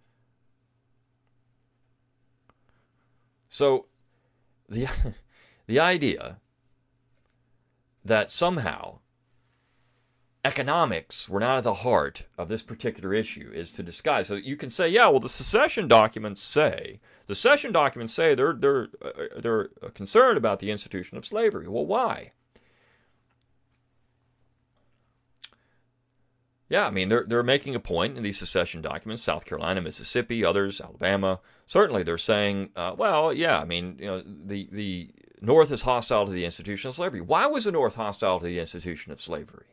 So, 3.49 3.87
the, 4.69 4.89
the 5.67 5.81
idea 5.81 6.37
that 8.05 8.31
somehow 8.31 8.99
economics 10.45 11.29
were 11.29 11.41
not 11.41 11.59
at 11.59 11.65
the 11.65 11.75
heart 11.75 12.27
of 12.37 12.49
this 12.49 12.63
particular 12.63 13.13
issue 13.13 13.51
is 13.53 13.73
to 13.73 13.83
disguise. 13.83 14.29
So 14.29 14.37
you 14.37 14.57
can 14.57 14.71
say, 14.71 14.89
yeah, 14.89 15.09
well, 15.09 15.21
the 15.21 15.29
secession 15.29 15.89
documents 15.89 16.43
say 16.43 17.01
the 17.27 17.35
secession 17.35 17.73
documents 17.73 18.15
say 18.15 18.35
they're 18.35 18.55
they're 18.55 18.89
uh, 19.03 19.41
they're 19.41 19.69
concerned 19.95 20.39
about 20.39 20.61
the 20.61 20.71
institution 20.71 21.19
of 21.19 21.27
slavery. 21.27 21.69
Well, 21.69 21.87
why? 21.87 22.33
Yeah, 26.71 26.87
I 26.87 26.91
mean 26.91 27.09
they're 27.09 27.25
they're 27.27 27.43
making 27.43 27.75
a 27.75 27.81
point 27.81 28.17
in 28.17 28.23
these 28.23 28.39
secession 28.39 28.81
documents. 28.81 29.23
South 29.23 29.45
Carolina, 29.45 29.83
Mississippi, 29.83 30.45
others, 30.45 30.81
Alabama. 30.81 31.41
Certainly, 31.67 32.05
they're 32.05 32.17
saying, 32.17 32.71
uh, 32.77 32.95
well, 32.97 33.33
yeah, 33.33 33.61
I 33.61 33.65
mean, 33.65 33.97
you 33.99 34.07
know, 34.07 34.23
the 34.25 34.69
the 34.73 35.11
North 35.43 35.71
is 35.71 35.83
hostile 35.83 36.27
to 36.27 36.33
the 36.33 36.45
institution 36.47 36.89
of 36.89 36.95
slavery. 36.95 37.21
Why 37.21 37.47
was 37.47 37.65
the 37.65 37.73
North 37.73 37.97
hostile 37.97 38.39
to 38.39 38.47
the 38.47 38.59
institution 38.59 39.13
of 39.13 39.21
slavery? 39.21 39.67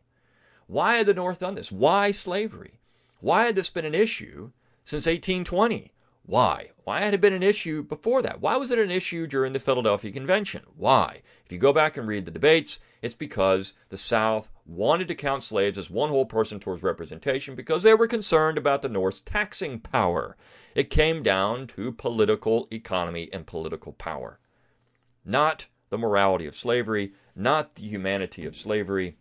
Why 0.67 0.97
had 0.97 1.07
the 1.07 1.13
North 1.13 1.39
done 1.39 1.55
this? 1.55 1.71
Why 1.71 2.11
slavery? 2.11 2.79
Why 3.19 3.45
had 3.45 3.55
this 3.55 3.69
been 3.69 3.85
an 3.85 3.95
issue 3.95 4.51
since 4.83 5.05
1820? 5.05 5.91
Why? 6.27 6.71
Why 6.83 7.01
had 7.01 7.13
it 7.13 7.21
been 7.21 7.33
an 7.33 7.43
issue 7.43 7.83
before 7.83 8.23
that? 8.23 8.41
Why 8.41 8.57
was 8.57 8.71
it 8.71 8.79
an 8.79 8.89
issue 8.89 9.27
during 9.27 9.53
the 9.53 9.59
Philadelphia 9.59 10.11
Convention? 10.11 10.63
Why? 10.75 11.21
If 11.45 11.51
you 11.51 11.59
go 11.59 11.71
back 11.71 11.97
and 11.97 12.07
read 12.07 12.25
the 12.25 12.31
debates, 12.31 12.79
it's 13.03 13.13
because 13.13 13.73
the 13.89 13.97
South 13.97 14.49
wanted 14.65 15.07
to 15.07 15.15
count 15.15 15.43
slaves 15.43 15.77
as 15.77 15.91
one 15.91 16.09
whole 16.09 16.25
person 16.25 16.59
towards 16.59 16.81
representation 16.81 17.53
because 17.53 17.83
they 17.83 17.93
were 17.93 18.07
concerned 18.07 18.57
about 18.57 18.81
the 18.81 18.89
North's 18.89 19.21
taxing 19.21 19.79
power. 19.79 20.35
It 20.73 20.89
came 20.89 21.21
down 21.21 21.67
to 21.67 21.91
political 21.91 22.67
economy 22.71 23.29
and 23.31 23.45
political 23.45 23.93
power, 23.93 24.39
not 25.23 25.67
the 25.89 25.97
morality 25.99 26.47
of 26.47 26.55
slavery, 26.55 27.13
not 27.35 27.75
the 27.75 27.83
humanity 27.83 28.45
of 28.45 28.55
slavery. 28.55 29.17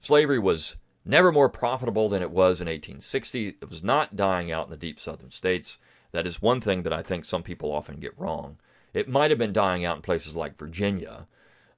Slavery 0.00 0.38
was 0.38 0.76
never 1.04 1.32
more 1.32 1.48
profitable 1.48 2.08
than 2.08 2.22
it 2.22 2.30
was 2.30 2.60
in 2.60 2.66
1860. 2.66 3.48
It 3.48 3.70
was 3.70 3.82
not 3.82 4.16
dying 4.16 4.52
out 4.52 4.66
in 4.66 4.70
the 4.70 4.76
deep 4.76 5.00
southern 5.00 5.30
states. 5.30 5.78
That 6.12 6.26
is 6.26 6.42
one 6.42 6.60
thing 6.60 6.82
that 6.82 6.92
I 6.92 7.02
think 7.02 7.24
some 7.24 7.42
people 7.42 7.72
often 7.72 8.00
get 8.00 8.18
wrong. 8.18 8.58
It 8.94 9.08
might 9.08 9.30
have 9.30 9.38
been 9.38 9.52
dying 9.52 9.84
out 9.84 9.96
in 9.96 10.02
places 10.02 10.34
like 10.36 10.58
Virginia, 10.58 11.26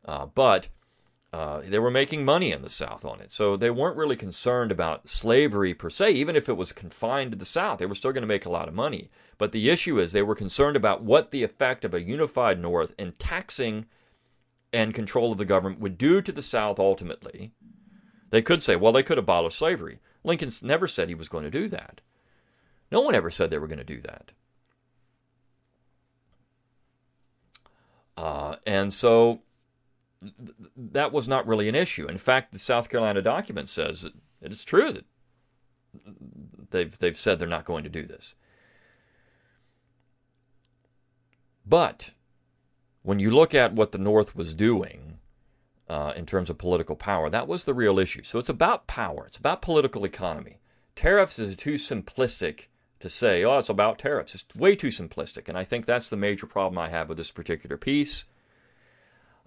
uh, 0.04 0.26
but 0.26 0.68
uh, 1.32 1.60
they 1.60 1.78
were 1.78 1.90
making 1.90 2.24
money 2.24 2.50
in 2.50 2.62
the 2.62 2.68
South 2.68 3.04
on 3.04 3.20
it. 3.20 3.32
So 3.32 3.56
they 3.56 3.70
weren't 3.70 3.96
really 3.96 4.16
concerned 4.16 4.72
about 4.72 5.08
slavery 5.08 5.74
per 5.74 5.90
se, 5.90 6.12
even 6.12 6.34
if 6.34 6.48
it 6.48 6.56
was 6.56 6.72
confined 6.72 7.32
to 7.32 7.38
the 7.38 7.44
South. 7.44 7.78
They 7.78 7.86
were 7.86 7.94
still 7.94 8.12
going 8.12 8.22
to 8.22 8.28
make 8.28 8.46
a 8.46 8.50
lot 8.50 8.68
of 8.68 8.74
money. 8.74 9.10
But 9.38 9.52
the 9.52 9.70
issue 9.70 9.98
is 9.98 10.12
they 10.12 10.22
were 10.22 10.34
concerned 10.34 10.76
about 10.76 11.02
what 11.02 11.30
the 11.30 11.44
effect 11.44 11.84
of 11.84 11.94
a 11.94 12.02
unified 12.02 12.60
North 12.60 12.94
in 12.98 13.12
taxing 13.12 13.86
and 14.72 14.94
control 14.94 15.32
of 15.32 15.38
the 15.38 15.44
government 15.44 15.80
would 15.80 15.98
do 15.98 16.20
to 16.22 16.32
the 16.32 16.42
South 16.42 16.78
ultimately 16.78 17.52
they 18.30 18.42
could 18.42 18.62
say, 18.62 18.76
well, 18.76 18.92
they 18.92 19.02
could 19.02 19.18
abolish 19.18 19.56
slavery. 19.56 19.98
Lincoln 20.24 20.50
never 20.62 20.86
said 20.86 21.08
he 21.08 21.14
was 21.14 21.28
going 21.28 21.44
to 21.44 21.50
do 21.50 21.68
that. 21.68 22.00
No 22.90 23.00
one 23.00 23.14
ever 23.14 23.30
said 23.30 23.50
they 23.50 23.58
were 23.58 23.66
going 23.66 23.78
to 23.78 23.84
do 23.84 24.00
that. 24.00 24.32
Uh, 28.16 28.56
and 28.66 28.92
so 28.92 29.40
th- 30.22 30.54
that 30.76 31.12
was 31.12 31.28
not 31.28 31.46
really 31.46 31.68
an 31.68 31.74
issue. 31.74 32.06
In 32.06 32.18
fact, 32.18 32.52
the 32.52 32.58
South 32.58 32.88
Carolina 32.88 33.22
document 33.22 33.68
says 33.68 34.04
it 34.04 34.52
is 34.52 34.64
true 34.64 34.92
that 34.92 35.04
they've, 36.70 36.98
they've 36.98 37.16
said 37.16 37.38
they're 37.38 37.48
not 37.48 37.64
going 37.64 37.84
to 37.84 37.90
do 37.90 38.04
this. 38.04 38.34
But 41.64 42.10
when 43.02 43.20
you 43.20 43.30
look 43.30 43.54
at 43.54 43.72
what 43.72 43.92
the 43.92 43.98
North 43.98 44.36
was 44.36 44.54
doing, 44.54 45.09
uh, 45.90 46.12
in 46.14 46.24
terms 46.24 46.48
of 46.48 46.56
political 46.56 46.94
power. 46.94 47.28
That 47.28 47.48
was 47.48 47.64
the 47.64 47.74
real 47.74 47.98
issue. 47.98 48.22
So 48.22 48.38
it's 48.38 48.48
about 48.48 48.86
power, 48.86 49.26
it's 49.26 49.36
about 49.36 49.60
political 49.60 50.04
economy. 50.04 50.60
Tariffs 50.94 51.40
is 51.40 51.56
too 51.56 51.74
simplistic 51.74 52.66
to 53.00 53.08
say, 53.08 53.42
oh, 53.44 53.58
it's 53.58 53.68
about 53.68 53.98
tariffs. 53.98 54.34
It's 54.34 54.54
way 54.54 54.76
too 54.76 54.88
simplistic. 54.88 55.48
And 55.48 55.58
I 55.58 55.64
think 55.64 55.86
that's 55.86 56.08
the 56.08 56.16
major 56.16 56.46
problem 56.46 56.78
I 56.78 56.90
have 56.90 57.08
with 57.08 57.18
this 57.18 57.32
particular 57.32 57.76
piece. 57.76 58.24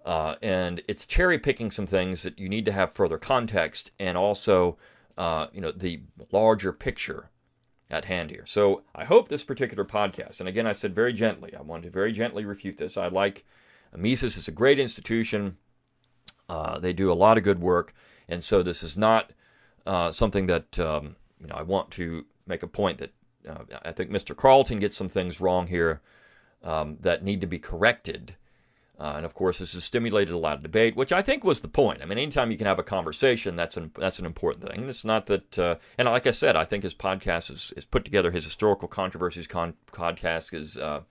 Uh, 0.03 0.35
and 0.41 0.81
it's 0.87 1.05
cherry 1.05 1.39
picking 1.39 1.71
some 1.71 1.87
things 1.87 2.23
that 2.23 2.37
you 2.37 2.49
need 2.49 2.65
to 2.65 2.73
have 2.73 2.91
further 2.91 3.17
context 3.17 3.91
and 3.97 4.17
also, 4.17 4.77
uh, 5.17 5.47
you 5.53 5.61
know, 5.61 5.71
the 5.71 6.01
larger 6.31 6.73
picture 6.73 7.29
at 7.89 8.05
hand 8.05 8.31
here. 8.31 8.45
So 8.45 8.81
I 8.93 9.05
hope 9.05 9.29
this 9.29 9.43
particular 9.43 9.85
podcast, 9.85 10.41
and 10.41 10.49
again, 10.49 10.67
I 10.67 10.73
said 10.73 10.93
very 10.95 11.13
gently, 11.13 11.55
I 11.55 11.61
want 11.61 11.83
to 11.83 11.89
very 11.89 12.11
gently 12.11 12.43
refute 12.43 12.77
this. 12.77 12.97
I 12.97 13.07
like 13.07 13.45
Mises 13.95 14.35
is 14.35 14.47
a 14.47 14.51
great 14.51 14.79
institution. 14.79 15.57
Uh, 16.53 16.77
they 16.77 16.93
do 16.93 17.11
a 17.11 17.15
lot 17.15 17.35
of 17.35 17.43
good 17.43 17.59
work, 17.59 17.95
and 18.29 18.43
so 18.43 18.61
this 18.61 18.83
is 18.83 18.95
not 18.95 19.31
uh, 19.87 20.11
something 20.11 20.45
that 20.45 20.79
um, 20.79 21.15
you 21.41 21.47
know. 21.47 21.55
I 21.55 21.63
want 21.63 21.89
to 21.91 22.25
make 22.45 22.61
a 22.61 22.67
point 22.67 22.99
that 22.99 23.11
uh, 23.49 23.63
I 23.83 23.91
think 23.91 24.11
Mr. 24.11 24.37
Calton 24.37 24.77
gets 24.77 24.95
some 24.95 25.09
things 25.09 25.41
wrong 25.41 25.65
here 25.65 26.01
um, 26.63 26.97
that 27.01 27.23
need 27.23 27.41
to 27.41 27.47
be 27.47 27.57
corrected. 27.57 28.35
Uh, 28.99 29.13
and 29.15 29.25
of 29.25 29.33
course, 29.33 29.57
this 29.57 29.73
has 29.73 29.83
stimulated 29.83 30.31
a 30.31 30.37
lot 30.37 30.57
of 30.57 30.61
debate, 30.61 30.95
which 30.95 31.11
I 31.11 31.23
think 31.23 31.43
was 31.43 31.61
the 31.61 31.67
point. 31.67 32.03
I 32.03 32.05
mean, 32.05 32.19
anytime 32.19 32.51
you 32.51 32.57
can 32.57 32.67
have 32.67 32.77
a 32.77 32.83
conversation, 32.83 33.55
that's 33.55 33.75
an 33.75 33.89
that's 33.95 34.19
an 34.19 34.25
important 34.27 34.69
thing. 34.69 34.87
It's 34.87 35.03
not 35.03 35.25
that, 35.25 35.57
uh, 35.57 35.75
and 35.97 36.07
like 36.07 36.27
I 36.27 36.31
said, 36.31 36.55
I 36.55 36.65
think 36.65 36.83
his 36.83 36.93
podcast 36.93 37.49
is, 37.49 37.73
is 37.75 37.85
put 37.85 38.05
together. 38.05 38.29
His 38.29 38.43
historical 38.43 38.87
controversies 38.87 39.47
con- 39.47 39.73
podcast 39.91 40.53
is 40.53 40.77
uh, 40.77 41.01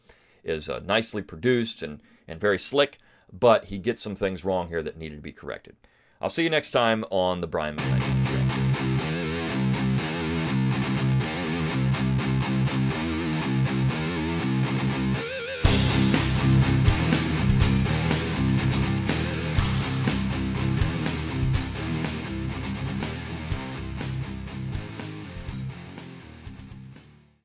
is 0.45 0.71
nicely 0.87 1.21
produced 1.21 1.83
and 1.83 2.01
and 2.29 2.41
very 2.41 2.61
slick, 2.61 2.99
but 3.33 3.67
he 3.67 3.79
gets 3.79 4.03
some 4.03 4.15
things 4.15 4.45
wrong 4.45 4.69
here 4.69 4.83
that 4.83 4.97
needed 4.97 5.17
to 5.17 5.23
be 5.23 5.33
corrected. 5.33 5.77
I'll 6.21 6.31
see 6.31 6.45
you 6.45 6.51
next 6.51 6.71
time 6.71 7.05
on 7.11 7.41
the 7.41 7.47
Brion 7.47 7.77
McClanahan 7.77 8.27
Show. 8.27 8.62